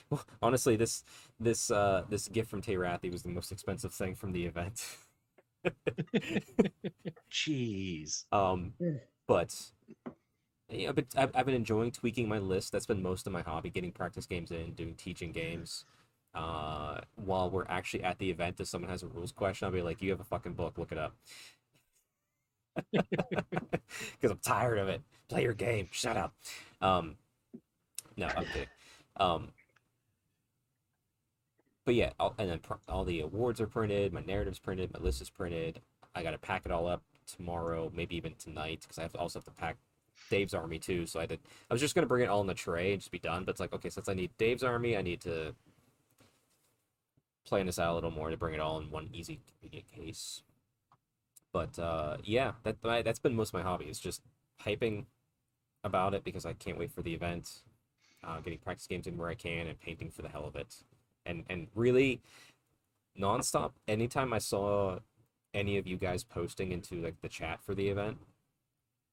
Well, 0.09 0.25
Honestly, 0.41 0.75
this 0.75 1.03
this 1.39 1.69
uh 1.71 2.03
this 2.09 2.27
gift 2.27 2.49
from 2.49 2.61
Tay 2.61 2.75
Terathi 2.75 3.11
was 3.11 3.21
the 3.23 3.29
most 3.29 3.51
expensive 3.51 3.93
thing 3.93 4.15
from 4.15 4.31
the 4.31 4.45
event. 4.45 4.83
Jeez. 7.31 8.25
Um, 8.31 8.73
but 9.27 9.53
yeah, 10.69 10.91
but 10.91 11.05
I've, 11.17 11.31
I've 11.35 11.45
been 11.45 11.55
enjoying 11.55 11.91
tweaking 11.91 12.29
my 12.29 12.39
list. 12.39 12.71
That's 12.71 12.85
been 12.85 13.01
most 13.01 13.27
of 13.27 13.33
my 13.33 13.41
hobby: 13.41 13.69
getting 13.69 13.91
practice 13.91 14.25
games 14.25 14.51
in, 14.51 14.73
doing 14.73 14.95
teaching 14.95 15.31
games. 15.31 15.85
Uh, 16.33 17.01
while 17.15 17.49
we're 17.49 17.65
actually 17.67 18.03
at 18.03 18.17
the 18.19 18.29
event, 18.29 18.59
if 18.59 18.67
someone 18.67 18.89
has 18.89 19.03
a 19.03 19.07
rules 19.07 19.33
question, 19.33 19.65
I'll 19.65 19.71
be 19.73 19.81
like, 19.81 20.01
"You 20.01 20.11
have 20.11 20.21
a 20.21 20.25
fucking 20.25 20.53
book, 20.53 20.77
look 20.77 20.91
it 20.91 20.97
up." 20.97 21.15
Because 24.13 24.31
I'm 24.31 24.39
tired 24.43 24.77
of 24.77 24.87
it. 24.89 25.01
Play 25.29 25.43
your 25.43 25.53
game. 25.53 25.87
Shut 25.91 26.17
up. 26.17 26.33
Um, 26.81 27.15
no, 28.17 28.27
I'm 28.27 28.45
kidding. 28.45 28.67
Um, 29.17 29.49
but 31.85 31.95
yeah, 31.95 32.11
all, 32.19 32.35
and 32.37 32.49
then 32.49 32.59
pr- 32.59 32.73
all 32.87 33.05
the 33.05 33.21
awards 33.21 33.59
are 33.61 33.67
printed. 33.67 34.13
My 34.13 34.21
narrative's 34.21 34.59
printed. 34.59 34.93
My 34.93 34.99
list 34.99 35.21
is 35.21 35.29
printed. 35.29 35.81
I 36.13 36.23
got 36.23 36.31
to 36.31 36.37
pack 36.37 36.63
it 36.65 36.71
all 36.71 36.87
up 36.87 37.01
tomorrow, 37.25 37.91
maybe 37.95 38.15
even 38.15 38.33
tonight, 38.37 38.79
because 38.81 38.97
I 38.99 39.03
have 39.03 39.13
to 39.13 39.19
also 39.19 39.39
have 39.39 39.45
to 39.45 39.51
pack 39.51 39.77
Dave's 40.29 40.53
army 40.53 40.79
too. 40.79 41.05
So 41.05 41.19
I 41.19 41.25
did. 41.25 41.39
I 41.69 41.73
was 41.73 41.81
just 41.81 41.95
gonna 41.95 42.07
bring 42.07 42.23
it 42.23 42.29
all 42.29 42.41
in 42.41 42.47
the 42.47 42.53
tray 42.53 42.91
and 42.93 43.01
just 43.01 43.11
be 43.11 43.19
done. 43.19 43.43
But 43.43 43.51
it's 43.51 43.59
like, 43.59 43.73
okay, 43.73 43.89
since 43.89 44.09
I 44.09 44.13
need 44.13 44.31
Dave's 44.37 44.63
army, 44.63 44.97
I 44.97 45.01
need 45.01 45.21
to 45.21 45.55
plan 47.45 47.65
this 47.65 47.79
out 47.79 47.93
a 47.93 47.95
little 47.95 48.11
more 48.11 48.29
to 48.29 48.37
bring 48.37 48.53
it 48.53 48.59
all 48.59 48.79
in 48.79 48.91
one 48.91 49.09
easy, 49.13 49.39
convenient 49.47 49.91
case. 49.91 50.43
But 51.53 51.77
uh, 51.79 52.17
yeah, 52.23 52.53
that 52.63 52.81
that's 52.81 53.19
been 53.19 53.35
most 53.35 53.49
of 53.49 53.55
my 53.55 53.63
hobby. 53.63 53.85
Is 53.85 53.99
just 53.99 54.21
hyping 54.63 55.05
about 55.83 56.13
it 56.13 56.23
because 56.23 56.45
I 56.45 56.53
can't 56.53 56.77
wait 56.77 56.91
for 56.91 57.01
the 57.01 57.13
event. 57.13 57.61
Uh, 58.23 58.39
getting 58.39 58.59
practice 58.59 58.85
games 58.85 59.07
in 59.07 59.17
where 59.17 59.29
I 59.29 59.33
can 59.33 59.65
and 59.65 59.79
painting 59.79 60.11
for 60.11 60.21
the 60.21 60.29
hell 60.29 60.45
of 60.45 60.55
it, 60.55 60.75
and 61.25 61.43
and 61.49 61.67
really 61.75 62.21
nonstop. 63.19 63.71
Anytime 63.87 64.33
I 64.33 64.39
saw 64.39 64.99
any 65.53 65.77
of 65.77 65.85
you 65.85 65.97
guys 65.97 66.23
posting 66.23 66.71
into 66.71 66.95
like 66.95 67.19
the 67.21 67.29
chat 67.29 67.59
for 67.63 67.75
the 67.75 67.89
event, 67.89 68.17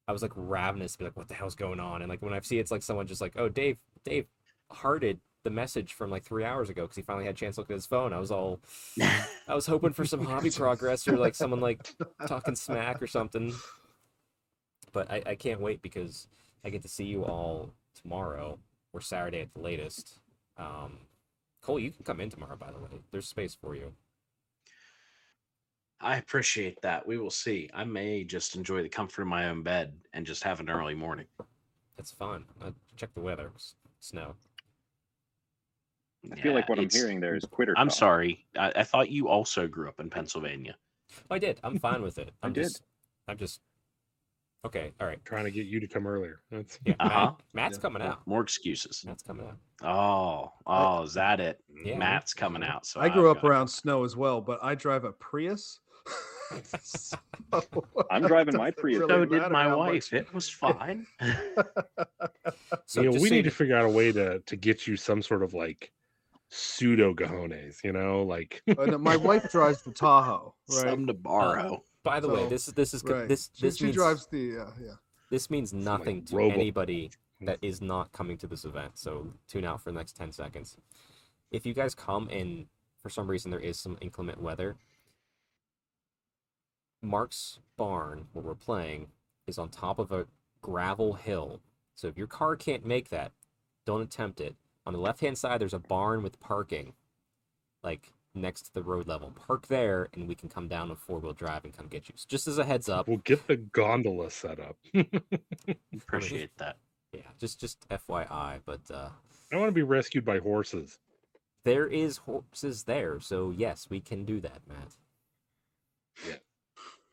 I 0.07 0.13
was 0.13 0.23
like 0.23 0.33
ravenous 0.35 0.93
to 0.93 0.99
be 0.99 1.05
like, 1.05 1.17
what 1.17 1.29
the 1.29 1.35
hell's 1.35 1.55
going 1.55 1.81
on? 1.81 2.03
And 2.03 2.09
like 2.09 2.23
when 2.23 2.33
I 2.33 2.41
see 2.41 2.59
it's 2.59 2.71
like 2.71 2.83
someone 2.83 3.07
just 3.07 3.21
like, 3.21 3.35
oh 3.37 3.49
Dave, 3.49 3.79
Dave 4.05 4.27
hearted 4.71 5.21
the 5.45 5.51
message 5.51 5.95
from 5.95 6.11
like 6.11 6.25
three 6.25 6.45
hours 6.45 6.69
ago 6.69 6.83
because 6.83 6.97
he 6.97 7.03
finally 7.03 7.25
had 7.25 7.35
a 7.35 7.39
chance 7.39 7.55
to 7.55 7.63
look 7.63 7.71
at 7.71 7.75
his 7.75 7.87
phone. 7.87 8.13
I 8.13 8.19
was 8.19 8.31
all 8.31 8.61
I 9.49 9.55
was 9.55 9.67
hoping 9.67 9.93
for 9.93 10.05
some 10.05 10.25
hobby 10.25 10.51
progress 10.51 11.07
or 11.07 11.17
like 11.17 11.35
someone 11.35 11.61
like 11.61 11.95
talking 12.27 12.55
smack 12.55 13.01
or 13.03 13.07
something. 13.07 13.55
But 14.93 15.11
I, 15.11 15.23
I 15.27 15.35
can't 15.35 15.61
wait 15.61 15.83
because 15.83 16.29
I 16.65 16.71
get 16.71 16.83
to 16.83 16.89
see 16.89 17.05
you 17.05 17.25
all 17.25 17.71
tomorrow 18.01 18.59
or 18.93 19.01
Saturday 19.01 19.41
at 19.41 19.53
the 19.55 19.61
latest. 19.61 20.19
Um, 20.57 20.99
Cole, 21.69 21.79
you 21.79 21.91
can 21.91 22.03
come 22.03 22.19
in 22.23 22.31
tomorrow, 22.31 22.57
by 22.57 22.73
the 22.73 22.79
way. 22.79 22.89
There's 23.13 23.29
space 23.29 23.55
for 23.55 23.75
you. 23.75 23.93
I 26.01 26.17
appreciate 26.17 26.81
that. 26.81 27.07
We 27.07 27.19
will 27.19 27.29
see. 27.29 27.69
I 27.75 27.85
may 27.85 28.25
just 28.25 28.57
enjoy 28.57 28.83
the 28.83 28.89
comfort 28.89 29.21
of 29.21 29.29
my 29.29 29.51
own 29.51 29.63
bed 29.63 29.93
and 30.15 30.25
just 30.25 30.43
have 30.45 30.61
an 30.61 30.71
early 30.71 30.95
morning. 30.95 31.27
That's 31.99 32.11
fun. 32.11 32.47
Uh, 32.63 32.71
check 32.97 33.13
the 33.13 33.21
weather. 33.21 33.53
S- 33.55 33.75
Snow. 34.01 34.35
I 36.33 36.37
feel 36.37 36.55
like 36.55 36.71
what 36.71 36.79
I'm 36.79 36.89
hearing 36.89 37.21
there 37.21 37.37
is 37.37 37.45
quitter. 37.45 37.75
I'm 37.77 37.89
talk. 37.89 37.99
sorry. 37.99 38.47
I, 38.57 38.73
I 38.77 38.85
thought 38.85 39.11
you 39.11 39.29
also 39.29 39.69
grew 39.69 39.91
up 39.91 40.01
in 40.01 40.09
Pennsylvania. 40.09 40.75
Oh, 41.31 41.35
I 41.35 41.39
did. 41.39 41.61
I'm 41.63 41.79
fine 41.79 42.01
with 42.01 42.17
it. 42.17 42.31
I 42.43 42.47
I'm 42.47 42.55
did. 42.55 42.63
just. 42.63 42.83
I'm 43.29 43.37
just. 43.37 43.61
Okay. 44.65 44.93
All 45.01 45.07
right. 45.07 45.25
Trying 45.25 45.45
to 45.45 45.51
get 45.51 45.67
you 45.67 45.79
to 45.81 45.87
come 45.87 46.07
earlier. 46.07 46.41
That's 46.51 46.79
Yeah. 46.85 46.95
Uh-huh. 47.01 47.33
Matt's 47.53 47.77
Yeah. 47.79 47.83
coming 47.83 48.03
out. 48.03 48.27
More 48.27 48.43
excuses. 48.43 49.05
Matt's 49.07 49.23
coming 49.23 49.47
out. 49.47 49.57
Oh, 49.89 50.53
oh, 50.67 51.03
is 51.05 51.15
that 51.15 51.39
it? 51.41 51.61
Yeah. 51.85 51.97
Matt's 51.97 52.35
coming 52.35 52.65
out. 52.65 52.85
So 52.85 53.01
I 53.01 53.09
grew 53.09 53.31
I've 53.31 53.37
up 53.37 53.43
got- 53.43 53.49
around 53.51 53.69
snow 53.69 54.05
as 54.05 54.17
well, 54.17 54.41
but 54.41 54.59
I 54.63 54.75
drive 54.75 55.05
a 55.05 55.13
Prius. 55.13 55.81
So 56.83 57.19
I'm 58.11 58.23
driving 58.23 58.57
my 58.57 58.71
Prius. 58.71 59.01
really 59.01 59.13
So 59.13 59.25
did 59.27 59.53
my 59.53 59.75
wife. 59.75 60.11
much- 60.11 60.13
It 60.15 60.33
was 60.33 60.49
fine. 60.49 61.07
So 62.87 63.03
you 63.03 63.11
know, 63.11 63.21
we 63.21 63.29
need 63.29 63.45
to 63.45 63.51
figure 63.51 63.77
out 63.77 63.85
a 63.85 63.89
way 63.91 64.13
to 64.13 64.39
to 64.41 64.57
get 64.57 64.87
you 64.87 64.97
some 64.97 65.21
sort 65.23 65.43
of 65.43 65.53
like 65.53 65.93
pseudo 66.49 67.13
gajones, 67.13 67.85
you 67.85 67.93
know, 67.93 68.23
like 68.23 68.63
Uh, 68.79 68.97
my 68.97 69.17
wife 69.17 69.51
drives 69.53 69.83
the 69.83 69.93
Tahoe, 69.93 70.55
right? 70.71 70.79
Some 70.81 71.07
to 71.09 71.13
borrow. 71.13 71.83
By 72.09 72.21
the 72.21 72.29
way, 72.29 72.49
this 72.49 72.69
is 72.69 72.75
this 72.75 72.95
is 72.95 73.03
co- 73.03 73.21
right. 73.21 73.29
this 73.29 73.49
this 73.49 73.77
she 73.77 73.85
means 73.85 73.97
drives 73.97 74.27
the 74.27 74.61
uh, 74.61 74.71
yeah. 74.83 74.93
this 75.31 75.51
means 75.51 75.75
like 75.75 75.83
nothing 75.83 76.25
to 76.25 76.37
Robo- 76.37 76.55
anybody 76.55 77.11
that 77.43 77.59
is 77.61 77.83
not 77.83 78.13
coming 78.13 78.39
to 78.39 78.47
this 78.47 78.65
event. 78.65 78.93
So 78.99 79.35
tune 79.47 79.65
out 79.65 79.83
for 79.83 79.93
the 79.93 79.99
next 79.99 80.17
ten 80.17 80.33
seconds. 80.33 80.77
If 81.51 81.67
you 81.67 81.75
guys 81.75 81.95
come 81.95 82.29
and 82.31 82.67
for 83.03 83.11
some 83.11 83.29
reason 83.29 83.51
there 83.51 83.61
is 83.61 83.79
some 83.79 83.99
inclement 84.01 84.41
weather, 84.43 84.77
Mark's 87.03 87.59
barn 87.77 88.29
where 88.33 88.45
we're 88.45 88.55
playing 88.55 89.09
is 89.47 89.59
on 89.59 89.69
top 89.69 89.99
of 89.99 90.11
a 90.11 90.27
gravel 90.63 91.15
hill. 91.15 91.61
So 91.95 92.09
if 92.09 92.17
your 92.17 92.27
car 92.27 92.57
can't 92.57 92.87
make 92.87 93.11
that, 93.11 93.33
don't 93.85 94.01
attempt 94.01 94.41
it. 94.41 94.57
On 94.87 94.93
the 94.95 94.99
left 94.99 95.21
hand 95.21 95.37
side, 95.37 95.61
there's 95.61 95.75
a 95.75 95.79
barn 95.79 96.23
with 96.23 96.41
parking, 96.41 96.95
like 97.83 98.13
next 98.41 98.63
to 98.63 98.75
the 98.75 98.83
road 98.83 99.07
level. 99.09 99.33
Park 99.47 99.67
there, 99.69 100.09
and 100.15 100.29
we 100.29 100.35
can 100.35 100.49
come 100.49 100.69
down 100.69 100.89
with 100.91 100.99
four 100.99 101.19
wheel 101.19 101.33
drive 101.33 101.65
and 101.65 101.77
come 101.77 101.87
get 101.89 102.09
you. 102.09 102.15
So 102.17 102.27
just 102.29 102.47
as 102.49 102.59
a 102.59 102.65
heads 102.65 102.89
up, 102.89 103.09
we'll 103.09 103.19
get 103.19 103.47
the 103.47 103.57
gondola 103.57 104.31
set 104.31 104.59
up. 104.61 104.77
Appreciate 105.95 106.57
that. 106.59 106.79
yeah, 107.13 107.21
just 107.39 107.61
just 107.61 107.89
FYI. 107.89 108.61
But 108.65 108.81
uh, 108.93 109.09
I 109.53 109.57
want 109.57 109.69
to 109.69 109.73
be 109.73 109.83
rescued 109.83 110.25
by 110.25 110.39
horses. 110.39 110.99
there 111.65 111.87
is 111.87 112.19
horses 112.19 112.85
there, 112.85 113.21
so 113.21 113.51
yes, 113.51 113.89
we 113.91 114.01
can 114.01 114.25
do 114.25 114.41
that, 114.41 114.61
Matt. 114.69 114.95
Yeah, 116.27 116.37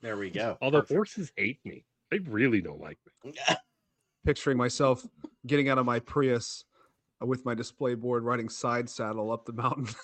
there 0.01 0.17
we 0.17 0.29
go. 0.29 0.57
Although 0.61 0.81
Perfect. 0.81 0.95
horses 0.97 1.31
hate 1.35 1.59
me. 1.65 1.85
They 2.11 2.19
really 2.19 2.61
don't 2.61 2.79
like 2.81 2.97
me. 3.23 3.33
Picturing 4.25 4.57
myself 4.57 5.05
getting 5.45 5.69
out 5.69 5.77
of 5.77 5.85
my 5.85 5.99
Prius 5.99 6.65
uh, 7.21 7.25
with 7.25 7.45
my 7.45 7.53
display 7.53 7.93
board, 7.95 8.23
riding 8.23 8.49
side 8.49 8.89
saddle 8.89 9.31
up 9.31 9.45
the 9.45 9.53
mountain. 9.53 9.87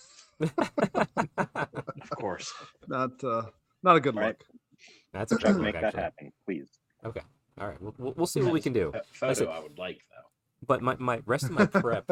of 0.43 2.09
course. 2.17 2.53
not 2.87 3.23
uh, 3.23 3.43
not 3.83 3.95
a 3.95 3.99
good 3.99 4.15
Right. 4.15 4.27
look. 4.27 4.43
That's 5.13 5.31
a 5.31 5.37
Try 5.37 5.51
good 5.51 5.57
to 5.57 5.63
look, 5.63 5.73
make 5.73 5.81
that 5.81 5.95
happen, 5.95 6.31
please. 6.45 6.69
Okay. 7.05 7.21
All 7.59 7.67
right, 7.67 7.81
we'll, 7.81 7.93
we'll, 7.97 8.13
we'll 8.17 8.25
see 8.27 8.41
what 8.41 8.53
we 8.53 8.61
can 8.61 8.73
do. 8.73 8.91
That 8.93 9.05
I 9.21 9.33
said- 9.33 9.45
photo 9.47 9.51
I 9.51 9.59
would 9.59 9.77
like 9.77 9.97
though. 10.09 10.27
But 10.67 10.81
my, 10.83 10.95
my 10.99 11.21
rest 11.25 11.45
of 11.45 11.51
my 11.51 11.65
prep, 11.65 12.05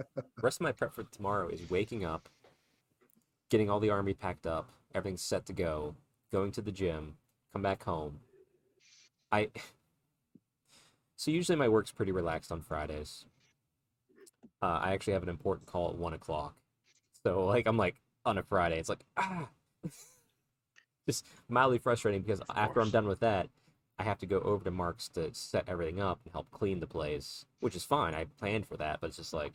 rest 0.42 0.56
of 0.58 0.62
my 0.64 0.72
prep 0.72 0.94
for 0.94 1.02
tomorrow 1.04 1.48
is 1.48 1.68
waking 1.68 2.02
up, 2.04 2.30
getting 3.50 3.68
all 3.68 3.78
the 3.78 3.90
army 3.90 4.14
packed 4.14 4.46
up, 4.46 4.70
everything's 4.94 5.20
set 5.22 5.44
to 5.46 5.52
go, 5.52 5.94
going 6.32 6.50
to 6.52 6.62
the 6.62 6.72
gym, 6.72 7.16
come 7.52 7.60
back 7.60 7.82
home. 7.84 8.20
I 9.30 9.50
so 11.16 11.30
usually 11.30 11.56
my 11.56 11.68
work's 11.68 11.92
pretty 11.92 12.10
relaxed 12.12 12.50
on 12.50 12.62
Fridays. 12.62 13.26
Uh, 14.62 14.80
I 14.82 14.92
actually 14.94 15.12
have 15.12 15.22
an 15.22 15.28
important 15.28 15.66
call 15.66 15.90
at 15.90 15.96
one 15.96 16.14
o'clock, 16.14 16.54
so 17.24 17.44
like 17.44 17.66
I'm 17.66 17.76
like 17.76 17.96
on 18.24 18.38
a 18.38 18.42
Friday, 18.42 18.78
it's 18.78 18.88
like 18.88 19.04
ah, 19.16 19.48
just 21.06 21.26
mildly 21.48 21.78
frustrating 21.78 22.22
because 22.22 22.42
after 22.54 22.80
I'm 22.80 22.90
done 22.90 23.06
with 23.08 23.20
that, 23.20 23.48
I 23.98 24.04
have 24.04 24.18
to 24.18 24.26
go 24.26 24.40
over 24.40 24.64
to 24.64 24.70
Mark's 24.70 25.08
to 25.10 25.34
set 25.34 25.68
everything 25.68 26.00
up 26.00 26.20
and 26.24 26.32
help 26.32 26.50
clean 26.50 26.80
the 26.80 26.86
place, 26.86 27.44
which 27.60 27.76
is 27.76 27.84
fine. 27.84 28.14
I 28.14 28.24
planned 28.38 28.66
for 28.66 28.76
that, 28.78 29.00
but 29.00 29.08
it's 29.08 29.16
just 29.16 29.34
like, 29.34 29.52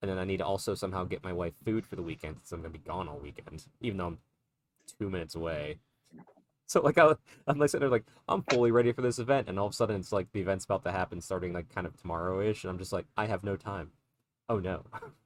and 0.00 0.10
then 0.10 0.18
I 0.18 0.24
need 0.24 0.38
to 0.38 0.46
also 0.46 0.74
somehow 0.74 1.04
get 1.04 1.22
my 1.22 1.32
wife 1.32 1.54
food 1.64 1.86
for 1.86 1.96
the 1.96 2.02
weekend 2.02 2.36
since 2.36 2.52
I'm 2.52 2.60
gonna 2.62 2.70
be 2.70 2.78
gone 2.78 3.08
all 3.08 3.18
weekend, 3.18 3.64
even 3.80 3.98
though 3.98 4.06
I'm 4.06 4.18
two 4.98 5.10
minutes 5.10 5.34
away. 5.34 5.78
So 6.66 6.80
like 6.80 6.96
I, 6.98 7.14
I'm 7.46 7.58
like 7.58 7.68
sitting 7.70 7.82
there 7.82 7.90
like 7.90 8.06
I'm 8.28 8.42
fully 8.44 8.70
ready 8.70 8.92
for 8.92 9.02
this 9.02 9.18
event, 9.18 9.48
and 9.48 9.58
all 9.58 9.66
of 9.66 9.72
a 9.72 9.76
sudden 9.76 9.96
it's 10.00 10.12
like 10.12 10.32
the 10.32 10.40
event's 10.40 10.64
about 10.64 10.84
to 10.84 10.92
happen 10.92 11.20
starting 11.20 11.52
like 11.52 11.68
kind 11.74 11.86
of 11.86 11.96
tomorrow-ish, 12.00 12.64
and 12.64 12.70
I'm 12.70 12.78
just 12.78 12.92
like 12.92 13.06
I 13.16 13.26
have 13.26 13.44
no 13.44 13.56
time. 13.56 13.90
Oh 14.48 14.58
no. 14.58 14.84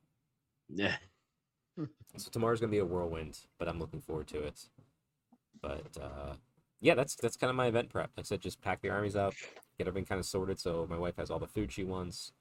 Yeah. 0.69 0.97
So 2.17 2.31
tomorrow's 2.31 2.61
gonna 2.61 2.71
be 2.73 2.79
a 2.79 2.85
whirlwind, 2.85 3.39
but 3.59 3.69
I'm 3.69 3.79
looking 3.79 4.01
forward 4.01 4.27
to 4.29 4.43
it. 4.43 4.69
But 5.61 5.97
uh, 6.01 6.35
yeah, 6.81 6.95
that's 6.95 7.14
that's 7.17 7.37
kind 7.37 7.51
of 7.51 7.57
my 7.57 7.67
event 7.67 7.91
prep. 7.91 8.11
Like 8.17 8.25
I 8.25 8.27
said, 8.27 8.41
just 8.41 8.61
pack 8.62 8.81
the 8.81 8.89
armies 8.89 9.17
up, 9.17 9.35
get 9.79 9.87
everything 9.87 10.07
kind 10.07 10.19
of 10.19 10.25
sorted, 10.27 10.59
so 10.59 10.87
my 10.89 10.97
wife 10.99 11.17
has 11.19 11.31
all 11.31 11.39
the 11.39 11.47
food 11.47 11.71
she 11.73 11.85
wants. 11.85 12.33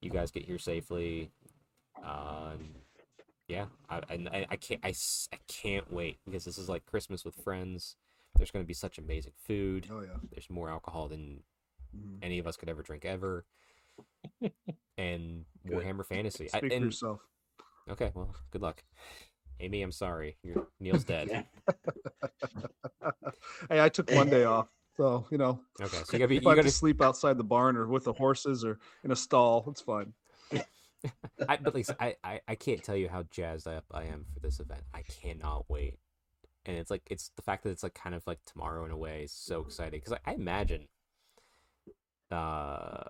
You 0.00 0.10
guys 0.10 0.30
get 0.30 0.44
here 0.44 0.58
safely. 0.58 1.30
Um, 2.04 2.76
yeah, 3.48 3.66
I, 3.88 4.00
I, 4.08 4.46
I 4.50 4.56
can't 4.56 4.80
I, 4.84 4.94
I 5.32 5.38
can't 5.48 5.92
wait 5.92 6.18
because 6.24 6.44
this 6.44 6.58
is 6.58 6.68
like 6.68 6.86
Christmas 6.86 7.24
with 7.24 7.34
friends. 7.34 7.96
There's 8.36 8.50
gonna 8.52 8.64
be 8.64 8.74
such 8.74 8.98
amazing 8.98 9.32
food. 9.46 9.88
Oh 9.90 10.00
yeah. 10.02 10.18
There's 10.30 10.48
more 10.50 10.70
alcohol 10.70 11.08
than 11.08 11.42
Mhm. 11.96 12.18
any 12.20 12.38
of 12.38 12.46
us 12.46 12.56
could 12.56 12.68
ever 12.68 12.82
drink 12.82 13.04
ever. 13.04 13.46
and 14.98 15.44
Good. 15.66 15.72
Warhammer 15.78 16.04
Fantasy. 16.04 16.44
I, 16.52 16.58
Speak 16.58 16.70
for 16.70 16.76
and 16.76 16.84
yourself. 16.86 17.20
Okay, 17.90 18.10
well, 18.14 18.34
good 18.50 18.62
luck. 18.62 18.82
Amy, 19.60 19.82
I'm 19.82 19.92
sorry. 19.92 20.36
You're, 20.42 20.66
Neil's 20.80 21.04
dead. 21.12 21.46
Hey, 23.70 23.80
I 23.80 23.88
took 23.88 24.10
one 24.10 24.28
day 24.28 24.44
off, 24.44 24.68
so 24.96 25.26
you 25.30 25.38
know 25.38 25.60
Okay, 25.80 25.96
so 26.04 26.12
you 26.12 26.18
gotta 26.18 26.28
be, 26.28 26.36
if 26.36 26.42
you 26.42 26.50
I 26.50 26.56
gotta, 26.56 26.68
to 26.68 26.74
sleep 26.74 27.00
outside 27.00 27.38
the 27.38 27.44
barn 27.44 27.76
or 27.76 27.86
with 27.86 28.04
the 28.04 28.12
horses 28.12 28.64
or 28.64 28.78
in 29.04 29.12
a 29.12 29.16
stall, 29.16 29.64
it's 29.68 29.80
fine. 29.80 30.12
I, 31.48 31.56
but 31.56 31.74
like, 31.74 31.86
I, 32.00 32.16
I, 32.24 32.40
I 32.48 32.54
can't 32.56 32.82
tell 32.82 32.96
you 32.96 33.08
how 33.08 33.22
jazzed 33.30 33.68
up 33.68 33.84
I 33.92 34.04
am 34.04 34.26
for 34.32 34.40
this 34.40 34.58
event. 34.60 34.82
I 34.92 35.02
cannot 35.02 35.66
wait. 35.68 35.98
And 36.64 36.76
it's 36.76 36.90
like, 36.90 37.02
it's 37.08 37.30
the 37.36 37.42
fact 37.42 37.62
that 37.62 37.70
it's 37.70 37.84
like 37.84 37.94
kind 37.94 38.14
of 38.14 38.26
like 38.26 38.40
tomorrow 38.44 38.84
in 38.84 38.90
a 38.90 38.96
way 38.96 39.22
is 39.22 39.32
so 39.32 39.60
exciting. 39.60 40.00
Cause 40.00 40.14
I, 40.14 40.32
I 40.32 40.34
imagine, 40.34 40.88
uh, 42.32 43.04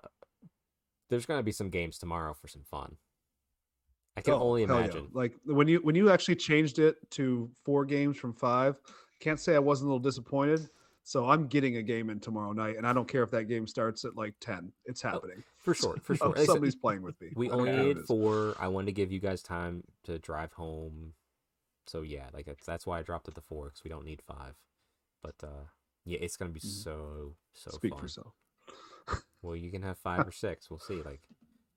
there's 1.09 1.25
gonna 1.25 1.41
be 1.41 1.51
some 1.51 1.69
games 1.69 1.97
tomorrow 1.97 2.35
for 2.35 2.47
some 2.47 2.63
fun. 2.69 2.97
I 4.17 4.21
can 4.21 4.33
Oh, 4.33 4.39
only 4.41 4.63
hell 4.63 4.79
yeah. 4.79 4.85
imagine. 4.85 5.07
Like 5.13 5.33
when 5.45 5.67
you 5.67 5.77
when 5.79 5.95
you 5.95 6.09
actually 6.09 6.35
changed 6.35 6.79
it 6.79 6.95
to 7.11 7.49
four 7.63 7.85
games 7.85 8.17
from 8.17 8.33
five, 8.33 8.79
can't 9.19 9.39
say 9.39 9.55
I 9.55 9.59
wasn't 9.59 9.85
a 9.89 9.93
little 9.93 9.99
disappointed. 10.03 10.67
So 11.03 11.29
I'm 11.29 11.47
getting 11.47 11.77
a 11.77 11.83
game 11.83 12.09
in 12.09 12.19
tomorrow 12.19 12.51
night, 12.51 12.75
and 12.75 12.85
I 12.85 12.91
don't 12.91 13.07
care 13.07 13.23
if 13.23 13.31
that 13.31 13.45
game 13.45 13.65
starts 13.67 14.03
at 14.03 14.15
like 14.17 14.33
ten. 14.41 14.73
It's 14.85 15.01
happening 15.01 15.41
For 15.59 15.73
sure, 15.73 15.95
for 16.03 16.15
sure. 16.15 16.35
Said, 16.35 16.47
Somebody's 16.47 16.75
playing 16.75 17.01
with 17.03 17.19
me. 17.21 17.29
We 17.35 17.49
only 17.51 17.69
care 17.69 17.75
who 17.75 17.81
it 17.81 17.87
needed 17.87 18.01
is. 18.01 18.07
four. 18.07 18.55
I 18.59 18.67
wanted 18.67 18.87
to 18.87 18.91
give 18.91 19.11
you 19.11 19.19
guys 19.19 19.41
time 19.43 19.83
to 20.05 20.17
drive 20.19 20.51
home. 20.53 21.13
So 21.85 22.01
yeah, 22.01 22.25
like 22.33 22.45
that's 22.47 22.65
that's 22.65 22.85
why 22.87 22.99
I 22.99 23.03
dropped 23.03 23.27
it 23.29 23.35
to 23.35 23.41
four 23.41 23.67
because 23.67 23.83
we 23.83 23.89
don't 23.89 24.03
need 24.03 24.21
five. 24.23 24.55
But 25.21 25.35
uh 25.43 25.65
yeah, 26.03 26.17
it's 26.19 26.35
gonna 26.37 26.51
be 26.51 26.59
Mhm. 26.59 26.83
so 26.83 27.35
so 27.53 27.69
Speak 27.71 27.91
fun. 27.91 27.99
for 27.99 28.05
yourself. 28.05 28.33
Well, 29.41 29.55
you 29.55 29.71
can 29.71 29.83
have 29.83 29.97
five 30.03 30.27
or 30.27 30.31
six. 30.31 30.69
We'll 30.69 30.79
see. 30.79 31.01
Like 31.03 31.21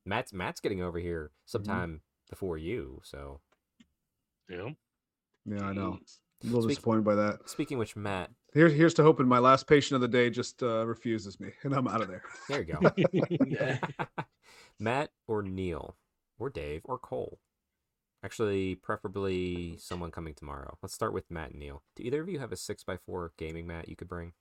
Matt's 0.04 0.32
Matt's 0.32 0.60
getting 0.60 0.82
over 0.82 0.98
here 0.98 1.30
Mm-hmm. 1.30 1.46
sometime 1.46 2.00
before 2.30 2.56
you. 2.56 3.00
So 3.04 3.40
yeah. 4.48 4.70
Yeah, 5.44 5.64
I 5.64 5.72
know. 5.72 5.92
I'm 5.92 6.00
a 6.42 6.46
little 6.46 6.62
Speak- 6.62 6.76
disappointed 6.76 7.04
by 7.04 7.14
that. 7.16 7.48
speaking 7.48 7.76
of 7.76 7.80
which, 7.80 7.96
Matt, 7.96 8.30
Here's 8.54 8.72
here's 8.72 8.94
to 8.94 9.02
hoping 9.02 9.28
my 9.28 9.38
last 9.38 9.66
patient 9.66 9.96
of 9.96 10.00
the 10.00 10.08
day 10.08 10.30
just 10.30 10.62
uh, 10.62 10.86
refuses 10.86 11.38
me, 11.38 11.50
and 11.62 11.74
I'm 11.74 11.86
out 11.86 12.00
of 12.00 12.08
there. 12.08 12.22
there 12.48 12.62
you 12.62 12.74
go. 12.74 13.76
Matt 14.80 15.10
or 15.28 15.42
Neil 15.42 15.96
or 16.38 16.48
Dave 16.50 16.80
or 16.84 16.98
Cole. 16.98 17.38
Actually, 18.24 18.74
preferably 18.74 19.76
someone 19.78 20.10
coming 20.10 20.34
tomorrow. 20.34 20.76
Let's 20.82 20.94
start 20.94 21.12
with 21.14 21.30
Matt 21.30 21.50
and 21.50 21.58
Neil. 21.60 21.82
Do 21.96 22.02
either 22.02 22.20
of 22.22 22.28
you 22.28 22.38
have 22.38 22.52
a 22.52 22.56
six 22.56 22.82
by 22.84 22.96
four 22.98 23.32
gaming 23.38 23.66
mat 23.66 23.88
you 23.88 23.96
could 23.96 24.08
bring? 24.08 24.32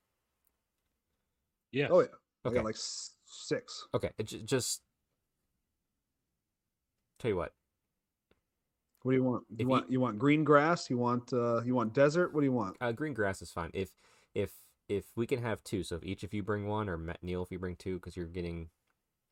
Yeah. 1.71 1.87
Oh 1.91 1.99
yeah, 2.01 2.07
I 2.43 2.47
Okay. 2.47 2.55
got 2.55 2.65
like 2.65 2.77
six. 3.25 3.87
Okay, 3.93 4.09
it 4.17 4.25
j- 4.25 4.41
just 4.43 4.81
tell 7.19 7.29
you 7.29 7.37
what. 7.37 7.53
What 9.03 9.11
do 9.13 9.17
you 9.17 9.23
want? 9.23 9.45
You 9.49 9.57
you- 9.59 9.67
want 9.67 9.91
you 9.91 9.99
want 9.99 10.19
green 10.19 10.43
grass? 10.43 10.89
You 10.89 10.97
want 10.97 11.31
uh, 11.33 11.61
you 11.63 11.73
want 11.75 11.93
desert? 11.93 12.33
What 12.33 12.41
do 12.41 12.45
you 12.45 12.51
want? 12.51 12.77
Uh, 12.81 12.91
green 12.91 13.13
grass 13.13 13.41
is 13.41 13.51
fine. 13.51 13.71
If 13.73 13.91
if 14.35 14.51
if 14.87 15.05
we 15.15 15.25
can 15.27 15.41
have 15.41 15.63
two, 15.63 15.83
so 15.83 15.95
if 15.95 16.03
each 16.03 16.23
of 16.23 16.33
you 16.33 16.43
bring 16.43 16.67
one, 16.67 16.89
or 16.89 16.97
Matt, 16.97 17.23
Neil, 17.23 17.43
if 17.43 17.51
you 17.51 17.59
bring 17.59 17.75
two, 17.75 17.95
because 17.95 18.17
you're 18.17 18.25
getting 18.25 18.69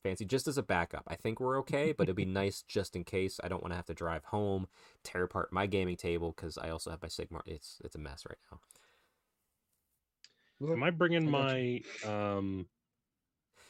fancy, 0.04 0.24
just 0.24 0.48
as 0.48 0.58
a 0.58 0.64
backup, 0.64 1.04
I 1.08 1.16
think 1.16 1.40
we're 1.40 1.58
okay. 1.60 1.92
but 1.92 2.04
it'd 2.04 2.16
be 2.16 2.26
nice 2.44 2.62
just 2.62 2.96
in 2.96 3.04
case. 3.04 3.40
I 3.44 3.48
don't 3.48 3.62
want 3.62 3.72
to 3.74 3.76
have 3.78 3.88
to 3.88 3.94
drive 3.94 4.24
home, 4.26 4.68
tear 5.04 5.24
apart 5.24 5.52
my 5.52 5.66
gaming 5.66 5.98
table 5.98 6.34
because 6.36 6.58
I 6.58 6.70
also 6.70 6.92
have 6.92 7.02
my 7.02 7.08
Sigmar. 7.10 7.42
It's 7.46 7.80
it's 7.84 7.96
a 7.96 8.00
mess 8.00 8.24
right 8.28 8.38
now. 8.52 8.60
Am 10.72 10.84
I 10.84 10.90
bringing 10.92 11.28
I 11.28 11.32
my 11.32 11.82
um 12.10 12.68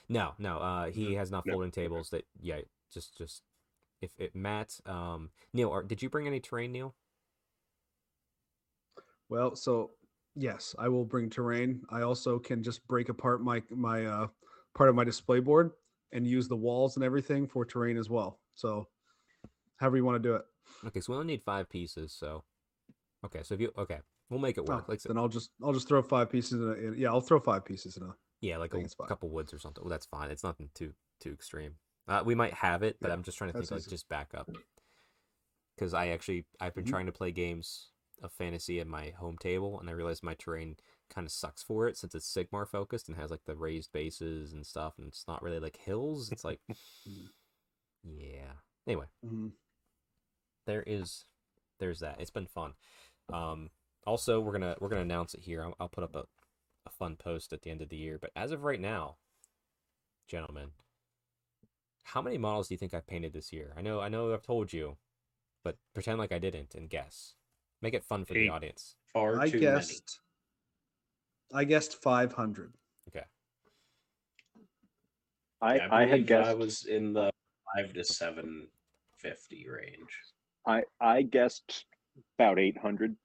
No, 0.10 0.34
no. 0.38 0.58
Uh, 0.60 0.86
he 0.92 1.14
No, 1.14 1.18
has 1.20 1.32
not 1.32 1.46
folding 1.46 1.70
okay. 1.70 1.82
tables. 1.84 2.10
That 2.12 2.26
yeah, 2.42 2.60
just 2.94 3.18
just 3.18 3.42
if 4.02 4.12
it 4.18 4.36
Matt, 4.36 4.80
um, 4.86 5.30
Neil, 5.54 5.70
or 5.70 5.84
did 5.84 6.02
you 6.02 6.10
bring 6.10 6.28
any 6.28 6.40
terrain, 6.40 6.72
Neil? 6.72 6.96
Well, 9.30 9.56
so 9.56 9.92
yes, 10.36 10.76
I 10.80 10.88
will 10.88 11.06
bring 11.06 11.30
terrain. 11.30 11.82
I 11.90 12.02
also 12.02 12.40
can 12.40 12.64
just 12.64 12.88
break 12.88 13.10
apart 13.10 13.42
my 13.42 13.62
my 13.70 14.06
uh, 14.06 14.28
part 14.76 14.90
of 14.90 14.96
my 14.96 15.04
display 15.04 15.40
board 15.40 15.72
and 16.14 16.26
use 16.26 16.48
the 16.48 16.56
walls 16.56 16.96
and 16.96 17.04
everything 17.04 17.48
for 17.48 17.66
terrain 17.66 17.98
as 17.98 18.10
well. 18.10 18.40
So, 18.56 18.88
however 19.78 19.98
you 19.98 20.06
want 20.06 20.22
to 20.22 20.30
do 20.30 20.36
it. 20.36 20.44
Okay, 20.86 21.00
so 21.02 21.12
we 21.14 21.20
only 21.20 21.34
need 21.34 21.44
five 21.44 21.70
pieces. 21.70 22.14
So, 22.18 22.44
okay, 23.26 23.44
so 23.44 23.56
if 23.56 23.62
you 23.62 23.72
okay, 23.78 24.00
we'll 24.30 24.40
make 24.40 24.58
it 24.58 24.64
Oh, 24.70 24.74
work. 24.74 24.88
like 24.88 25.02
so- 25.02 25.10
then 25.10 25.18
I'll 25.18 25.28
just 25.28 25.52
I'll 25.64 25.74
just 25.74 25.88
throw 25.88 26.02
five 26.02 26.30
pieces 26.30 26.54
in. 26.62 26.68
A, 26.70 26.72
in 26.74 26.96
yeah, 26.98 27.10
I'll 27.10 27.22
throw 27.22 27.40
five 27.40 27.66
pieces 27.66 27.98
in 27.98 28.04
a. 28.04 28.16
Yeah, 28.40 28.58
like 28.58 28.74
a 28.76 28.86
couple 29.08 29.30
woods 29.30 29.52
or 29.52 29.58
something. 29.58 29.84
Well, 29.84 29.90
that's 29.90 30.06
fine. 30.06 30.30
It's 30.30 30.44
nothing 30.44 30.70
too 30.76 30.94
too 31.20 31.32
extreme. 31.34 31.76
Uh, 32.08 32.24
we 32.26 32.36
might 32.36 32.54
have 32.54 32.84
it, 32.84 32.98
but 33.02 33.10
Yeah, 33.10 33.14
I'm 33.14 33.24
just 33.24 33.38
trying 33.38 33.52
to 33.52 33.58
think 33.58 33.70
like 33.72 33.82
easy. 33.82 33.90
just 33.90 34.08
back 34.10 34.34
up. 34.34 34.50
because 35.76 35.94
I 35.94 36.08
actually 36.08 36.46
I've 36.60 36.74
been 36.74 36.86
Mhm. 36.86 36.90
trying 36.90 37.06
to 37.06 37.12
play 37.12 37.32
games 37.32 37.92
of 38.24 38.32
fantasy 38.34 38.80
at 38.80 38.88
my 38.88 39.12
home 39.12 39.38
table, 39.38 39.80
and 39.80 39.88
I 39.90 39.94
realized 39.94 40.24
my 40.24 40.34
terrain 40.34 40.78
kind 41.10 41.28
of 41.28 41.32
sucks 41.32 41.62
for 41.62 41.88
it 41.88 41.98
since 41.98 42.16
it's 42.16 42.32
Sigmar 42.34 42.68
focused 42.68 43.08
and 43.08 43.16
has 43.18 43.30
like 43.30 43.46
the 43.46 43.56
raised 43.56 43.92
bases 43.92 44.54
and 44.54 44.66
stuff, 44.66 44.98
and 44.98 45.08
it's 45.08 45.28
not 45.28 45.44
really 45.44 45.60
like 45.60 45.78
hills. 45.78 46.32
It's 46.32 46.44
like, 46.44 46.60
yeah. 48.04 48.54
Anyway, 48.88 49.06
Mhm. 49.24 49.52
there 50.66 50.84
is 50.84 51.26
there's 51.80 52.00
that. 52.00 52.20
It's 52.20 52.32
been 52.32 52.48
fun. 52.48 52.74
Um, 53.30 53.70
also, 54.08 54.40
we're 54.40 54.54
gonna 54.54 54.78
we're 54.80 54.90
gonna 54.90 55.02
announce 55.02 55.36
it 55.36 55.42
here. 55.42 55.64
I'll, 55.64 55.76
I'll 55.80 55.90
put 55.90 56.04
up 56.06 56.16
a, 56.16 56.26
a 56.88 56.90
fun 56.90 57.18
post 57.18 57.54
at 57.54 57.62
the 57.62 57.70
end 57.70 57.82
of 57.82 57.90
the 57.90 57.98
year. 57.98 58.18
But 58.18 58.32
as 58.36 58.52
of 58.52 58.64
right 58.64 58.80
now, 58.80 59.18
gentlemen, 60.28 60.72
how 62.08 62.22
many 62.22 62.38
models 62.38 62.70
do 62.70 62.74
you 62.74 62.78
think 62.78 62.94
I've 62.94 63.06
painted 63.06 63.34
this 63.34 63.52
year? 63.52 63.74
I 63.78 63.82
know 63.82 64.00
I 64.00 64.08
know 64.08 64.34
I've 64.34 64.42
told 64.42 64.72
you, 64.72 64.98
but 65.64 65.76
pretend 65.94 66.20
like 66.20 66.32
I 66.32 66.40
didn't 66.40 66.74
and 66.74 66.90
guess. 66.90 67.34
Make 67.82 67.94
it 67.94 68.04
fun 68.04 68.24
for 68.26 68.34
the 68.34 68.50
audience. 68.50 68.96
Far 69.14 69.40
I 69.40 69.50
too 69.50 69.60
guessed. 69.60 70.20
I 71.54 71.66
guessed 71.66 72.02
five 72.02 72.32
hundred. 72.32 72.74
Okay. 73.10 73.26
I. 75.62 75.76
Yeah, 75.76 75.88
I, 75.92 76.04
I, 76.04 76.06
had 76.06 76.26
guessed 76.26 76.50
I 76.50 76.54
was 76.54 76.86
in 76.86 77.14
the 77.14 77.30
five 77.76 77.94
to 77.94 78.04
seven 78.06 78.68
fifty 79.18 79.68
range. 79.70 80.10
I 80.66 80.84
I 81.02 81.24
guessed 81.24 81.86
about 82.40 82.58
800, 82.58 83.16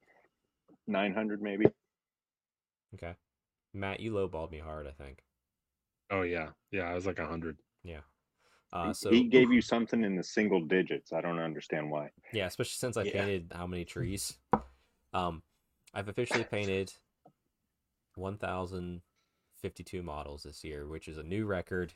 900 0.87 1.41
maybe. 1.41 1.67
Okay. 2.95 3.15
Matt, 3.73 4.01
you 4.01 4.13
lowballed 4.13 4.51
me 4.51 4.59
hard, 4.59 4.87
I 4.87 4.91
think. 4.91 5.21
Oh 6.11 6.23
yeah, 6.23 6.49
yeah. 6.71 6.83
I 6.83 6.95
was 6.95 7.07
like 7.07 7.19
a 7.21 7.27
hundred. 7.27 7.57
Yeah. 7.85 8.01
Uh, 8.73 8.89
He- 8.89 8.95
so 8.95 9.11
he 9.11 9.25
gave 9.25 9.53
you 9.53 9.61
something 9.61 10.03
in 10.03 10.17
the 10.17 10.23
single 10.23 10.61
digits. 10.65 11.13
I 11.13 11.21
don't 11.21 11.39
understand 11.39 11.91
why. 11.91 12.11
Yeah, 12.33 12.47
especially 12.47 12.71
since 12.79 12.97
I 12.97 13.03
Yeah. 13.05 13.13
painted 13.13 13.53
how 13.55 13.67
many 13.67 13.85
trees. 13.85 14.39
Um, 15.13 15.43
I've 15.93 16.09
officially 16.09 16.45
painted 16.45 16.93
1,052 18.15 20.03
models 20.03 20.43
this 20.45 20.65
year, 20.65 20.87
which 20.87 21.09
is 21.09 21.19
a 21.19 21.23
new 21.23 21.45
record. 21.47 21.95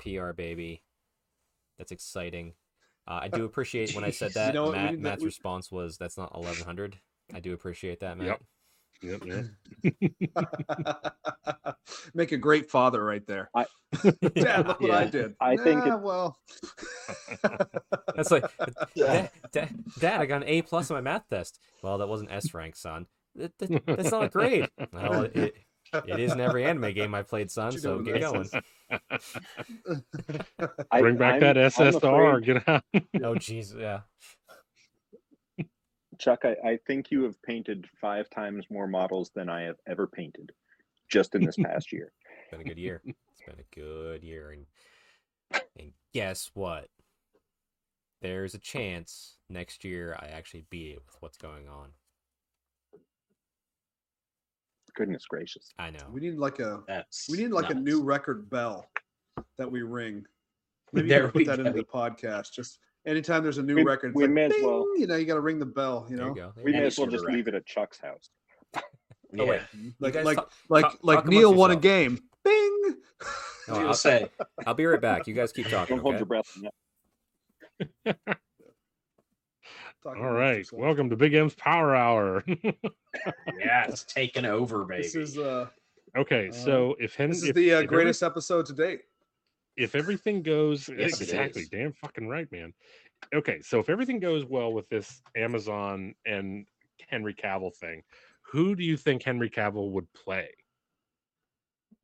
PR 0.00 0.32
baby. 0.32 0.82
That's 1.78 1.92
exciting. 1.92 2.54
Uh, 3.06 3.20
I 3.22 3.28
do 3.28 3.44
appreciate 3.44 3.94
when 3.94 4.02
I 4.04 4.10
said 4.10 4.32
that. 4.34 4.48
You 4.48 4.52
know 4.60 4.72
Matt, 4.72 4.98
Matt's 4.98 5.20
we- 5.22 5.26
response 5.26 5.70
was, 5.70 5.96
"That's 5.98 6.16
not 6.16 6.34
1,100." 6.34 6.98
I 7.32 7.38
do 7.40 7.52
appreciate 7.52 8.00
that, 8.00 8.18
Matt. 8.18 8.26
Yep. 8.26 8.42
Yep, 9.02 9.22
yep. 9.26 9.44
Make 12.14 12.32
a 12.32 12.36
great 12.36 12.70
father 12.70 13.04
right 13.04 13.26
there. 13.26 13.50
I- 13.54 13.66
Dad, 14.34 14.66
look 14.68 14.80
what 14.80 14.90
I 14.92 15.04
did. 15.06 15.34
I 15.40 15.56
think 15.56 15.86
it- 15.86 16.00
well. 16.00 16.36
That's 18.16 18.30
like, 18.30 18.44
uh, 18.58 18.66
Dad, 18.96 19.30
Dad, 19.52 19.70
Dad, 20.00 20.20
I 20.20 20.26
got 20.26 20.42
an 20.42 20.48
A 20.48 20.62
plus 20.62 20.90
on 20.90 20.96
my 20.96 21.00
math 21.00 21.28
test. 21.28 21.58
Well, 21.82 21.98
that 21.98 22.08
wasn't 22.08 22.32
S 22.32 22.54
rank, 22.54 22.76
son. 22.76 23.06
That, 23.36 23.52
that- 23.58 23.86
that's 23.86 24.10
not 24.10 24.24
a 24.24 24.28
grade. 24.28 24.68
Well, 24.92 25.24
it, 25.24 25.54
it 26.06 26.20
is 26.20 26.32
in 26.32 26.40
every 26.40 26.64
anime 26.64 26.92
game 26.94 27.14
I 27.14 27.22
played, 27.22 27.50
son. 27.50 27.72
So 27.72 27.98
get 28.00 28.20
this 28.20 28.30
going. 28.32 28.48
I- 30.90 31.00
Bring 31.00 31.16
back 31.16 31.32
I'm- 31.34 31.40
that 31.40 31.58
I'm 31.58 31.64
SSR. 31.70 32.38
afraid- 32.38 32.44
Get 32.46 32.68
out. 32.68 32.82
Oh, 32.94 33.34
jeez, 33.34 33.78
yeah. 33.78 34.00
Chuck, 36.18 36.44
I, 36.44 36.56
I 36.66 36.78
think 36.86 37.10
you 37.10 37.22
have 37.24 37.40
painted 37.42 37.86
five 38.00 38.28
times 38.30 38.66
more 38.70 38.86
models 38.86 39.30
than 39.34 39.48
I 39.48 39.62
have 39.62 39.76
ever 39.86 40.06
painted 40.06 40.52
just 41.10 41.34
in 41.34 41.44
this 41.44 41.56
past 41.56 41.92
year. 41.92 42.12
It's 42.46 42.50
been 42.50 42.60
a 42.60 42.68
good 42.68 42.78
year. 42.78 43.00
It's 43.06 43.42
been 43.46 43.58
a 43.58 43.74
good 43.74 44.22
year, 44.22 44.50
and 44.50 45.62
and 45.78 45.92
guess 46.12 46.50
what? 46.54 46.88
There's 48.20 48.54
a 48.54 48.58
chance 48.58 49.36
next 49.48 49.82
year 49.82 50.16
I 50.20 50.26
actually 50.28 50.64
beat 50.70 50.92
it 50.92 51.02
with 51.04 51.16
what's 51.20 51.38
going 51.38 51.68
on. 51.68 51.90
Goodness 54.94 55.24
gracious. 55.26 55.72
I 55.78 55.90
know. 55.90 56.06
We 56.12 56.20
need 56.20 56.36
like 56.36 56.60
a 56.60 56.82
That's 56.86 57.28
we 57.28 57.38
need 57.38 57.50
like 57.50 57.70
a 57.70 57.74
new 57.74 58.02
record 58.02 58.48
bell 58.48 58.86
that 59.58 59.70
we 59.70 59.82
ring. 59.82 60.24
Maybe 60.92 61.08
There 61.08 61.24
you 61.24 61.30
can 61.30 61.38
we 61.38 61.44
put 61.44 61.56
that 61.56 61.66
into 61.66 61.72
the 61.72 61.84
podcast. 61.84 62.52
Just 62.52 62.78
anytime 63.06 63.42
there's 63.42 63.58
a 63.58 63.62
new 63.62 63.76
We- 63.76 63.84
record, 63.84 64.08
it's 64.08 64.16
we 64.16 64.24
like, 64.24 64.32
may 64.32 64.44
as 64.44 64.52
"Ding," 64.52 64.64
well- 64.64 64.86
you 64.98 65.06
know, 65.06 65.16
you 65.16 65.24
got 65.26 65.34
to 65.34 65.40
ring 65.40 65.58
the 65.58 65.66
bell. 65.66 66.06
You 66.08 66.16
know, 66.16 66.34
you 66.34 66.52
We 66.62 66.72
you 66.72 66.78
may 66.80 66.86
as 66.86 66.98
well 66.98 67.06
just 67.08 67.24
leave 67.24 67.48
it 67.48 67.54
at 67.54 67.66
Chuck's 67.66 67.98
house. 68.00 68.30
Yeah. 69.32 69.42
Oh, 69.42 69.46
wait. 69.46 69.60
like 69.98 70.14
like 70.22 70.36
talk- 70.36 70.52
like 70.68 70.82
talk- 70.84 70.98
like 71.02 71.18
talk 71.20 71.26
Neil 71.26 71.52
won 71.52 71.72
a 71.72 71.76
game. 71.76 72.20
Bing. 72.44 72.80
No, 73.66 73.74
I 73.74 73.78
was 73.78 73.86
I'll, 73.88 73.94
say, 73.94 74.28
I'll 74.64 74.74
be 74.74 74.86
right 74.86 75.00
back. 75.00 75.26
You 75.26 75.34
guys 75.34 75.50
keep 75.50 75.66
talking. 75.70 75.96
Don't 75.96 76.02
hold 76.04 76.14
your 76.18 76.26
breath. 76.26 76.48
on 76.56 76.70
that. 78.04 78.16
Talk 78.16 78.38
All 80.06 80.12
amongst 80.12 80.34
right. 80.34 80.56
yourselves. 80.58 80.72
Welcome 80.80 81.10
to 81.10 81.16
Big 81.16 81.34
M's 81.34 81.54
Power 81.56 81.96
Hour. 81.96 82.44
yeah, 83.58 83.86
it's 83.88 84.04
taken 84.04 84.44
over, 84.46 84.84
baby. 84.84 85.02
This 85.02 85.16
is 85.16 85.36
uh 85.38 85.66
okay, 86.16 86.50
Uh, 86.50 86.52
so 86.52 86.94
if 87.00 87.16
Hen- 87.16 87.30
this 87.30 87.42
is 87.42 87.48
if, 87.48 87.56
the 87.56 87.72
uh, 87.72 87.78
if 87.78 87.84
every- 87.84 87.86
greatest 87.88 88.22
episode 88.22 88.66
to 88.66 88.72
date. 88.72 89.00
If 89.76 89.94
everything 89.94 90.42
goes 90.42 90.88
Yes, 90.88 91.20
exactly, 91.20 91.66
damn 91.70 91.92
fucking 91.92 92.28
right, 92.28 92.50
man. 92.52 92.72
Okay, 93.34 93.60
so 93.62 93.78
if 93.78 93.88
everything 93.88 94.20
goes 94.20 94.44
well 94.44 94.72
with 94.72 94.88
this 94.88 95.22
Amazon 95.36 96.14
and 96.26 96.66
Henry 97.08 97.34
Cavill 97.34 97.74
thing, 97.74 98.02
who 98.42 98.74
do 98.76 98.84
you 98.84 98.96
think 98.96 99.22
Henry 99.22 99.50
Cavill 99.50 99.90
would 99.92 100.12
play? 100.12 100.48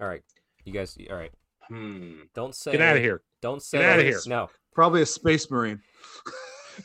All 0.00 0.08
right. 0.08 0.22
You 0.64 0.72
guys. 0.72 0.96
All 1.10 1.16
right. 1.16 1.32
Hmm. 1.68 2.22
Don't 2.34 2.54
say. 2.54 2.72
Get 2.72 2.80
out 2.80 2.96
of 2.96 3.02
here. 3.02 3.22
Don't 3.42 3.62
say. 3.62 3.78
Get 3.78 3.90
out 3.90 3.98
of 3.98 4.04
here. 4.04 4.20
No. 4.26 4.48
Probably 4.72 5.02
a 5.02 5.06
space 5.06 5.50
marine. 5.50 5.80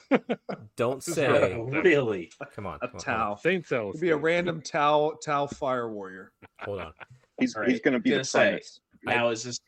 Don't 0.76 1.02
say. 1.04 1.56
really? 1.58 2.32
Come 2.54 2.68
on. 2.68 2.80
A 2.82 2.88
come 2.88 3.00
on, 3.00 3.04
hold 3.06 3.32
on. 3.32 3.38
Saint 3.38 3.72
It'd 3.72 4.02
be 4.02 4.10
a 4.10 4.18
random 4.18 4.62
Tau 4.62 5.18
Tau 5.24 5.48
fire 5.48 5.90
warrior. 5.92 6.32
Hold 6.62 6.82
on. 6.82 6.94
He's 7.40 7.56
All 7.56 7.64
he's 7.64 7.80
going 7.82 7.94
to 7.94 8.00
be 8.00 8.12
gonna 8.12 8.22
the 8.22 8.26
say, 8.26 8.50
premise. 8.50 8.80
Now 9.04 9.30
is 9.30 9.44
this? 9.44 9.60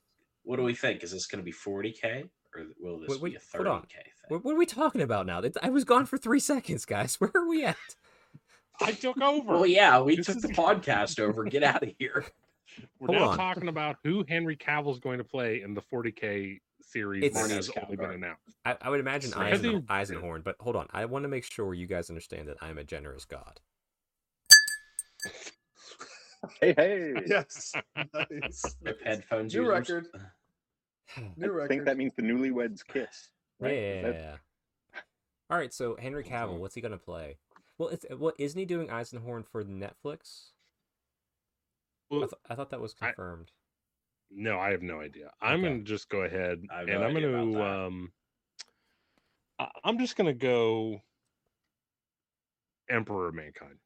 What 0.47 0.55
do 0.57 0.63
we 0.63 0.73
think? 0.73 1.03
Is 1.03 1.11
this 1.11 1.27
going 1.27 1.39
to 1.39 1.45
be 1.45 1.51
40k 1.51 2.29
or 2.55 2.63
will 2.79 2.99
this 3.01 3.09
Wait, 3.09 3.21
wait, 3.21 3.29
be 3.33 3.35
a 3.35 3.39
30k 3.59 3.69
on. 3.69 3.81
thing? 3.81 4.03
What, 4.29 4.45
what 4.45 4.55
are 4.55 4.57
we 4.57 4.65
talking 4.65 5.01
about 5.01 5.25
now? 5.25 5.41
I 5.61 5.69
was 5.69 5.83
gone 5.83 6.05
for 6.05 6.17
three 6.17 6.39
seconds, 6.39 6.85
guys. 6.85 7.15
Where 7.19 7.31
are 7.35 7.47
we 7.47 7.65
at? 7.65 7.75
I 8.81 8.93
took 8.93 9.19
over. 9.21 9.53
Well, 9.53 9.65
yeah, 9.65 9.99
we 10.01 10.15
This 10.15 10.27
took 10.27 10.37
is- 10.37 10.41
the 10.43 10.49
podcast 10.49 11.19
over. 11.19 11.43
Get 11.43 11.63
out 11.63 11.83
of 11.83 11.91
here. 11.99 12.25
We're 12.99 13.07
hold 13.07 13.19
now 13.19 13.29
on. 13.29 13.37
talking 13.37 13.67
about 13.67 13.97
who 14.03 14.23
Henry 14.29 14.55
Cavill's 14.55 14.99
going 14.99 15.17
to 15.17 15.23
play 15.23 15.61
in 15.63 15.73
the 15.73 15.81
40k 15.81 16.59
series 16.81 17.23
It's- 17.25 17.41
that 17.47 17.53
has 17.53 17.69
only 17.83 17.97
been 17.97 18.11
announced. 18.11 18.41
I, 18.65 18.77
I 18.81 18.89
would 18.89 18.99
imagine 19.01 19.31
So- 19.31 19.39
Eisen, 19.41 19.81
Because 19.81 20.09
Eisenhorn, 20.11 20.43
but 20.45 20.55
hold 20.61 20.75
on. 20.77 20.87
I 20.91 21.05
want 21.05 21.23
to 21.23 21.29
make 21.29 21.43
sure 21.43 21.73
you 21.73 21.87
guys 21.87 22.09
understand 22.09 22.47
that 22.47 22.57
I'm 22.61 22.77
a 22.77 22.83
generous 22.85 23.25
god. 23.25 23.59
Hey, 26.61 26.73
hey. 26.77 27.13
Yes. 27.27 27.73
Nice. 28.13 28.75
Rip 28.81 29.03
headphones. 29.03 29.53
New 29.55 29.61
users. 29.63 29.73
record. 29.89 30.07
New 31.37 31.45
I 31.45 31.49
record. 31.49 31.69
think 31.69 31.85
that 31.85 31.97
means 31.97 32.13
the 32.15 32.21
newlyweds 32.23 32.85
kiss. 32.85 33.29
Right? 33.59 33.73
Is 33.73 34.03
Yeah. 34.15 34.37
that- 34.93 35.03
All 35.49 35.57
right. 35.57 35.73
So 35.73 35.95
Henry 35.95 36.23
Cavill, 36.23 36.57
what's 36.59 36.75
he 36.75 36.81
gonna 36.81 36.97
play? 36.97 37.37
Well, 37.77 37.89
it's 37.89 38.05
what 38.17 38.35
isn't 38.37 38.57
he 38.59 38.65
doing 38.65 38.87
Eisenhorn 38.89 39.45
for 39.47 39.63
Netflix? 39.63 40.51
I, 42.11 42.15
Well, 42.15 42.19
th- 42.21 42.33
I 42.49 42.55
thought 42.55 42.69
that 42.71 42.81
was 42.81 42.95
I- 43.01 43.07
confirmed. 43.07 43.51
No, 44.29 44.59
I 44.59 44.71
have 44.71 44.81
no 44.81 44.99
idea. 44.99 45.31
I'm 45.39 45.61
Okay. 45.61 45.69
gonna 45.69 45.83
just 45.83 46.09
go 46.09 46.23
ahead 46.23 46.61
I 46.69 46.79
have 46.79 46.89
and 46.89 47.03
I'm 47.03 47.13
gonna 47.13 47.63
um 47.63 48.13
I- 49.59 49.71
I'm 49.85 49.97
just 49.99 50.15
gonna 50.17 50.33
go 50.33 51.01
Emperor 52.89 53.31
Mankind. 53.31 53.79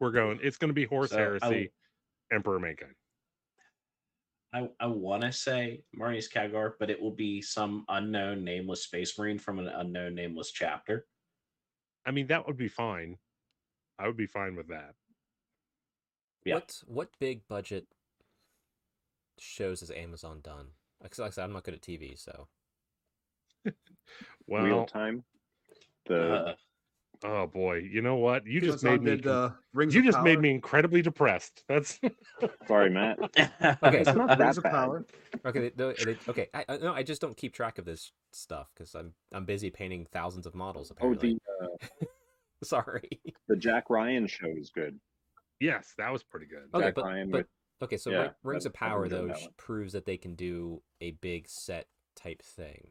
We're 0.00 0.10
going 0.10 0.40
it's 0.42 0.56
gonna 0.58 0.72
be 0.72 0.84
Horus 0.84 1.10
So, 1.12 1.16
I 1.16 1.20
w- 1.20 1.40
Heresy, 1.40 1.72
Emperor 2.32 2.58
Mankind. 2.58 2.94
I, 4.52 4.68
I 4.80 4.86
want 4.86 5.22
to 5.22 5.32
say 5.32 5.82
Marneus 5.98 6.32
Calgar, 6.32 6.72
but 6.78 6.90
it 6.90 7.00
will 7.00 7.14
be 7.14 7.42
some 7.42 7.84
unknown 7.88 8.44
nameless 8.44 8.84
space 8.84 9.18
marine 9.18 9.38
from 9.38 9.58
an 9.58 9.68
unknown 9.68 10.14
nameless 10.14 10.52
chapter. 10.52 11.06
I 12.06 12.10
mean 12.10 12.28
that 12.28 12.46
would 12.46 12.56
be 12.56 12.68
fine. 12.68 13.18
I 13.98 14.06
would 14.06 14.16
be 14.16 14.26
fine 14.26 14.56
with 14.56 14.68
that. 14.68 14.94
Yeah. 16.44 16.54
What 16.54 16.82
what 16.86 17.08
big 17.20 17.46
budget 17.46 17.86
shows 19.38 19.80
has 19.80 19.90
Amazon 19.90 20.40
done? 20.42 20.68
Like 21.02 21.18
like 21.18 21.28
I 21.28 21.30
said, 21.30 21.44
I'm 21.44 21.52
not 21.52 21.64
good 21.64 21.74
at 21.74 21.82
TV, 21.82 22.18
so 22.18 22.48
Real 23.64 23.74
Well, 24.46 24.86
time. 24.86 25.24
The 26.06 26.32
Uh, 26.32 26.54
oh 27.24 27.46
boy, 27.46 27.76
you 27.76 28.02
know 28.02 28.16
what? 28.16 28.46
You 28.46 28.60
just 28.60 28.82
made 28.84 29.02
me 29.02 29.12
did, 29.12 29.26
uh, 29.26 29.50
Rings 29.74 29.94
you 29.94 30.00
of 30.00 30.06
just 30.06 30.20
made 30.22 30.40
me 30.40 30.50
incredibly 30.50 31.02
depressed. 31.02 31.64
That's 31.68 31.98
sorry, 32.68 32.90
Matt. 32.90 33.18
Okay, 33.82 33.98
It's 34.00 34.14
not 34.14 34.38
Rings 34.38 34.38
that 34.38 34.56
of 34.58 34.62
bad. 34.62 34.72
Power. 34.72 35.06
okay. 35.46 35.60
they- 35.60 35.70
they- 35.94 36.04
they- 36.04 36.18
okay, 36.28 36.48
I, 36.54 36.64
I 36.68 36.76
no, 36.78 36.92
I 36.94 37.02
just 37.02 37.20
don't 37.20 37.36
keep 37.36 37.52
track 37.54 37.78
of 37.78 37.84
this 37.84 38.12
stuff 38.32 38.70
because 38.74 38.94
I'm 38.94 39.12
I'm 39.32 39.44
busy 39.44 39.70
painting 39.70 40.06
thousands 40.12 40.46
of 40.46 40.54
models. 40.54 40.90
Oh, 40.90 40.94
Apparently, 41.12 41.38
the 41.60 41.66
uh, 42.06 42.06
sorry. 42.64 43.08
the 43.48 43.56
Jack 43.56 43.90
Ryan 43.90 44.26
show 44.26 44.48
is 44.56 44.70
good. 44.70 44.98
yes, 45.60 45.94
that 45.98 46.12
was 46.12 46.22
pretty 46.22 46.46
good. 46.46 46.64
Okay, 46.74 46.86
Jack 46.86 46.94
but- 46.94 47.04
Ryan 47.04 47.30
but- 47.30 47.38
with 47.38 47.46
Okay, 47.80 47.96
so 47.96 48.10
Yeah, 48.10 48.30
Rings 48.42 48.66
of 48.66 48.72
Power 48.72 49.08
though 49.08 49.28
that 49.28 49.38
proves 49.56 49.92
that 49.92 50.04
they 50.04 50.16
can 50.16 50.34
do 50.34 50.82
a 51.00 51.12
big 51.12 51.48
set 51.48 51.86
type 52.16 52.42
thing, 52.42 52.88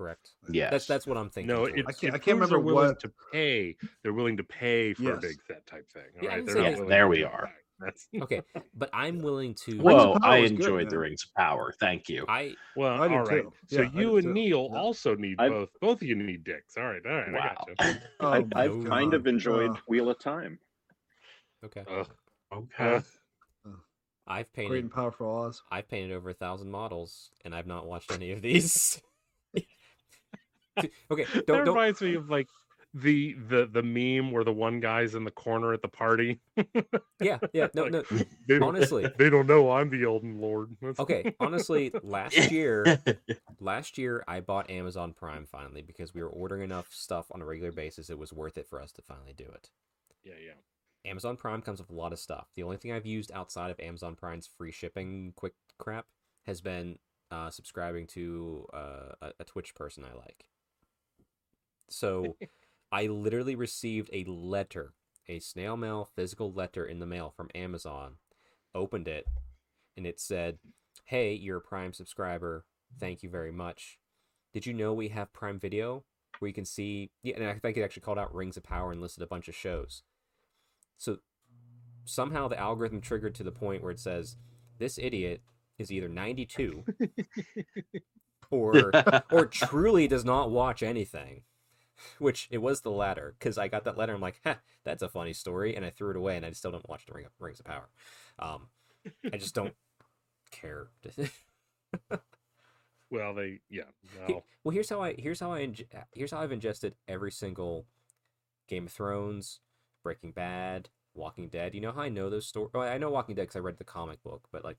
Correct. 0.00 0.30
Yes. 0.50 0.70
That's 0.70 0.86
that's 0.86 1.06
what 1.06 1.18
I'm 1.18 1.28
thinking. 1.28 1.54
No, 1.54 1.66
I 1.66 1.70
can't- 1.70 1.86
I 1.86 1.92
can't 1.92 2.00
proves 2.10 2.24
they're 2.24 2.34
remember 2.36 2.58
willing 2.60 2.88
what- 2.88 3.00
to 3.00 3.12
pay. 3.32 3.76
They're 4.02 4.14
willing 4.14 4.38
to 4.38 4.44
pay 4.44 4.94
for 4.94 5.12
a 5.12 5.20
big 5.20 5.36
set 5.46 5.66
type 5.66 5.86
thing. 5.92 6.04
All 6.16 6.22
Yeah, 6.24 6.28
right, 6.30 6.36
didn't 6.46 6.54
they're 6.62 6.70
not 6.72 6.78
that. 6.80 6.88
There 6.88 7.08
we 7.08 7.22
are. 7.22 7.52
That's 7.80 8.08
okay, 8.22 8.40
but 8.74 8.88
I'm 8.94 9.18
willing 9.18 9.52
to. 9.66 9.72
Rings 9.72 9.82
Whoa, 9.84 10.12
of 10.14 10.22
I 10.22 10.40
was 10.40 10.52
good, 10.52 10.60
enjoyed 10.60 10.88
the 10.88 10.96
man. 10.96 11.00
Rings 11.02 11.24
of 11.24 11.34
Power. 11.34 11.74
Thank 11.80 12.08
you. 12.08 12.24
I 12.28 12.54
well, 12.76 13.02
I 13.02 13.08
did 13.08 13.16
all 13.18 13.24
right. 13.24 13.42
too. 13.42 13.52
So 13.66 13.82
Yeah, 13.82 13.90
I 13.94 14.00
you 14.00 14.16
and 14.16 14.24
too. 14.28 14.32
Neil 14.32 14.68
Yeah. 14.72 14.78
also 14.78 15.14
need 15.16 15.36
I've- 15.38 15.54
both. 15.54 15.70
Both 15.82 16.00
of 16.00 16.08
you 16.08 16.16
need 16.16 16.44
dicks. 16.44 16.78
All 16.78 16.84
right, 16.84 17.02
all 17.04 17.12
right. 17.12 17.28
I 17.28 17.32
wow. 17.32 17.64
gotcha. 17.78 18.00
Oh 18.20 18.30
I've, 18.32 18.52
I've 18.56 18.84
kind 18.86 19.12
of 19.12 19.26
enjoyed 19.26 19.76
Wheel 19.86 20.08
of 20.08 20.18
Time. 20.18 20.58
okay. 21.62 21.84
Ugh. 21.90 22.08
okay. 22.54 23.02
I've 24.26 24.50
Great 24.54 24.66
painted. 24.68 24.84
and 24.84 24.92
powerful 24.92 25.26
Oz. 25.28 25.60
I've 25.70 25.88
painted 25.88 26.12
over 26.12 26.30
a 26.30 26.34
thousand 26.34 26.70
models, 26.70 27.30
and 27.44 27.54
I've 27.54 27.66
not 27.66 27.86
watched 27.86 28.12
any 28.12 28.30
of 28.32 28.40
these. 28.40 29.02
okay, 31.10 31.26
that 31.46 31.46
don't 31.46 31.64
don't. 31.64 31.74
reminds 31.74 32.00
me 32.00 32.14
of 32.14 32.30
like 32.30 32.48
the 32.92 33.34
the 33.48 33.68
the 33.72 33.82
meme 33.82 34.32
where 34.32 34.42
the 34.42 34.52
one 34.52 34.80
guy's 34.80 35.14
in 35.14 35.22
the 35.24 35.30
corner 35.30 35.72
at 35.72 35.80
the 35.82 35.88
party. 35.88 36.40
Yeah, 37.20 37.38
yeah. 37.52 37.68
No, 37.74 37.86
no. 37.88 38.02
They 38.48 38.58
Honestly. 38.58 39.06
they 39.16 39.30
don't 39.30 39.46
know 39.46 39.70
I'm 39.70 39.90
the 39.90 40.02
Elden 40.04 40.40
Lord. 40.40 40.76
Okay, 40.98 41.34
honestly, 41.38 41.92
last 42.02 42.50
year, 42.50 42.84
last 43.60 43.96
year 43.98 44.24
I 44.26 44.40
bought 44.40 44.70
Amazon 44.70 45.12
Prime 45.12 45.46
finally 45.46 45.82
because 45.82 46.14
we 46.14 46.22
were 46.22 46.28
ordering 46.28 46.62
enough 46.62 46.88
stuff 46.92 47.26
on 47.32 47.40
a 47.42 47.44
regular 47.44 47.70
basis. 47.72 48.10
It 48.10 48.18
was 48.18 48.32
worth 48.32 48.58
it 48.58 48.66
for 48.68 48.80
us 48.82 48.90
to 48.92 49.02
finally 49.02 49.34
do 49.36 49.44
it. 49.44 49.70
yeah, 50.24 50.34
yeah. 50.44 50.52
Amazon 51.10 51.36
Prime 51.36 51.62
comes 51.62 51.78
with 51.78 51.90
a 51.90 51.94
lot 51.94 52.12
of 52.12 52.18
stuff. 52.18 52.48
The 52.54 52.62
only 52.62 52.76
thing 52.76 52.92
I've 52.92 53.06
used 53.06 53.32
outside 53.32 53.70
of 53.70 53.80
Amazon 53.80 54.16
Prime's 54.16 54.46
free 54.46 54.72
shipping 54.72 55.32
quick 55.36 55.54
crap 55.78 56.06
has 56.46 56.60
been 56.60 56.98
uh, 57.30 57.50
subscribing 57.50 58.06
to 58.08 58.66
uh, 58.74 59.12
a, 59.22 59.32
a 59.40 59.44
Twitch 59.44 59.74
person 59.74 60.04
I 60.04 60.14
like. 60.14 60.44
So 61.90 62.36
I 62.92 63.06
literally 63.06 63.54
received 63.54 64.10
a 64.12 64.24
letter, 64.24 64.94
a 65.28 65.38
snail 65.40 65.76
mail 65.76 66.08
physical 66.16 66.52
letter 66.52 66.84
in 66.84 66.98
the 66.98 67.06
mail 67.06 67.32
from 67.36 67.50
Amazon, 67.54 68.16
opened 68.74 69.08
it, 69.08 69.26
and 69.96 70.06
it 70.06 70.18
said, 70.20 70.58
Hey, 71.04 71.34
you're 71.34 71.58
a 71.58 71.62
Prime 71.62 71.92
subscriber. 71.92 72.64
Thank 72.98 73.22
you 73.22 73.30
very 73.30 73.52
much. 73.52 73.98
Did 74.52 74.66
you 74.66 74.72
know 74.74 74.92
we 74.92 75.08
have 75.08 75.32
Prime 75.32 75.58
Video 75.58 76.04
where 76.38 76.48
you 76.48 76.54
can 76.54 76.64
see? 76.64 77.10
Yeah, 77.22 77.36
and 77.36 77.46
I 77.46 77.54
think 77.54 77.76
it 77.76 77.82
actually 77.82 78.02
called 78.02 78.18
out 78.18 78.34
Rings 78.34 78.56
of 78.56 78.62
Power 78.62 78.92
and 78.92 79.00
listed 79.00 79.22
a 79.22 79.26
bunch 79.26 79.48
of 79.48 79.54
shows. 79.54 80.02
So 80.96 81.18
somehow 82.04 82.48
the 82.48 82.58
algorithm 82.58 83.00
triggered 83.00 83.34
to 83.36 83.42
the 83.42 83.52
point 83.52 83.82
where 83.82 83.92
it 83.92 84.00
says 84.00 84.36
this 84.78 84.98
idiot 84.98 85.42
is 85.78 85.92
either 85.92 86.08
92 86.08 86.84
or 88.50 88.92
or 89.30 89.46
truly 89.50 90.08
does 90.08 90.24
not 90.24 90.50
watch 90.50 90.82
anything. 90.82 91.42
Which 92.18 92.48
it 92.50 92.58
was 92.58 92.80
the 92.80 92.90
latter 92.90 93.34
because 93.38 93.58
I 93.58 93.68
got 93.68 93.84
that 93.84 93.98
letter. 93.98 94.14
I'm 94.14 94.20
like, 94.20 94.40
ha, 94.44 94.58
that's 94.84 95.02
a 95.02 95.08
funny 95.08 95.32
story, 95.32 95.76
and 95.76 95.84
I 95.84 95.90
threw 95.90 96.10
it 96.10 96.16
away, 96.16 96.36
and 96.36 96.46
I 96.46 96.50
still 96.52 96.70
don't 96.72 96.88
watch 96.88 97.06
the 97.06 97.12
Ring 97.14 97.26
of, 97.26 97.32
Rings 97.38 97.60
of 97.60 97.66
Power. 97.66 97.88
Um, 98.38 98.68
I 99.32 99.36
just 99.36 99.54
don't 99.54 99.74
care. 100.50 100.88
Well, 103.10 103.34
they 103.34 103.60
yeah. 103.68 103.84
Well, 104.28 104.44
well, 104.62 104.72
here's 104.72 104.88
how 104.88 105.02
I 105.02 105.14
here's 105.18 105.40
how 105.40 105.52
I 105.52 105.60
ing- 105.60 105.76
here's 106.12 106.30
how 106.30 106.40
I've 106.40 106.52
ingested 106.52 106.94
every 107.08 107.32
single 107.32 107.86
Game 108.68 108.86
of 108.86 108.92
Thrones, 108.92 109.60
Breaking 110.02 110.32
Bad, 110.32 110.90
Walking 111.14 111.48
Dead. 111.48 111.74
You 111.74 111.80
know 111.80 111.92
how 111.92 112.02
I 112.02 112.08
know 112.08 112.30
those 112.30 112.46
stories? 112.46 112.70
Oh, 112.74 112.80
I 112.80 112.98
know 112.98 113.10
Walking 113.10 113.34
Dead 113.34 113.42
because 113.42 113.56
I 113.56 113.60
read 113.60 113.78
the 113.78 113.84
comic 113.84 114.22
book, 114.22 114.48
but 114.52 114.64
like, 114.64 114.78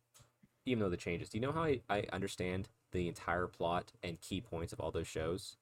even 0.66 0.82
though 0.84 0.90
the 0.90 0.98
changes, 0.98 1.30
do 1.30 1.38
you 1.38 1.42
know 1.42 1.52
how 1.52 1.64
I, 1.64 1.82
I 1.90 2.06
understand 2.14 2.70
the 2.92 3.08
entire 3.08 3.48
plot 3.48 3.94
and 4.04 4.22
key 4.22 4.42
points 4.42 4.74
of 4.74 4.80
all 4.80 4.92
those 4.92 5.08
shows? 5.08 5.58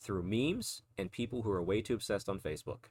Through 0.00 0.22
memes 0.24 0.82
and 0.98 1.10
people 1.10 1.42
who 1.42 1.50
are 1.50 1.62
way 1.62 1.80
too 1.80 1.94
obsessed 1.94 2.28
on 2.28 2.38
Facebook 2.38 2.84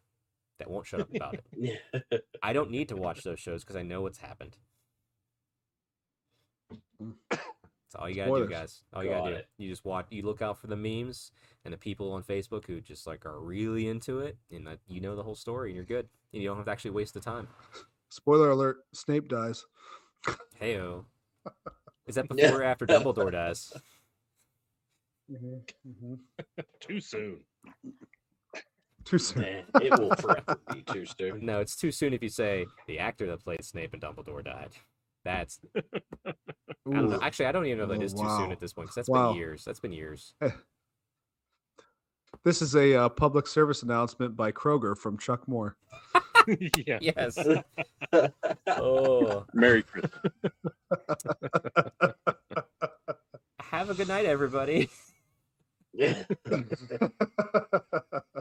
that 0.59 0.69
won't 0.69 0.87
shut 0.87 1.01
up 1.01 1.09
about 1.15 1.35
it. 1.53 2.25
I 2.43 2.53
don't 2.53 2.71
need 2.71 2.89
to 2.89 2.95
watch 2.95 3.23
those 3.23 3.39
shows 3.39 3.63
because 3.63 3.75
I 3.75 3.83
know 3.83 4.01
what's 4.01 4.17
happened. 4.19 4.57
That's 7.29 7.95
all 7.95 8.09
you 8.09 8.15
gotta 8.15 8.29
Spoilers. 8.29 8.47
do, 8.47 8.53
guys. 8.53 8.83
All 8.93 9.03
you 9.03 9.09
gotta 9.11 9.31
Got 9.31 9.37
do. 9.37 9.43
You 9.63 9.69
just 9.69 9.85
watch. 9.85 10.07
You 10.09 10.23
look 10.23 10.41
out 10.41 10.57
for 10.59 10.67
the 10.67 10.75
memes 10.75 11.31
and 11.65 11.73
the 11.73 11.77
people 11.77 12.11
on 12.11 12.23
Facebook 12.23 12.65
who 12.65 12.81
just 12.81 13.05
like 13.05 13.25
are 13.25 13.39
really 13.39 13.87
into 13.87 14.19
it, 14.19 14.37
and 14.51 14.65
that 14.65 14.79
you 14.87 15.01
know 15.01 15.15
the 15.15 15.23
whole 15.23 15.35
story, 15.35 15.69
and 15.69 15.75
you're 15.75 15.85
good. 15.85 16.07
And 16.33 16.41
you 16.41 16.47
don't 16.47 16.57
have 16.57 16.65
to 16.65 16.71
actually 16.71 16.91
waste 16.91 17.13
the 17.13 17.19
time. 17.19 17.47
Spoiler 18.09 18.49
alert: 18.49 18.77
Snape 18.93 19.27
dies. 19.27 19.65
Heyo. 20.59 21.05
Is 22.07 22.15
that 22.15 22.25
Yeah. 22.35 22.47
before 22.47 22.61
or 22.61 22.63
after 22.63 22.87
Dumbledore 22.87 23.31
dies? 23.31 23.71
Mm-hmm, 25.31 25.89
mm-hmm. 25.89 26.61
too 26.79 26.99
soon. 26.99 27.39
Too 29.05 29.17
soon. 29.17 29.41
Man, 29.41 29.63
it 29.81 29.99
will 29.99 30.15
forever 30.19 30.59
be 30.73 30.81
too 30.81 31.05
soon. 31.05 31.45
No, 31.45 31.59
it's 31.59 31.75
too 31.75 31.91
soon 31.91 32.13
if 32.13 32.23
you 32.23 32.29
say 32.29 32.65
the 32.87 32.99
actor 32.99 33.27
that 33.27 33.43
played 33.43 33.63
Snape 33.63 33.93
and 33.93 34.01
Dumbledore 34.01 34.43
died. 34.43 34.69
That's 35.25 35.59
I 36.25 36.33
don't 36.85 37.09
know. 37.09 37.19
Actually, 37.21 37.45
I 37.45 37.51
don't 37.53 37.65
even 37.65 37.77
know 37.79 37.85
that 37.87 37.99
Oh, 37.99 38.03
is 38.03 38.13
too 38.13 38.29
soon 38.37 38.51
at 38.51 38.59
this 38.59 38.73
point 38.73 38.87
because 38.87 38.95
that's 38.95 39.09
Wow. 39.09 39.29
been 39.29 39.37
years. 39.37 39.63
That's 39.63 39.79
been 39.79 39.93
years. 39.93 40.33
Eh. 40.41 40.49
This 42.43 42.61
is 42.61 42.75
a 42.75 42.93
uh, 42.95 43.09
public 43.09 43.47
service 43.47 43.83
announcement 43.83 44.35
by 44.35 44.51
Kroger 44.51 44.97
from 44.97 45.17
Chuck 45.17 45.47
Moore. 45.47 45.77
yeah. 46.85 46.97
Yes. 46.99 47.37
oh. 48.67 49.45
Merry 49.53 49.83
Christmas. 49.83 50.11
Have 53.61 53.89
a 53.89 53.93
good 53.93 54.07
night, 54.09 54.25
everybody. 54.25 54.89
Yeah. 55.93 56.23